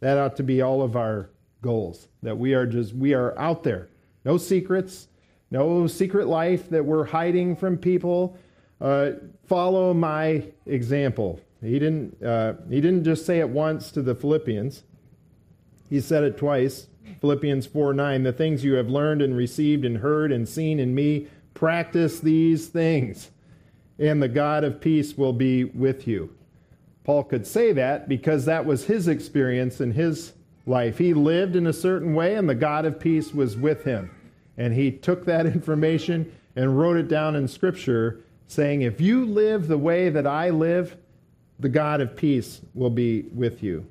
That 0.00 0.18
ought 0.18 0.36
to 0.36 0.42
be 0.42 0.60
all 0.60 0.82
of 0.82 0.96
our 0.96 1.30
goals. 1.62 2.08
That 2.22 2.38
we 2.38 2.54
are 2.54 2.66
just 2.66 2.94
we 2.94 3.14
are 3.14 3.38
out 3.38 3.62
there. 3.62 3.88
No 4.24 4.36
secrets, 4.36 5.08
no 5.50 5.86
secret 5.86 6.26
life 6.26 6.68
that 6.70 6.84
we're 6.84 7.04
hiding 7.04 7.56
from 7.56 7.78
people. 7.78 8.36
Uh, 8.80 9.12
follow 9.46 9.94
my 9.94 10.44
example. 10.66 11.40
He 11.62 11.78
didn't. 11.78 12.22
Uh, 12.22 12.54
he 12.68 12.80
didn't 12.80 13.04
just 13.04 13.26
say 13.26 13.38
it 13.38 13.48
once 13.48 13.90
to 13.92 14.02
the 14.02 14.14
Philippians. 14.14 14.82
He 15.88 16.00
said 16.00 16.24
it 16.24 16.36
twice. 16.36 16.86
Philippians 17.20 17.66
4 17.66 17.94
9, 17.94 18.22
the 18.22 18.32
things 18.32 18.64
you 18.64 18.74
have 18.74 18.88
learned 18.88 19.22
and 19.22 19.36
received 19.36 19.84
and 19.84 19.98
heard 19.98 20.32
and 20.32 20.48
seen 20.48 20.78
in 20.78 20.94
me, 20.94 21.26
practice 21.54 22.20
these 22.20 22.68
things, 22.68 23.30
and 23.98 24.22
the 24.22 24.28
God 24.28 24.64
of 24.64 24.80
peace 24.80 25.16
will 25.16 25.32
be 25.32 25.64
with 25.64 26.06
you. 26.06 26.34
Paul 27.04 27.24
could 27.24 27.46
say 27.46 27.72
that 27.72 28.08
because 28.08 28.44
that 28.44 28.64
was 28.64 28.84
his 28.84 29.08
experience 29.08 29.80
in 29.80 29.92
his 29.92 30.32
life. 30.66 30.98
He 30.98 31.14
lived 31.14 31.56
in 31.56 31.66
a 31.66 31.72
certain 31.72 32.14
way, 32.14 32.34
and 32.34 32.48
the 32.48 32.54
God 32.54 32.84
of 32.84 33.00
peace 33.00 33.34
was 33.34 33.56
with 33.56 33.84
him. 33.84 34.10
And 34.56 34.74
he 34.74 34.90
took 34.90 35.24
that 35.24 35.46
information 35.46 36.32
and 36.56 36.78
wrote 36.78 36.96
it 36.96 37.08
down 37.08 37.36
in 37.36 37.48
Scripture, 37.48 38.20
saying, 38.46 38.82
If 38.82 39.00
you 39.00 39.24
live 39.24 39.68
the 39.68 39.78
way 39.78 40.10
that 40.10 40.26
I 40.26 40.50
live, 40.50 40.96
the 41.58 41.68
God 41.68 42.00
of 42.00 42.16
peace 42.16 42.60
will 42.74 42.90
be 42.90 43.22
with 43.34 43.62
you. 43.62 43.86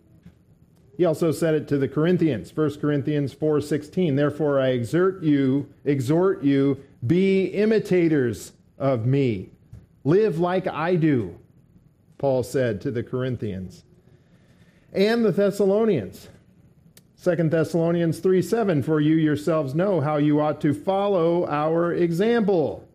He 1.00 1.06
also 1.06 1.32
said 1.32 1.54
it 1.54 1.66
to 1.70 1.78
the 1.78 1.88
Corinthians, 1.88 2.52
1 2.54 2.82
Corinthians 2.82 3.34
4:16. 3.34 4.18
Therefore 4.18 4.60
I 4.60 4.72
exhort 4.72 5.24
you, 5.24 5.70
exhort 5.86 6.44
you, 6.44 6.78
be 7.08 7.46
imitators 7.46 8.52
of 8.78 9.06
me. 9.06 9.52
Live 10.04 10.40
like 10.40 10.68
I 10.68 10.96
do, 10.96 11.36
Paul 12.18 12.44
said 12.44 12.82
to 12.82 12.92
the 12.92 13.02
Corinthians. 13.02 13.86
And 14.92 15.24
the 15.24 15.32
Thessalonians. 15.32 16.28
2 17.24 17.48
Thessalonians 17.48 18.20
3 18.20 18.42
7, 18.42 18.84
for 18.84 19.00
you 19.00 19.16
yourselves 19.16 19.74
know 19.74 20.02
how 20.02 20.18
you 20.18 20.42
ought 20.42 20.60
to 20.60 20.74
follow 20.74 21.48
our 21.48 21.94
example, 21.94 22.89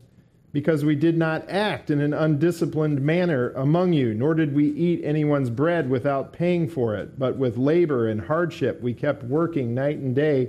because 0.55 0.85
we 0.85 0.95
did 0.95 1.19
not 1.19 1.51
act 1.51 1.91
in 1.91 2.01
an 2.01 2.15
undisciplined 2.15 3.03
manner 3.03 3.51
among 3.55 3.93
you, 3.93 4.15
nor 4.15 4.35
did 4.35 4.55
we 4.55 4.69
eat 4.71 5.05
anyone's 5.05 5.51
bread 5.51 5.91
without 5.91 6.33
paying 6.33 6.69
for 6.69 6.95
it, 6.95 7.19
but 7.19 7.37
with 7.37 7.59
labor 7.59 8.07
and 8.09 8.21
hardship 8.21 8.81
we 8.81 8.95
kept 8.95 9.25
working 9.25 9.75
night 9.75 9.99
and 9.99 10.15
day, 10.15 10.49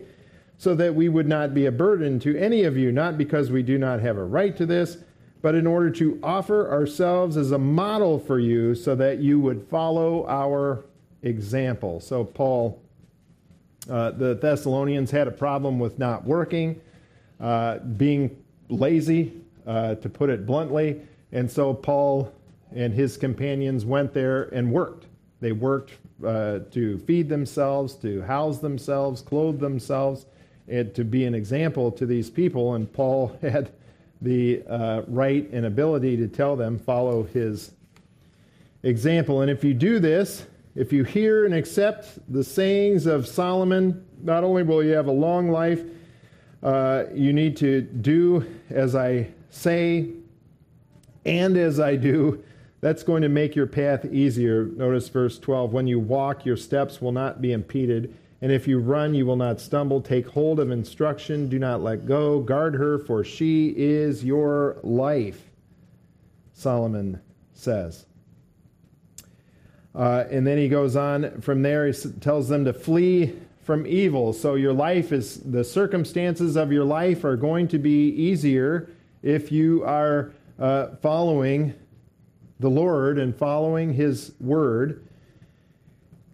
so 0.60 0.76
that 0.76 0.94
we 0.94 1.10
would 1.10 1.28
not 1.28 1.56
be 1.56 1.66
a 1.66 1.72
burden 1.72 2.20
to 2.20 2.38
any 2.38 2.66
of 2.66 2.78
you, 2.78 2.92
not 2.92 3.18
because 3.18 3.50
we 3.50 3.64
do 3.64 3.80
not 3.80 4.00
have 4.00 4.16
a 4.16 4.24
right 4.24 4.56
to 4.56 4.66
this, 4.68 4.98
but 5.42 5.56
in 5.56 5.66
order 5.66 5.90
to 5.90 6.20
offer 6.22 6.72
ourselves 6.72 7.36
as 7.36 7.52
a 7.52 7.58
model 7.58 8.20
for 8.20 8.38
you, 8.38 8.76
so 8.76 8.94
that 8.94 9.18
you 9.18 9.40
would 9.40 9.68
follow 9.72 10.24
our 10.28 10.86
example. 11.24 12.00
So, 12.00 12.24
Paul 12.24 12.80
uh, 13.90 14.12
the 14.12 14.36
Thessalonians 14.36 15.10
had 15.10 15.28
a 15.28 15.32
problem 15.32 15.80
with 15.80 15.98
not 15.98 16.26
working, 16.26 16.80
uh, 17.40 17.80
being 17.80 18.36
lazy, 18.70 19.45
uh, 19.66 19.96
to 19.96 20.10
put 20.10 20.30
it 20.30 20.46
bluntly. 20.46 21.02
And 21.32 21.50
so 21.50 21.74
Paul 21.74 22.32
and 22.74 22.94
his 22.94 23.18
companions 23.18 23.86
went 23.86 24.14
there 24.14 24.44
and 24.54 24.72
worked. 24.72 25.08
They 25.42 25.52
worked 25.52 25.94
uh, 26.26 26.60
to 26.72 26.98
feed 27.00 27.30
themselves, 27.30 27.96
to 27.96 28.22
house 28.22 28.60
themselves, 28.60 29.22
clothe 29.22 29.60
themselves, 29.60 30.26
and 30.68 30.94
to 30.96 31.04
be 31.04 31.26
an 31.26 31.36
example 31.36 31.92
to 31.92 32.06
these 32.06 32.30
people. 32.30 32.76
And 32.76 32.92
Paul 32.92 33.38
had 33.42 33.72
the 34.22 34.64
uh, 34.68 35.02
right 35.08 35.50
and 35.52 35.66
ability 35.66 36.18
to 36.18 36.28
tell 36.28 36.56
them, 36.56 36.80
follow 36.80 37.24
his 37.24 37.72
example. 38.84 39.42
And 39.42 39.52
if 39.52 39.64
you 39.64 39.74
do 39.74 40.00
this, 40.00 40.46
if 40.76 40.92
you 40.92 41.04
hear 41.04 41.46
and 41.46 41.54
accept 41.54 42.20
the 42.32 42.44
sayings 42.44 43.06
of 43.06 43.28
Solomon, 43.28 44.06
not 44.22 44.44
only 44.44 44.64
will 44.64 44.84
you 44.84 44.92
have 44.92 45.08
a 45.08 45.12
long 45.12 45.50
life, 45.50 45.82
uh, 46.64 47.06
you 47.14 47.32
need 47.32 47.56
to 47.58 47.82
do 47.82 48.46
as 48.70 48.96
I 48.96 49.28
say 49.56 50.10
and 51.26 51.58
as 51.58 51.80
I 51.80 51.96
do. 51.96 52.44
That's 52.82 53.04
going 53.04 53.24
to 53.24 53.30
make 53.30 53.56
your 53.56 53.66
path 53.66 54.06
easier. 54.06 54.66
Notice 54.66 55.10
verse 55.10 55.40
12. 55.40 55.74
When 55.74 55.88
you 55.88 56.00
walk, 56.00 56.46
your 56.46 56.58
steps 56.58 57.02
will 57.02 57.12
not 57.12 57.42
be 57.42 57.52
impeded. 57.52 58.16
And 58.42 58.52
if 58.52 58.68
you 58.68 58.80
run, 58.80 59.16
you 59.16 59.26
will 59.26 59.38
not 59.38 59.60
stumble. 59.60 60.02
Take 60.02 60.28
hold 60.28 60.60
of 60.60 60.70
instruction. 60.70 61.50
Do 61.50 61.58
not 61.58 61.82
let 61.82 62.06
go. 62.06 62.42
Guard 62.42 62.76
her, 62.76 63.00
for 63.00 63.24
she 63.24 63.74
is 63.76 64.24
your 64.24 64.78
life, 64.84 65.42
Solomon 66.54 67.22
says. 67.54 68.06
Uh, 69.96 70.26
and 70.30 70.46
then 70.46 70.58
he 70.58 70.68
goes 70.68 70.96
on 70.96 71.42
from 71.42 71.62
there, 71.62 71.88
he 71.88 71.94
tells 72.20 72.50
them 72.50 72.66
to 72.66 72.74
flee 72.74 73.34
from 73.64 73.88
evil. 73.88 74.34
So 74.34 74.56
your 74.56 74.74
life 74.74 75.14
is, 75.14 75.40
the 75.40 75.64
circumstances 75.64 76.58
of 76.58 76.72
your 76.72 76.84
life 76.84 77.24
are 77.24 77.38
going 77.38 77.70
to 77.70 77.80
be 77.80 78.10
easier 78.10 78.90
if 79.26 79.52
you 79.52 79.84
are 79.84 80.32
uh, 80.58 80.96
following 81.02 81.74
the 82.62 82.70
Lord 82.70 83.20
and 83.20 83.36
following 83.36 83.92
his 83.94 84.32
word. 84.40 85.06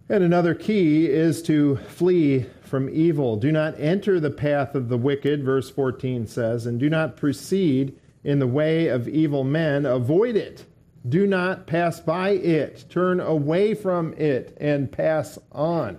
And 0.08 0.22
another 0.22 0.54
key 0.54 1.06
is 1.06 1.42
to 1.44 1.76
flee 1.88 2.46
from 2.62 2.88
evil. 2.88 3.36
Do 3.36 3.50
not 3.50 3.80
enter 3.80 4.20
the 4.20 4.30
path 4.30 4.76
of 4.76 4.88
the 4.88 4.96
wicked, 4.96 5.42
verse 5.42 5.68
14 5.70 6.28
says, 6.28 6.66
and 6.66 6.78
do 6.78 6.88
not 6.88 7.16
proceed 7.16 7.98
in 8.22 8.38
the 8.38 8.46
way 8.46 8.86
of 8.86 9.08
evil 9.08 9.42
men. 9.42 9.84
Avoid 9.84 10.36
it 10.36 10.64
do 11.08 11.26
not 11.26 11.66
pass 11.66 12.00
by 12.00 12.30
it. 12.30 12.84
Turn 12.88 13.20
away 13.20 13.74
from 13.74 14.14
it 14.14 14.56
and 14.60 14.90
pass 14.90 15.38
on. 15.50 15.98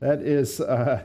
That 0.00 0.20
is 0.20 0.60
uh, 0.60 1.04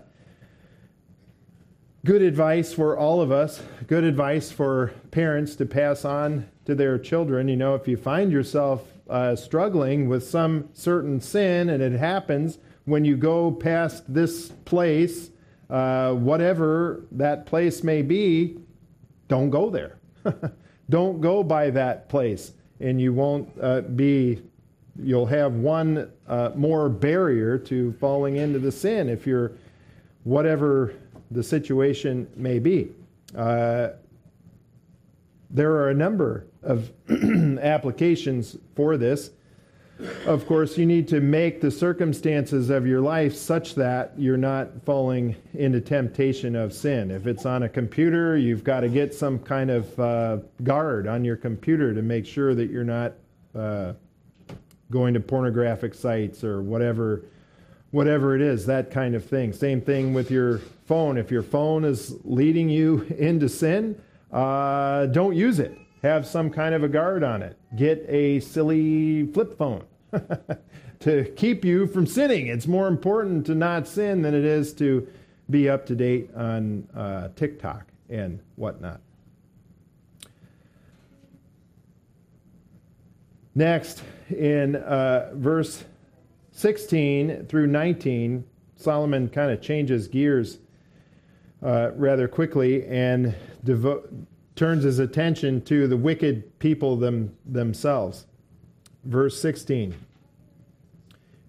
good 2.06 2.22
advice 2.22 2.74
for 2.74 2.97
all 2.97 3.22
of 3.22 3.32
us. 3.32 3.62
Good 3.88 4.04
advice 4.04 4.52
for 4.52 4.93
parents 5.12 5.56
to 5.58 5.66
pass 5.66 6.06
on 6.06 6.50
to 6.66 6.76
their 6.76 6.97
children. 6.97 7.47
You 7.47 7.58
know, 7.58 7.76
if 7.76 7.88
you 7.88 7.97
find 7.97 8.32
yourself 8.32 8.84
uh, 9.10 9.36
struggling 9.36 10.08
with 10.08 10.24
some 10.24 10.70
certain 10.74 11.20
sin 11.20 11.70
and 11.70 11.82
it 11.82 11.93
happens 11.93 12.60
when 12.86 13.06
you 13.06 13.18
go 13.18 13.52
past 13.52 14.12
this 14.12 14.50
place, 14.66 15.30
uh, 15.70 16.14
whatever 16.14 17.04
that 17.12 17.45
place 17.45 17.84
may 17.84 18.02
be, 18.02 18.58
don't 19.28 19.50
go 19.50 19.70
there. 19.70 19.97
don't 20.89 21.22
go 21.22 21.43
by 21.43 21.70
that 21.70 22.10
place 22.10 22.54
and 22.80 23.02
you 23.02 23.14
won't 23.14 23.50
uh, 23.62 23.82
be, 23.82 24.41
you'll 25.02 25.26
have 25.26 25.54
one 25.54 26.10
uh, 26.28 26.52
more 26.56 26.88
barrier 26.89 27.58
to 27.58 27.91
falling 27.93 28.38
into 28.38 28.58
the 28.58 28.72
sin 28.72 29.10
if 29.10 29.28
you're, 29.28 29.52
whatever 30.24 30.93
the 31.32 31.43
situation 31.43 32.27
may 32.36 32.59
be. 32.59 32.89
Uh, 33.36 33.89
there 35.49 35.71
are 35.73 35.89
a 35.89 35.93
number 35.93 36.45
of 36.63 36.91
applications 37.61 38.57
for 38.75 38.97
this. 38.97 39.32
Of 40.25 40.47
course, 40.47 40.77
you 40.77 40.86
need 40.86 41.09
to 41.09 41.19
make 41.19 41.59
the 41.59 41.71
circumstances 41.71 42.69
of 42.69 42.88
your 42.88 43.01
life 43.01 43.36
such 43.36 43.75
that 43.75 44.13
you're 44.17 44.38
not 44.38 44.69
falling 44.86 45.36
into 45.53 45.82
temptation 45.82 46.55
of 46.55 46.71
sin. 46.71 47.11
If 47.11 47.27
it's 47.27 47.45
on 47.45 47.63
a 47.63 47.69
computer, 47.69 48.38
you've 48.38 48.63
got 48.63 48.80
to 48.82 48.89
get 48.89 49.13
some 49.13 49.39
kind 49.39 49.69
of 49.69 49.99
uh, 49.99 50.38
guard 50.63 51.05
on 51.07 51.25
your 51.25 51.36
computer 51.36 51.93
to 51.93 52.01
make 52.01 52.25
sure 52.25 52.55
that 52.55 52.69
you're 52.69 52.86
not 52.86 53.13
uh, 53.53 53.93
going 54.89 55.13
to 55.15 55.19
pornographic 55.19 55.93
sites 55.93 56.45
or 56.45 56.61
whatever, 56.61 57.23
whatever 57.92 58.36
it 58.36 58.42
is, 58.42 58.66
that 58.66 58.92
kind 58.92 59.16
of 59.16 59.26
thing. 59.26 59.54
Same 59.54 59.82
thing 59.82 60.14
with 60.14 60.30
your 60.30 60.60
phone. 60.86 61.18
If 61.18 61.32
your 61.32 61.44
phone 61.44 61.84
is 61.84 62.16
leading 62.24 62.70
you 62.70 63.02
into 63.18 63.50
sin, 63.50 64.00
uh, 64.32 65.08
don't 65.08 65.36
use 65.36 65.60
it. 65.60 65.78
Have 66.04 66.26
some 66.26 66.50
kind 66.50 66.74
of 66.74 66.84
a 66.84 66.88
guard 66.88 67.24
on 67.24 67.42
it. 67.42 67.58
Get 67.76 68.06
a 68.08 68.40
silly 68.40 69.26
flip 69.28 69.58
phone 69.58 69.84
to 71.00 71.26
keep 71.36 71.66
you 71.66 71.88
from 71.88 72.06
sinning. 72.06 72.48
It's 72.48 72.68
more 72.68 72.88
important 72.88 73.46
to 73.48 73.56
not 73.56 73.88
sin 73.88 74.22
than 74.22 74.34
it 74.34 74.46
is 74.46 74.74
to 74.76 75.08
be 75.50 75.70
up 75.70 75.86
to 75.88 75.96
date 75.96 76.30
on 76.36 76.88
uh, 76.96 77.30
TikTok 77.36 77.88
and 78.10 78.40
whatnot. 78.56 79.02
Next, 83.56 84.04
in 84.30 84.78
uh, 84.78 85.32
verse 85.34 85.84
16 86.60 87.45
through 87.45 87.68
19, 87.68 88.43
Solomon 88.76 89.30
kind 89.30 89.49
of 89.49 89.62
changes 89.62 90.10
gears 90.10 90.60
uh, 91.64 91.91
rather 91.95 92.28
quickly 92.28 92.86
and 92.86 93.34
devo- 93.66 94.26
turns 94.57 94.84
his 94.84 94.99
attention 94.99 95.62
to 95.62 95.88
the 95.88 95.95
wicked 95.95 96.60
people 96.60 96.97
them- 96.97 97.34
themselves 97.45 98.26
verse 99.05 99.39
16. 99.39 99.95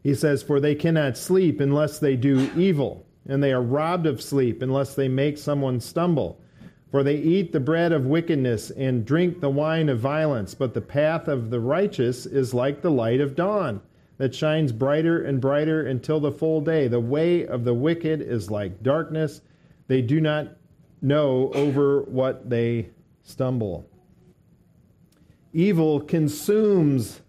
He 0.04 0.14
says, 0.14 0.44
For 0.44 0.60
they 0.60 0.76
cannot 0.76 1.16
sleep 1.16 1.58
unless 1.58 1.98
they 1.98 2.14
do 2.14 2.48
evil, 2.56 3.04
and 3.26 3.42
they 3.42 3.52
are 3.52 3.62
robbed 3.62 4.06
of 4.06 4.22
sleep 4.22 4.62
unless 4.62 4.94
they 4.94 5.08
make 5.08 5.38
someone 5.38 5.80
stumble. 5.80 6.40
For 6.92 7.02
they 7.02 7.16
eat 7.16 7.50
the 7.50 7.58
bread 7.58 7.90
of 7.90 8.06
wickedness 8.06 8.70
and 8.70 9.04
drink 9.04 9.40
the 9.40 9.50
wine 9.50 9.88
of 9.88 9.98
violence, 9.98 10.54
but 10.54 10.72
the 10.72 10.80
path 10.80 11.26
of 11.26 11.50
the 11.50 11.58
righteous 11.58 12.26
is 12.26 12.54
like 12.54 12.80
the 12.80 12.92
light 12.92 13.20
of 13.20 13.34
dawn 13.34 13.80
that 14.20 14.34
shines 14.34 14.70
brighter 14.70 15.24
and 15.24 15.40
brighter 15.40 15.86
until 15.86 16.20
the 16.20 16.30
full 16.30 16.60
day. 16.60 16.88
The 16.88 17.00
way 17.00 17.46
of 17.46 17.64
the 17.64 17.72
wicked 17.72 18.20
is 18.20 18.50
like 18.50 18.82
darkness. 18.82 19.40
They 19.86 20.02
do 20.02 20.20
not 20.20 20.58
know 21.00 21.50
over 21.54 22.02
what 22.02 22.50
they 22.50 22.90
stumble. 23.22 23.88
Evil 25.54 26.00
consumes 26.00 27.22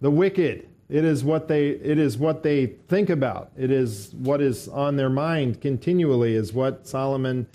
the 0.00 0.10
wicked. 0.10 0.68
It 0.88 1.04
is 1.04 1.22
what 1.22 1.46
they 1.46 1.68
it 1.68 2.00
is 2.00 2.18
what 2.18 2.42
they 2.42 2.66
think 2.88 3.08
about. 3.08 3.52
It 3.56 3.70
is 3.70 4.12
what 4.12 4.42
is 4.42 4.66
on 4.66 4.96
their 4.96 5.10
mind 5.10 5.60
continually 5.60 6.34
is 6.34 6.52
what 6.52 6.88
Solomon 6.88 7.46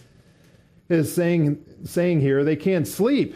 is 0.87 1.13
saying 1.13 1.61
saying 1.83 2.21
here. 2.21 2.45
They 2.45 2.55
can't 2.55 2.87
sleep 2.87 3.35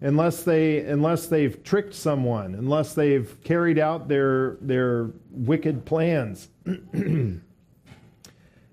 unless 0.00 0.42
they 0.44 0.80
unless 0.80 1.26
they've 1.26 1.62
tricked 1.62 1.94
someone, 1.94 2.54
unless 2.54 2.94
they've 2.94 3.36
carried 3.42 3.78
out 3.78 4.08
their 4.08 4.56
their 4.60 5.10
wicked 5.30 5.84
plans. 5.84 6.48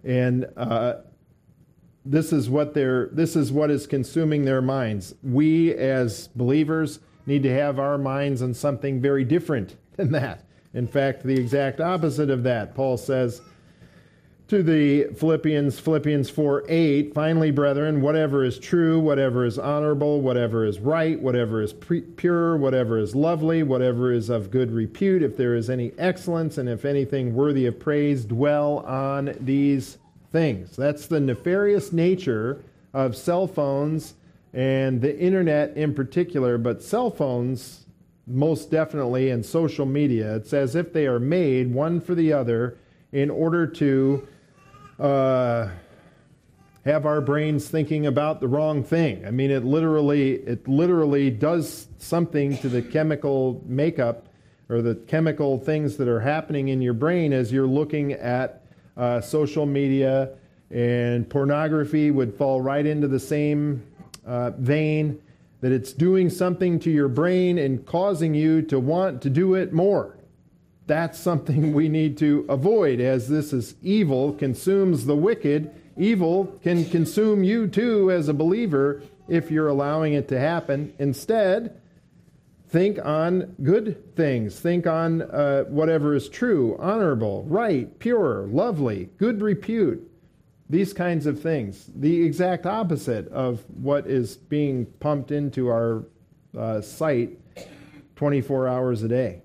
and 0.03 0.47
uh, 0.55 0.93
this 2.05 2.31
is 2.31 2.49
what 2.49 2.73
they're 2.73 3.07
this 3.11 3.35
is 3.35 3.51
what 3.51 3.71
is 3.71 3.87
consuming 3.87 4.45
their 4.45 4.61
minds. 4.61 5.15
We 5.23 5.73
as 5.73 6.27
believers 6.29 6.99
need 7.25 7.43
to 7.43 7.53
have 7.53 7.79
our 7.79 7.97
minds 7.97 8.41
on 8.41 8.53
something 8.53 9.01
very 9.01 9.23
different 9.23 9.75
than 9.95 10.11
that. 10.11 10.45
In 10.73 10.87
fact, 10.87 11.23
the 11.23 11.39
exact 11.39 11.81
opposite 11.81 12.29
of 12.29 12.43
that. 12.43 12.75
Paul 12.75 12.97
says 12.97 13.41
to 14.47 14.61
the 14.61 15.05
Philippians, 15.15 15.79
Philippians 15.79 16.29
4 16.29 16.65
8, 16.69 17.13
finally, 17.15 17.49
brethren, 17.49 18.01
whatever 18.01 18.43
is 18.43 18.59
true, 18.59 18.99
whatever 18.99 19.43
is 19.43 19.57
honorable, 19.57 20.21
whatever 20.21 20.65
is 20.65 20.79
right, 20.79 21.19
whatever 21.19 21.63
is 21.63 21.73
pre- 21.73 22.01
pure, 22.01 22.55
whatever 22.55 22.99
is 22.99 23.15
lovely, 23.15 23.63
whatever 23.63 24.11
is 24.11 24.29
of 24.29 24.51
good 24.51 24.71
repute, 24.71 25.23
if 25.23 25.35
there 25.35 25.55
is 25.55 25.69
any 25.69 25.93
excellence 25.97 26.59
and 26.59 26.69
if 26.69 26.85
anything 26.85 27.33
worthy 27.33 27.65
of 27.65 27.79
praise, 27.79 28.23
dwell 28.23 28.79
on 28.79 29.35
these 29.39 29.97
things. 30.31 30.75
That's 30.75 31.07
the 31.07 31.19
nefarious 31.19 31.91
nature 31.91 32.61
of 32.93 33.17
cell 33.17 33.47
phones 33.47 34.13
and 34.53 35.01
the 35.01 35.17
internet 35.19 35.75
in 35.75 35.95
particular, 35.95 36.59
but 36.59 36.83
cell 36.83 37.09
phones 37.09 37.85
most 38.27 38.69
definitely 38.69 39.31
and 39.31 39.43
social 39.43 39.87
media. 39.87 40.35
It's 40.35 40.53
as 40.53 40.75
if 40.75 40.93
they 40.93 41.07
are 41.07 41.19
made 41.19 41.73
one 41.73 41.99
for 41.99 42.13
the 42.13 42.31
other 42.31 42.77
in 43.11 43.29
order 43.29 43.65
to 43.65 44.27
uh, 44.99 45.69
have 46.85 47.05
our 47.05 47.21
brains 47.21 47.67
thinking 47.67 48.05
about 48.05 48.39
the 48.39 48.47
wrong 48.47 48.83
thing. 48.83 49.25
I 49.25 49.31
mean, 49.31 49.51
it 49.51 49.65
literally 49.65 50.33
it 50.33 50.67
literally 50.67 51.31
does 51.31 51.87
something 51.97 52.57
to 52.59 52.69
the 52.69 52.81
chemical 52.81 53.61
makeup 53.65 54.27
or 54.69 54.81
the 54.81 54.95
chemical 54.95 55.59
things 55.59 55.97
that 55.97 56.07
are 56.07 56.19
happening 56.19 56.69
in 56.69 56.81
your 56.81 56.93
brain 56.93 57.33
as 57.33 57.51
you're 57.51 57.67
looking 57.67 58.13
at 58.13 58.63
uh, 58.97 59.21
social 59.21 59.65
media 59.65 60.29
and 60.71 61.29
pornography 61.29 62.11
would 62.11 62.33
fall 62.35 62.61
right 62.61 62.85
into 62.85 63.07
the 63.07 63.19
same 63.19 63.83
uh, 64.25 64.51
vein 64.51 65.21
that 65.61 65.71
it's 65.71 65.93
doing 65.93 66.29
something 66.29 66.79
to 66.79 66.91
your 66.91 67.07
brain 67.07 67.57
and 67.57 67.85
causing 67.85 68.33
you 68.33 68.61
to 68.61 68.79
want 68.79 69.21
to 69.21 69.29
do 69.29 69.55
it 69.55 69.73
more. 69.73 70.14
That's 70.87 71.19
something 71.19 71.73
we 71.73 71.89
need 71.89 72.17
to 72.19 72.45
avoid 72.47 72.99
as 72.99 73.27
this 73.27 73.53
is 73.53 73.75
evil 73.81 74.33
consumes 74.33 75.05
the 75.05 75.15
wicked. 75.15 75.71
Evil 75.97 76.45
can 76.61 76.85
consume 76.85 77.43
you 77.43 77.67
too 77.67 78.11
as 78.11 78.27
a 78.27 78.33
believer 78.33 79.01
if 79.27 79.49
you're 79.49 79.67
allowing 79.67 80.13
it 80.13 80.27
to 80.27 80.39
happen. 80.39 80.93
Instead, 80.99 81.81
think 82.67 83.03
on 83.03 83.55
good 83.63 84.15
things. 84.15 84.59
Think 84.59 84.85
on 84.85 85.23
uh, 85.23 85.63
whatever 85.63 86.13
is 86.13 86.29
true, 86.29 86.75
honorable, 86.79 87.43
right, 87.45 87.97
pure, 87.99 88.47
lovely, 88.47 89.09
good 89.17 89.41
repute. 89.41 90.11
These 90.69 90.93
kinds 90.93 91.25
of 91.25 91.41
things. 91.41 91.89
The 91.95 92.23
exact 92.23 92.65
opposite 92.65 93.27
of 93.29 93.63
what 93.69 94.07
is 94.07 94.35
being 94.35 94.85
pumped 94.99 95.31
into 95.31 95.67
our 95.67 96.05
uh, 96.57 96.81
sight 96.81 97.39
24 98.15 98.67
hours 98.67 99.03
a 99.03 99.07
day. 99.07 99.41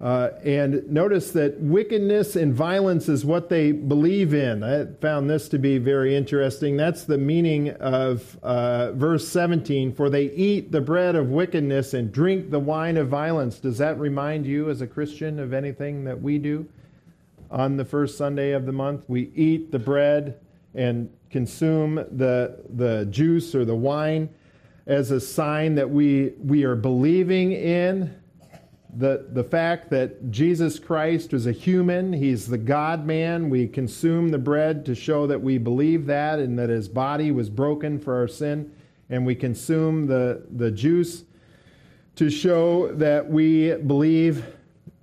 Uh, 0.00 0.30
and 0.44 0.88
notice 0.88 1.32
that 1.32 1.58
wickedness 1.58 2.36
and 2.36 2.54
violence 2.54 3.08
is 3.08 3.24
what 3.24 3.48
they 3.48 3.72
believe 3.72 4.32
in. 4.32 4.62
I 4.62 4.86
found 5.00 5.28
this 5.28 5.48
to 5.48 5.58
be 5.58 5.78
very 5.78 6.14
interesting. 6.14 6.76
That's 6.76 7.02
the 7.02 7.18
meaning 7.18 7.70
of 7.70 8.38
uh, 8.44 8.92
verse 8.92 9.26
17 9.26 9.92
For 9.92 10.08
they 10.08 10.26
eat 10.26 10.70
the 10.70 10.80
bread 10.80 11.16
of 11.16 11.30
wickedness 11.30 11.94
and 11.94 12.12
drink 12.12 12.50
the 12.50 12.60
wine 12.60 12.96
of 12.96 13.08
violence. 13.08 13.58
Does 13.58 13.78
that 13.78 13.98
remind 13.98 14.46
you, 14.46 14.70
as 14.70 14.82
a 14.82 14.86
Christian, 14.86 15.40
of 15.40 15.52
anything 15.52 16.04
that 16.04 16.22
we 16.22 16.38
do 16.38 16.68
on 17.50 17.76
the 17.76 17.84
first 17.84 18.16
Sunday 18.16 18.52
of 18.52 18.66
the 18.66 18.72
month? 18.72 19.04
We 19.08 19.32
eat 19.34 19.72
the 19.72 19.80
bread 19.80 20.38
and 20.76 21.10
consume 21.28 21.96
the, 21.96 22.56
the 22.76 23.06
juice 23.10 23.52
or 23.52 23.64
the 23.64 23.74
wine 23.74 24.28
as 24.86 25.10
a 25.10 25.20
sign 25.20 25.74
that 25.74 25.90
we, 25.90 26.34
we 26.42 26.62
are 26.62 26.76
believing 26.76 27.50
in 27.50 28.14
the, 28.96 29.26
the 29.32 29.44
fact 29.44 29.90
that 29.90 30.30
Jesus 30.30 30.78
Christ 30.78 31.32
was 31.32 31.46
a 31.46 31.52
human, 31.52 32.12
he's 32.12 32.46
the 32.46 32.58
God 32.58 33.04
man. 33.04 33.50
We 33.50 33.68
consume 33.68 34.30
the 34.30 34.38
bread 34.38 34.86
to 34.86 34.94
show 34.94 35.26
that 35.26 35.40
we 35.40 35.58
believe 35.58 36.06
that 36.06 36.38
and 36.38 36.58
that 36.58 36.70
his 36.70 36.88
body 36.88 37.30
was 37.30 37.50
broken 37.50 37.98
for 37.98 38.16
our 38.16 38.28
sin. 38.28 38.72
And 39.10 39.26
we 39.26 39.34
consume 39.34 40.06
the, 40.06 40.42
the 40.50 40.70
juice 40.70 41.24
to 42.16 42.30
show 42.30 42.92
that 42.94 43.28
we 43.28 43.74
believe 43.74 44.44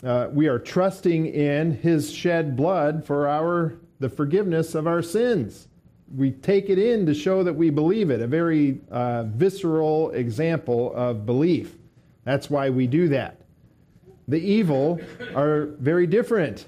uh, 0.04 0.30
we 0.32 0.48
are 0.48 0.60
trusting 0.60 1.28
in 1.28 1.72
his 1.72 2.12
shed 2.12 2.56
blood 2.56 3.06
for 3.06 3.28
our 3.28 3.78
the 4.00 4.10
forgiveness 4.10 4.76
of 4.76 4.88
our 4.88 5.02
sins. 5.02 5.68
We 6.14 6.32
take 6.32 6.70
it 6.70 6.78
in 6.78 7.06
to 7.06 7.14
show 7.14 7.44
that 7.44 7.54
we 7.54 7.70
believe 7.70 8.10
it, 8.10 8.22
a 8.22 8.28
very 8.28 8.82
uh, 8.92 9.24
visceral 9.24 10.12
example 10.12 10.94
of 10.94 11.26
belief. 11.26 11.78
That's 12.26 12.50
why 12.50 12.70
we 12.70 12.88
do 12.88 13.08
that 13.10 13.45
the 14.28 14.40
evil 14.40 15.00
are 15.36 15.68
very 15.80 16.08
different. 16.08 16.66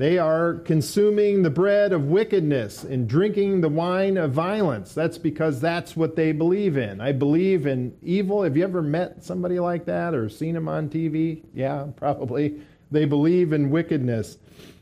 They 0.00 0.16
are 0.16 0.54
consuming 0.54 1.42
the 1.42 1.50
bread 1.50 1.92
of 1.92 2.04
wickedness 2.04 2.84
and 2.84 3.06
drinking 3.06 3.60
the 3.60 3.68
wine 3.68 4.16
of 4.16 4.32
violence. 4.32 4.94
That's 4.94 5.18
because 5.18 5.60
that's 5.60 5.94
what 5.94 6.16
they 6.16 6.32
believe 6.32 6.78
in. 6.78 7.02
I 7.02 7.12
believe 7.12 7.66
in 7.66 7.94
evil. 8.02 8.42
Have 8.42 8.56
you 8.56 8.64
ever 8.64 8.80
met 8.80 9.22
somebody 9.22 9.60
like 9.60 9.84
that 9.84 10.14
or 10.14 10.30
seen 10.30 10.54
them 10.54 10.68
on 10.68 10.88
TV? 10.88 11.42
Yeah, 11.52 11.88
probably. 11.96 12.62
They 12.90 13.04
believe 13.04 13.52
in 13.52 13.68
wickedness 13.68 14.38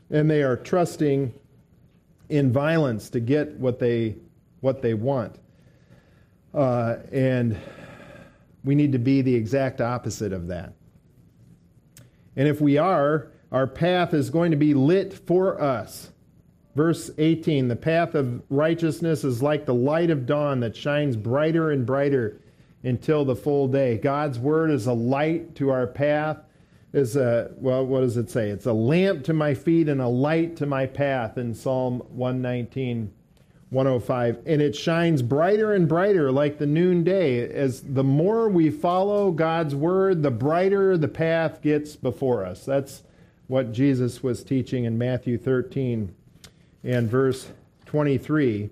and 0.09 0.29
they 0.29 0.41
are 0.41 0.55
trusting 0.55 1.33
in 2.29 2.53
violence 2.53 3.09
to 3.09 3.19
get 3.19 3.51
what 3.55 3.77
they 3.79 4.15
what 4.61 4.81
they 4.81 4.93
want. 4.93 5.35
Uh, 6.53 6.97
and 7.11 7.57
we 8.63 8.73
need 8.75 8.91
to 8.93 8.99
be 8.99 9.21
the 9.21 9.35
exact 9.35 9.81
opposite 9.81 10.33
of 10.33 10.47
that. 10.47 10.73
And 12.39 12.47
if 12.47 12.61
we 12.61 12.77
are, 12.77 13.33
our 13.51 13.67
path 13.67 14.13
is 14.13 14.29
going 14.29 14.51
to 14.51 14.57
be 14.57 14.73
lit 14.73 15.13
for 15.13 15.61
us. 15.61 16.11
Verse 16.73 17.11
18 17.17 17.67
The 17.67 17.75
path 17.75 18.15
of 18.15 18.41
righteousness 18.49 19.25
is 19.25 19.43
like 19.43 19.65
the 19.65 19.73
light 19.73 20.09
of 20.09 20.25
dawn 20.25 20.61
that 20.61 20.73
shines 20.73 21.17
brighter 21.17 21.71
and 21.71 21.85
brighter 21.85 22.39
until 22.81 23.25
the 23.25 23.35
full 23.35 23.67
day. 23.67 23.97
God's 23.97 24.39
word 24.39 24.71
is 24.71 24.87
a 24.87 24.93
light 24.93 25.53
to 25.55 25.69
our 25.69 25.85
path. 25.85 26.37
Is 26.93 27.17
a 27.17 27.51
well, 27.57 27.85
what 27.85 27.99
does 27.99 28.15
it 28.15 28.29
say? 28.29 28.49
It's 28.51 28.65
a 28.65 28.71
lamp 28.71 29.25
to 29.25 29.33
my 29.33 29.53
feet 29.53 29.89
and 29.89 29.99
a 29.99 30.07
light 30.07 30.55
to 30.55 30.65
my 30.65 30.85
path 30.85 31.37
in 31.37 31.53
Psalm 31.53 32.01
119. 32.07 33.11
105 33.69 34.39
and 34.45 34.61
it 34.61 34.75
shines 34.75 35.21
brighter 35.21 35.73
and 35.73 35.87
brighter 35.87 36.31
like 36.31 36.57
the 36.57 36.65
noonday. 36.65 37.47
As 37.51 37.81
the 37.81 38.03
more 38.03 38.49
we 38.49 38.69
follow 38.69 39.31
God's 39.31 39.75
word 39.75 40.23
the 40.23 40.31
brighter 40.31 40.97
the 40.97 41.07
path 41.07 41.61
gets 41.61 41.95
before 41.95 42.45
us. 42.45 42.65
That's 42.65 43.03
what 43.47 43.71
Jesus 43.71 44.23
was 44.23 44.43
teaching 44.43 44.85
in 44.85 44.97
Matthew 44.97 45.37
13 45.37 46.13
and 46.83 47.09
verse 47.09 47.51
23 47.85 48.69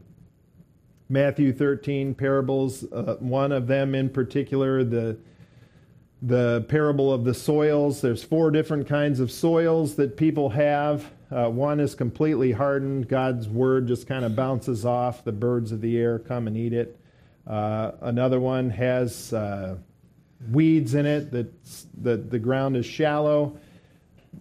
Matthew 1.09 1.53
13 1.53 2.15
parables 2.15 2.83
uh, 2.91 3.17
one 3.19 3.51
of 3.51 3.67
them 3.67 3.93
in 3.93 4.09
particular 4.09 4.83
the 4.83 5.17
the 6.21 6.65
parable 6.67 7.13
of 7.13 7.23
the 7.23 7.33
soils. 7.33 8.01
There's 8.01 8.23
four 8.23 8.51
different 8.51 8.87
kinds 8.87 9.19
of 9.19 9.31
soils 9.31 9.95
that 9.95 10.17
people 10.17 10.49
have 10.49 11.11
uh, 11.29 11.49
one 11.49 11.79
is 11.79 11.93
completely 11.93 12.51
hardened. 12.51 13.09
God's 13.09 13.49
word 13.49 13.87
just 13.87 14.07
kind 14.07 14.23
of 14.23 14.35
bounces 14.35 14.85
off. 14.85 15.23
The 15.23 15.31
birds 15.31 15.71
of 15.71 15.81
the 15.81 15.97
air 15.97 16.19
come 16.19 16.47
and 16.47 16.55
eat 16.55 16.73
it. 16.73 16.99
Uh, 17.45 17.91
another 18.01 18.39
one 18.39 18.69
has 18.69 19.33
uh, 19.33 19.77
weeds 20.51 20.93
in 20.93 21.05
it. 21.05 21.31
That 21.31 21.51
the, 22.01 22.17
the 22.17 22.39
ground 22.39 22.77
is 22.77 22.85
shallow. 22.85 23.57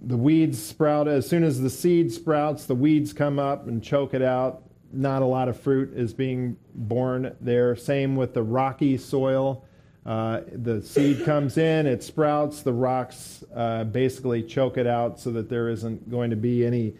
The 0.02 0.16
weeds 0.16 0.62
sprout. 0.62 1.08
As 1.08 1.28
soon 1.28 1.42
as 1.42 1.60
the 1.60 1.70
seed 1.70 2.12
sprouts, 2.12 2.66
the 2.66 2.74
weeds 2.74 3.12
come 3.12 3.38
up 3.38 3.66
and 3.66 3.82
choke 3.82 4.14
it 4.14 4.22
out. 4.22 4.62
Not 4.92 5.22
a 5.22 5.26
lot 5.26 5.48
of 5.48 5.58
fruit 5.58 5.92
is 5.94 6.14
being 6.14 6.56
born 6.74 7.34
there. 7.40 7.74
Same 7.74 8.14
with 8.14 8.32
the 8.32 8.42
rocky 8.42 8.96
soil. 8.96 9.64
Uh, 10.06 10.42
the 10.52 10.80
seed 10.80 11.24
comes 11.24 11.58
in, 11.58 11.84
it 11.84 12.00
sprouts, 12.00 12.62
the 12.62 12.72
rocks 12.72 13.42
uh, 13.54 13.82
basically 13.82 14.40
choke 14.40 14.78
it 14.78 14.86
out 14.86 15.18
so 15.18 15.32
that 15.32 15.48
there 15.48 15.68
isn't 15.68 16.08
going 16.08 16.30
to 16.30 16.36
be 16.36 16.64
any 16.64 16.94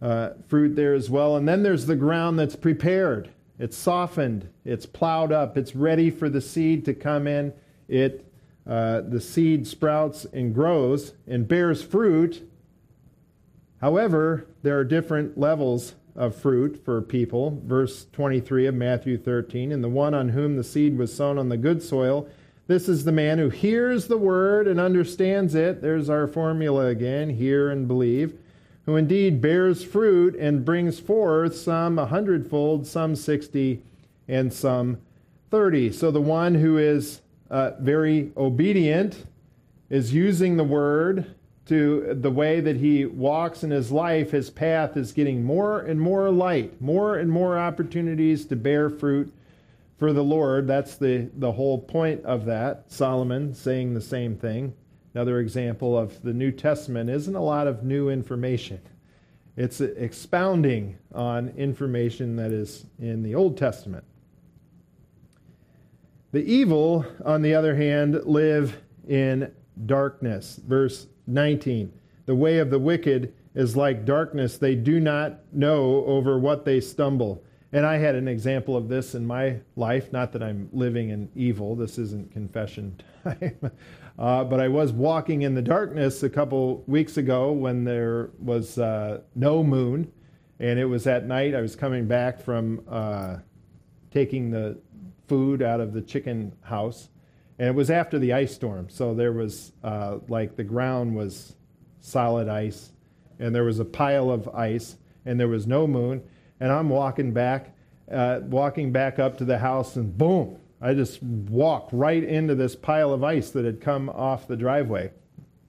uh, 0.00 0.30
fruit 0.48 0.74
there 0.74 0.94
as 0.94 1.10
well. 1.10 1.36
And 1.36 1.46
then 1.46 1.62
there's 1.62 1.84
the 1.84 1.96
ground 1.96 2.38
that's 2.38 2.56
prepared. 2.56 3.28
It's 3.58 3.76
softened, 3.76 4.48
it's 4.64 4.86
plowed 4.86 5.32
up, 5.32 5.58
it's 5.58 5.76
ready 5.76 6.10
for 6.10 6.30
the 6.30 6.40
seed 6.40 6.86
to 6.86 6.94
come 6.94 7.26
in. 7.26 7.52
It 7.88 8.26
uh, 8.66 9.02
the 9.02 9.20
seed 9.20 9.66
sprouts 9.66 10.24
and 10.32 10.52
grows 10.52 11.12
and 11.26 11.46
bears 11.46 11.82
fruit. 11.82 12.48
However, 13.80 14.48
there 14.62 14.78
are 14.78 14.84
different 14.84 15.38
levels 15.38 15.94
of 16.16 16.34
fruit 16.34 16.82
for 16.84 17.00
people. 17.00 17.62
Verse 17.64 18.06
23 18.12 18.66
of 18.66 18.74
Matthew 18.74 19.18
13 19.18 19.70
And 19.70 19.84
the 19.84 19.88
one 19.88 20.14
on 20.14 20.30
whom 20.30 20.56
the 20.56 20.64
seed 20.64 20.98
was 20.98 21.14
sown 21.14 21.38
on 21.38 21.48
the 21.48 21.56
good 21.56 21.82
soil, 21.82 22.28
this 22.66 22.88
is 22.88 23.04
the 23.04 23.12
man 23.12 23.38
who 23.38 23.48
hears 23.48 24.08
the 24.08 24.18
word 24.18 24.66
and 24.66 24.80
understands 24.80 25.54
it. 25.54 25.80
There's 25.82 26.10
our 26.10 26.26
formula 26.26 26.86
again 26.86 27.30
hear 27.30 27.70
and 27.70 27.86
believe. 27.86 28.36
Who 28.86 28.96
indeed 28.96 29.40
bears 29.40 29.84
fruit 29.84 30.36
and 30.36 30.64
brings 30.64 31.00
forth 31.00 31.56
some 31.56 31.98
a 31.98 32.06
hundredfold, 32.06 32.86
some 32.86 33.16
sixty, 33.16 33.82
and 34.28 34.52
some 34.52 34.98
thirty. 35.50 35.92
So 35.92 36.10
the 36.10 36.20
one 36.20 36.54
who 36.54 36.78
is 36.78 37.20
uh, 37.50 37.72
very 37.80 38.30
obedient 38.36 39.26
is 39.90 40.12
using 40.12 40.56
the 40.56 40.64
word 40.64 41.34
to 41.66 42.16
the 42.20 42.30
way 42.30 42.60
that 42.60 42.76
he 42.76 43.06
walks 43.06 43.64
in 43.64 43.70
his 43.70 43.90
life, 43.90 44.30
his 44.30 44.50
path 44.50 44.96
is 44.96 45.10
getting 45.10 45.42
more 45.42 45.80
and 45.80 46.00
more 46.00 46.30
light, 46.30 46.80
more 46.80 47.18
and 47.18 47.30
more 47.30 47.58
opportunities 47.58 48.44
to 48.46 48.56
bear 48.56 48.88
fruit 48.88 49.32
for 49.98 50.12
the 50.12 50.22
Lord. 50.22 50.66
That's 50.66 50.96
the, 50.96 51.30
the 51.34 51.52
whole 51.52 51.78
point 51.78 52.24
of 52.24 52.44
that. 52.46 52.90
Solomon 52.90 53.54
saying 53.54 53.94
the 53.94 54.00
same 54.00 54.36
thing. 54.36 54.74
Another 55.14 55.40
example 55.40 55.96
of 55.96 56.20
the 56.22 56.34
New 56.34 56.52
Testament 56.52 57.08
isn't 57.08 57.34
a 57.34 57.42
lot 57.42 57.66
of 57.66 57.82
new 57.82 58.10
information. 58.10 58.80
It's 59.56 59.80
expounding 59.80 60.98
on 61.14 61.48
information 61.56 62.36
that 62.36 62.52
is 62.52 62.84
in 62.98 63.22
the 63.22 63.34
Old 63.34 63.56
Testament. 63.56 64.04
The 66.32 66.44
evil, 66.44 67.06
on 67.24 67.40
the 67.40 67.54
other 67.54 67.74
hand, 67.74 68.20
live 68.26 68.76
in 69.08 69.50
darkness. 69.86 70.60
Verse 70.66 71.06
19. 71.26 71.90
The 72.26 72.34
way 72.34 72.58
of 72.58 72.68
the 72.68 72.78
wicked 72.78 73.32
is 73.54 73.74
like 73.74 74.04
darkness. 74.04 74.58
They 74.58 74.74
do 74.74 75.00
not 75.00 75.40
know 75.52 76.04
over 76.04 76.38
what 76.38 76.66
they 76.66 76.80
stumble. 76.80 77.42
And 77.76 77.84
I 77.84 77.98
had 77.98 78.14
an 78.14 78.26
example 78.26 78.74
of 78.74 78.88
this 78.88 79.14
in 79.14 79.26
my 79.26 79.60
life. 79.76 80.10
Not 80.10 80.32
that 80.32 80.42
I'm 80.42 80.70
living 80.72 81.10
in 81.10 81.28
evil, 81.34 81.76
this 81.76 81.98
isn't 81.98 82.32
confession 82.32 82.98
time. 83.22 83.60
uh, 84.18 84.44
but 84.44 84.60
I 84.60 84.68
was 84.68 84.92
walking 84.92 85.42
in 85.42 85.54
the 85.54 85.60
darkness 85.60 86.22
a 86.22 86.30
couple 86.30 86.84
weeks 86.86 87.18
ago 87.18 87.52
when 87.52 87.84
there 87.84 88.30
was 88.38 88.78
uh, 88.78 89.20
no 89.34 89.62
moon. 89.62 90.10
And 90.58 90.78
it 90.78 90.86
was 90.86 91.06
at 91.06 91.26
night. 91.26 91.54
I 91.54 91.60
was 91.60 91.76
coming 91.76 92.06
back 92.06 92.40
from 92.40 92.80
uh, 92.88 93.40
taking 94.10 94.50
the 94.50 94.80
food 95.28 95.60
out 95.60 95.80
of 95.80 95.92
the 95.92 96.00
chicken 96.00 96.56
house. 96.62 97.10
And 97.58 97.68
it 97.68 97.74
was 97.74 97.90
after 97.90 98.18
the 98.18 98.32
ice 98.32 98.54
storm, 98.54 98.88
so 98.88 99.12
there 99.12 99.34
was 99.34 99.72
uh, 99.84 100.20
like 100.28 100.56
the 100.56 100.64
ground 100.64 101.14
was 101.14 101.56
solid 102.00 102.48
ice, 102.48 102.92
and 103.38 103.54
there 103.54 103.64
was 103.64 103.80
a 103.80 103.84
pile 103.84 104.30
of 104.30 104.48
ice, 104.48 104.96
and 105.26 105.38
there 105.38 105.48
was 105.48 105.66
no 105.66 105.86
moon. 105.86 106.22
And 106.60 106.72
I'm 106.72 106.88
walking 106.88 107.32
back, 107.32 107.74
uh, 108.10 108.40
walking 108.44 108.92
back 108.92 109.18
up 109.18 109.36
to 109.38 109.44
the 109.44 109.58
house, 109.58 109.96
and 109.96 110.16
boom! 110.16 110.58
I 110.80 110.94
just 110.94 111.22
walked 111.22 111.92
right 111.92 112.22
into 112.22 112.54
this 112.54 112.76
pile 112.76 113.12
of 113.12 113.24
ice 113.24 113.50
that 113.50 113.64
had 113.64 113.80
come 113.80 114.08
off 114.10 114.46
the 114.46 114.56
driveway. 114.56 115.10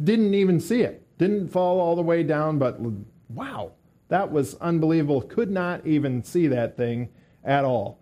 Didn't 0.04 0.34
even 0.34 0.60
see 0.60 0.82
it. 0.82 1.04
Didn't 1.18 1.50
fall 1.50 1.80
all 1.80 1.96
the 1.96 2.02
way 2.02 2.24
down, 2.24 2.60
but 2.60 2.80
wow, 3.30 3.72
that 4.10 4.32
was 4.32 4.56
unbelievable. 4.56 5.22
Could 5.22 5.50
not 5.50 5.86
even 5.86 6.24
see 6.24 6.48
that 6.48 6.78
thing 6.78 7.10
at 7.44 7.66
all. 7.66 8.00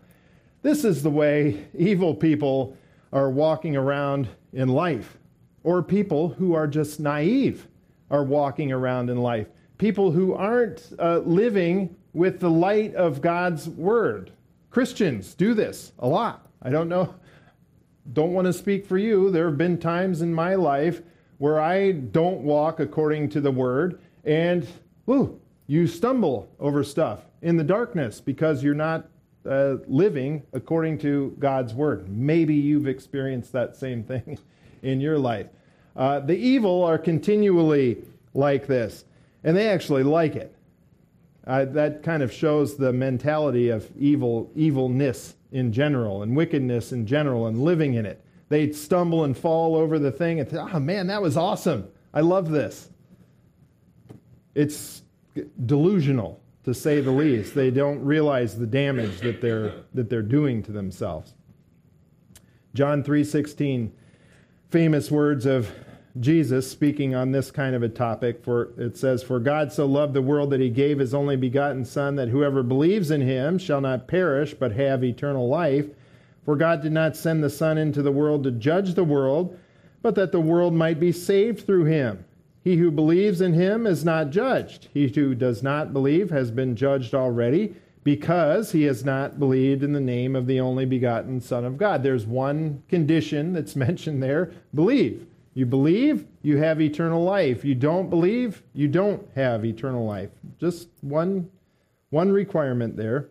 This 0.62 0.84
is 0.84 1.04
the 1.04 1.12
way 1.12 1.68
evil 1.78 2.16
people 2.16 2.76
are 3.14 3.30
walking 3.30 3.76
around 3.76 4.28
in 4.52 4.68
life, 4.68 5.18
or 5.64 5.82
people 5.84 6.30
who 6.30 6.54
are 6.54 6.68
just 6.68 7.00
naive 7.00 7.68
are 8.10 8.24
walking 8.24 8.72
around 8.72 9.10
in 9.10 9.18
life, 9.18 9.48
people 9.78 10.12
who 10.12 10.34
aren't 10.34 10.92
uh, 11.00 11.20
living 11.20 11.96
with 12.16 12.40
the 12.40 12.50
light 12.50 12.96
of 12.96 13.22
God's 13.22 13.68
word. 13.68 14.32
Christians 14.72 15.36
do 15.36 15.54
this 15.54 15.92
a 16.00 16.08
lot. 16.08 16.48
I 16.62 16.70
don't 16.70 16.90
know, 16.90 17.14
don't 18.14 18.34
want 18.34 18.46
to 18.46 18.54
speak 18.54 18.86
for 18.86 18.98
you. 18.98 19.30
There 19.30 19.48
have 19.48 19.58
been 19.58 19.78
times 19.78 20.22
in 20.22 20.34
my 20.34 20.56
life 20.56 21.02
where 21.38 21.60
I 21.60 21.92
don't 21.92 22.42
walk 22.42 22.80
according 22.80 23.30
to 23.32 23.42
the 23.42 23.52
word, 23.52 24.00
and 24.24 24.66
whoo, 25.06 25.40
you 25.68 25.88
stumble 25.88 26.50
over 26.60 26.84
stuff 26.84 27.20
in 27.42 27.58
the 27.58 27.64
darkness 27.64 28.22
because 28.22 28.64
you're 28.64 28.74
not 28.74 29.10
uh, 29.46 29.76
living 29.88 30.42
according 30.54 30.98
to 31.00 31.36
God's 31.38 31.74
word. 31.74 32.08
Maybe 32.10 32.56
you've 32.56 32.88
experienced 32.88 33.52
that 33.52 33.76
same 33.76 34.04
thing 34.04 34.40
in 34.82 35.02
your 35.02 35.20
life. 35.20 35.48
Uh, 35.98 36.22
the 36.22 36.36
evil 36.36 36.84
are 36.84 36.98
continually 36.98 37.98
like 38.34 38.68
this, 38.68 39.04
and 39.44 39.56
they 39.56 39.68
actually 39.70 40.04
like 40.04 40.36
it. 40.38 40.55
Uh, 41.48 41.66
that 41.66 42.02
kind 42.02 42.24
of 42.24 42.34
shows 42.34 42.76
the 42.76 42.92
mentality 42.92 43.70
of 43.70 43.90
evil, 43.98 44.52
evilness 44.56 45.36
in 45.52 45.72
general, 45.72 46.24
and 46.24 46.36
wickedness 46.36 46.92
in 46.92 47.06
general, 47.06 47.48
and 47.48 47.62
living 47.62 47.94
in 47.94 48.06
it. 48.06 48.24
They 48.50 48.72
stumble 48.72 49.24
and 49.24 49.38
fall 49.38 49.76
over 49.76 50.00
the 50.00 50.12
thing 50.12 50.40
and 50.40 50.52
"Oh 50.54 50.80
man, 50.80 51.08
that 51.08 51.22
was 51.22 51.38
awesome! 51.38 51.88
I 52.14 52.22
love 52.22 52.50
this." 52.50 52.90
It's 54.56 55.04
delusional 55.66 56.42
to 56.64 56.74
say 56.74 57.00
the 57.00 57.12
least. 57.12 57.54
They 57.54 57.70
don't 57.70 58.04
realize 58.04 58.58
the 58.58 58.66
damage 58.66 59.20
that 59.20 59.42
they're, 59.42 59.74
that 59.94 60.10
they're 60.10 60.22
doing 60.22 60.64
to 60.64 60.72
themselves. 60.72 61.34
John 62.74 63.04
3:16 63.04 63.92
famous 64.70 65.12
words 65.12 65.46
of 65.46 65.72
Jesus 66.20 66.70
speaking 66.70 67.14
on 67.14 67.32
this 67.32 67.52
kind 67.52 67.76
of 67.76 67.84
a 67.84 67.90
topic 67.90 68.44
for 68.44 68.72
it 68.78 68.98
says 68.98 69.22
for 69.22 69.40
God 69.40 69.74
so 69.74 69.86
loved 69.86 70.14
the 70.14 70.22
world 70.22 70.50
that 70.52 70.62
he 70.62 70.70
gave 70.70 71.00
his 71.00 71.14
only 71.14 71.36
begotten 71.36 71.84
son 71.84 72.16
that 72.16 72.30
whoever 72.30 72.64
believes 72.64 73.12
in 73.12 73.22
him 73.22 73.58
shall 73.58 73.82
not 73.82 74.08
perish 74.08 74.54
but 74.54 74.72
have 74.72 75.04
eternal 75.04 75.50
life 75.50 75.88
for 76.46 76.56
God 76.56 76.82
did 76.82 76.94
not 76.94 77.18
send 77.18 77.44
the 77.44 77.50
son 77.50 77.78
into 77.78 78.02
the 78.02 78.12
world 78.12 78.44
to 78.44 78.52
judge 78.52 78.94
the 78.94 79.04
world 79.04 79.60
but 80.02 80.16
that 80.16 80.32
the 80.32 80.40
world 80.40 80.74
might 80.74 81.00
be 81.00 81.12
saved 81.12 81.66
through 81.66 81.86
him 81.86 82.24
he 82.66 82.78
who 82.78 82.90
believes 82.90 83.42
in 83.42 83.54
him 83.54 83.86
is 83.86 84.04
not 84.04 84.32
judged. 84.32 84.90
He 84.92 85.08
who 85.08 85.36
does 85.36 85.62
not 85.62 85.94
believe 85.94 86.32
has 86.32 86.50
been 86.50 86.76
judged 86.76 87.14
already 87.14 87.76
because 88.04 88.72
he 88.72 88.84
has 88.86 89.06
not 89.06 89.38
believed 89.38 89.84
in 89.84 89.94
the 89.94 90.00
name 90.00 90.36
of 90.36 90.48
the 90.48 90.60
only 90.60 90.88
begotten 90.88 91.40
Son 91.40 91.64
of 91.64 91.78
God. 91.78 92.02
There's 92.02 92.26
one 92.26 92.82
condition 92.90 93.54
that's 93.54 93.76
mentioned 93.76 94.24
there 94.24 94.52
believe. 94.74 95.28
You 95.56 95.66
believe, 95.66 96.28
you 96.42 96.58
have 96.58 96.82
eternal 96.82 97.24
life. 97.24 97.64
You 97.64 97.76
don't 97.76 98.10
believe, 98.10 98.62
you 98.74 98.90
don't 98.90 99.26
have 99.36 99.66
eternal 99.66 100.06
life. 100.06 100.30
Just 100.60 100.90
one, 101.00 101.50
one 102.10 102.30
requirement 102.30 102.98
there. 102.98 103.30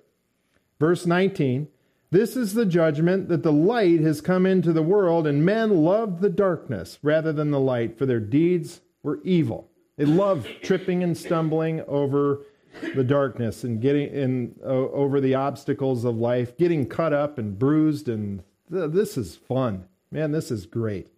Verse 0.81 1.05
19 1.05 1.69
This 2.11 2.35
is 2.35 2.55
the 2.55 2.65
judgment 2.65 3.29
that 3.29 3.43
the 3.43 3.53
light 3.53 4.01
has 4.01 4.23
come 4.23 4.47
into 4.47 4.73
the 4.73 4.83
world, 4.83 5.27
and 5.27 5.45
men 5.45 5.85
loved 5.85 6.23
the 6.23 6.31
darkness 6.31 6.99
rather 7.03 7.31
than 7.31 7.51
the 7.51 7.61
light, 7.61 7.99
for 7.99 8.07
their 8.07 8.21
deeds 8.21 8.81
were 9.03 9.21
evil. 9.23 9.69
They 9.99 10.07
loved 10.07 10.49
tripping 10.63 11.03
and 11.03 11.17
stumbling 11.17 11.83
over 11.83 12.47
the 12.95 13.05
darkness 13.05 13.65
and 13.65 13.83
getting 13.83 14.09
in 14.09 14.55
uh, 14.65 14.69
over 14.69 15.21
the 15.21 15.35
obstacles 15.35 16.05
of 16.05 16.17
life, 16.17 16.57
getting 16.57 16.89
cut 16.89 17.13
up 17.13 17.37
and 17.39 17.59
bruised 17.59 18.09
and 18.09 18.43
th- 18.73 18.91
this 18.93 19.17
is 19.19 19.37
fun. 19.37 19.85
Man, 20.11 20.33
this 20.33 20.51
is 20.51 20.67
great. 20.67 21.09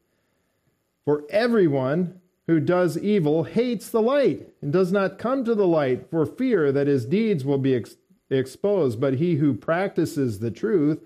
For 1.07 1.25
everyone 1.31 2.21
who 2.49 2.61
does 2.61 2.99
evil 2.99 3.45
hates 3.45 3.89
the 3.89 4.03
light 4.03 4.49
and 4.61 4.73
does 4.73 4.93
not 4.93 5.19
come 5.19 5.45
to 5.45 5.55
the 5.55 5.67
light 5.67 6.11
for 6.11 6.27
fear 6.27 6.73
that 6.73 6.89
his 6.89 7.07
deeds 7.07 7.45
will 7.45 7.59
be 7.59 7.75
ex- 7.75 7.97
exposed, 8.29 9.01
but 9.01 9.15
he 9.15 9.37
who 9.37 9.55
practices 9.55 10.41
the 10.41 10.51
truth 10.51 11.01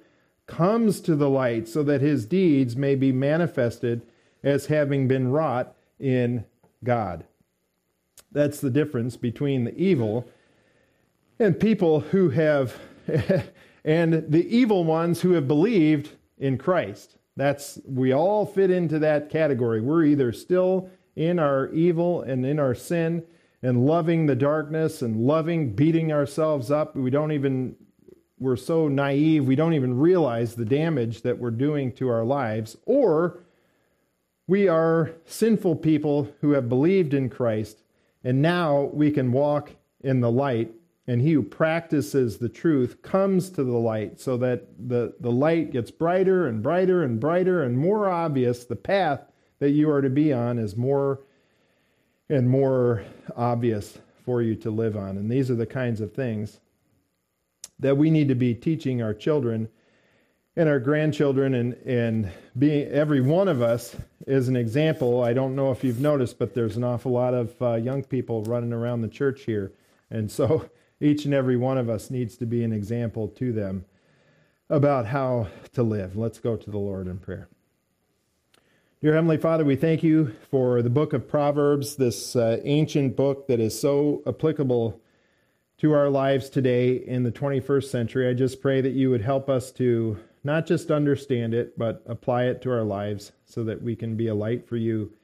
comes 0.47 1.01
to 1.03 1.15
the 1.15 1.29
light 1.29 1.69
so 1.69 1.83
that 1.83 2.01
his 2.01 2.27
deeds 2.27 2.77
may 2.77 2.95
be 2.95 3.13
manifested 3.13 4.03
as 4.43 4.67
having 4.67 5.07
been 5.07 5.31
wrought 5.31 5.77
in 5.99 6.45
God. 6.83 7.25
That's 8.33 8.61
the 8.61 8.71
difference 8.71 9.17
between 9.19 9.65
the 9.65 9.77
evil 9.77 10.27
and 11.39 11.61
people 11.61 12.01
who 12.01 12.31
have, 12.31 12.75
and 13.85 14.25
the 14.31 14.47
evil 14.57 14.85
ones 14.85 15.21
who 15.21 15.33
have 15.33 15.47
believed 15.47 16.11
in 16.39 16.57
Christ. 16.57 17.17
That's, 17.37 17.81
we 17.87 18.13
all 18.13 18.45
fit 18.45 18.71
into 18.71 18.99
that 18.99 19.31
category. 19.31 19.81
We're 19.81 20.05
either 20.05 20.33
still 20.33 20.91
in 21.17 21.39
our 21.39 21.69
evil 21.69 22.23
and 22.23 22.45
in 22.45 22.59
our 22.59 22.75
sin 22.75 23.25
and 23.63 23.87
loving 23.87 24.27
the 24.27 24.35
darkness 24.35 25.03
and 25.03 25.17
loving 25.27 25.75
beating 25.75 26.13
ourselves 26.13 26.71
up. 26.71 26.97
We 26.97 27.11
don't 27.11 27.33
even, 27.33 27.77
we're 28.39 28.57
so 28.57 28.89
naive, 28.89 29.47
we 29.47 29.57
don't 29.57 29.75
even 29.75 29.99
realize 29.99 30.55
the 30.55 30.65
damage 30.65 31.23
that 31.23 31.39
we're 31.39 31.51
doing 31.51 31.93
to 31.93 32.09
our 32.09 32.25
lives. 32.25 32.77
Or 32.87 33.41
we 34.47 34.67
are 34.67 35.13
sinful 35.27 35.77
people 35.77 36.33
who 36.41 36.53
have 36.53 36.69
believed 36.69 37.15
in 37.15 37.29
Christ, 37.29 37.83
and 38.25 38.43
now 38.43 38.91
we 38.93 39.11
can 39.11 39.31
walk 39.31 39.71
in 40.01 40.21
the 40.21 40.31
light. 40.31 40.73
And 41.11 41.21
he 41.21 41.33
who 41.33 41.43
practices 41.43 42.39
the 42.39 42.49
truth 42.49 43.03
comes 43.03 43.51
to 43.51 43.65
the 43.65 43.77
light 43.77 44.21
so 44.21 44.37
that 44.37 44.69
the, 44.79 45.13
the 45.19 45.33
light 45.33 45.73
gets 45.73 45.91
brighter 45.91 46.47
and 46.47 46.63
brighter 46.63 47.03
and 47.03 47.19
brighter 47.19 47.65
and 47.65 47.77
more 47.77 48.09
obvious. 48.09 48.65
The 48.65 48.77
path 48.77 49.21
that 49.59 49.71
you 49.71 49.91
are 49.91 50.03
to 50.03 50.09
be 50.09 50.33
on 50.33 50.61
is 50.61 50.77
more 50.77 51.19
and 52.29 52.49
more 52.49 53.03
obvious 53.35 53.99
for 54.25 54.41
you 54.41 54.55
to 54.55 54.71
live 54.71 54.97
on. 54.97 55.17
And 55.17 55.29
these 55.29 55.51
are 55.51 55.57
the 55.57 55.67
kinds 55.67 56.01
of 56.01 56.15
things 56.15 56.61
that 57.81 57.97
we 57.97 58.09
need 58.09 58.29
to 58.29 58.37
be 58.37 58.55
teaching 58.55 59.03
our 59.03 59.13
children 59.13 59.69
and 60.55 60.69
our 60.69 60.79
grandchildren 60.79 61.55
and, 61.55 61.73
and 61.85 62.31
being 62.57 62.87
every 62.87 63.21
one 63.21 63.49
of 63.49 63.63
us 63.63 63.97
is 64.29 64.47
an 64.47 64.55
example. 64.55 65.25
I 65.25 65.33
don't 65.33 65.57
know 65.57 65.73
if 65.73 65.83
you've 65.83 65.99
noticed, 65.99 66.39
but 66.39 66.55
there's 66.55 66.77
an 66.77 66.85
awful 66.85 67.11
lot 67.11 67.35
of 67.35 67.61
uh, 67.61 67.75
young 67.75 68.05
people 68.05 68.45
running 68.45 68.73
around 68.73 69.01
the 69.01 69.09
church 69.09 69.43
here. 69.43 69.73
And 70.09 70.31
so 70.31 70.71
each 71.01 71.25
and 71.25 71.35
every 71.35 71.57
one 71.57 71.79
of 71.79 71.89
us 71.89 72.11
needs 72.11 72.37
to 72.37 72.47
be 72.47 72.63
an 72.63 72.73
example 72.73 73.29
to 73.29 73.53
them 73.53 73.85
about 74.69 75.07
how 75.07 75.49
to 75.73 75.83
live. 75.83 76.17
Let's 76.17 76.39
go 76.39 76.57
to 76.57 76.71
the 76.71 76.79
Lord 76.79 77.07
in 77.07 77.19
prayer. 77.19 77.49
Dear 79.01 79.15
Heavenly 79.15 79.39
Father, 79.39 79.65
we 79.65 79.77
thank 79.77 80.03
you 80.03 80.35
for 80.51 80.83
the 80.83 80.91
book 80.91 81.15
of 81.15 81.27
Proverbs, 81.27 81.97
this 81.97 82.37
uh, 82.37 82.61
ancient 82.65 83.17
book 83.17 83.49
that 83.49 83.59
is 83.59 83.79
so 83.79 84.23
applicable 84.27 85.01
to 85.79 85.93
our 85.93 86.11
lives 86.11 86.51
today 86.51 86.97
in 86.97 87.23
the 87.23 87.33
21st 87.33 87.85
century. 87.85 88.29
I 88.29 88.35
just 88.35 88.61
pray 88.61 88.83
that 88.83 88.93
you 88.93 89.09
would 89.09 89.23
help 89.23 89.49
us 89.49 89.73
to 89.73 90.19
not 90.45 90.67
just 90.67 90.91
understand 90.91 91.55
it, 91.55 91.79
but 91.79 92.03
apply 92.05 92.45
it 92.45 92.61
to 92.63 92.71
our 92.71 92.83
lives 92.83 93.33
so 93.47 93.65
that 93.65 93.83
we 93.83 93.97
can 93.97 94.17
be 94.17 94.27
a 94.29 94.35
light 94.35 94.69
for 94.69 94.77
you 94.77 95.15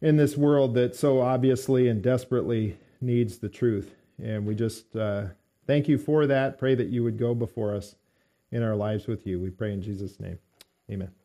in 0.00 0.16
this 0.16 0.36
world 0.36 0.74
that 0.74 0.94
so 0.94 1.20
obviously 1.20 1.88
and 1.88 2.02
desperately 2.02 2.78
needs 3.00 3.38
the 3.38 3.48
truth. 3.48 3.96
And 4.22 4.46
we 4.46 4.54
just 4.54 4.94
uh, 4.96 5.26
thank 5.66 5.88
you 5.88 5.98
for 5.98 6.26
that. 6.26 6.58
Pray 6.58 6.74
that 6.74 6.88
you 6.88 7.02
would 7.02 7.18
go 7.18 7.34
before 7.34 7.74
us 7.74 7.94
in 8.50 8.62
our 8.62 8.76
lives 8.76 9.06
with 9.06 9.26
you. 9.26 9.40
We 9.40 9.50
pray 9.50 9.72
in 9.72 9.82
Jesus' 9.82 10.18
name. 10.20 10.38
Amen. 10.90 11.19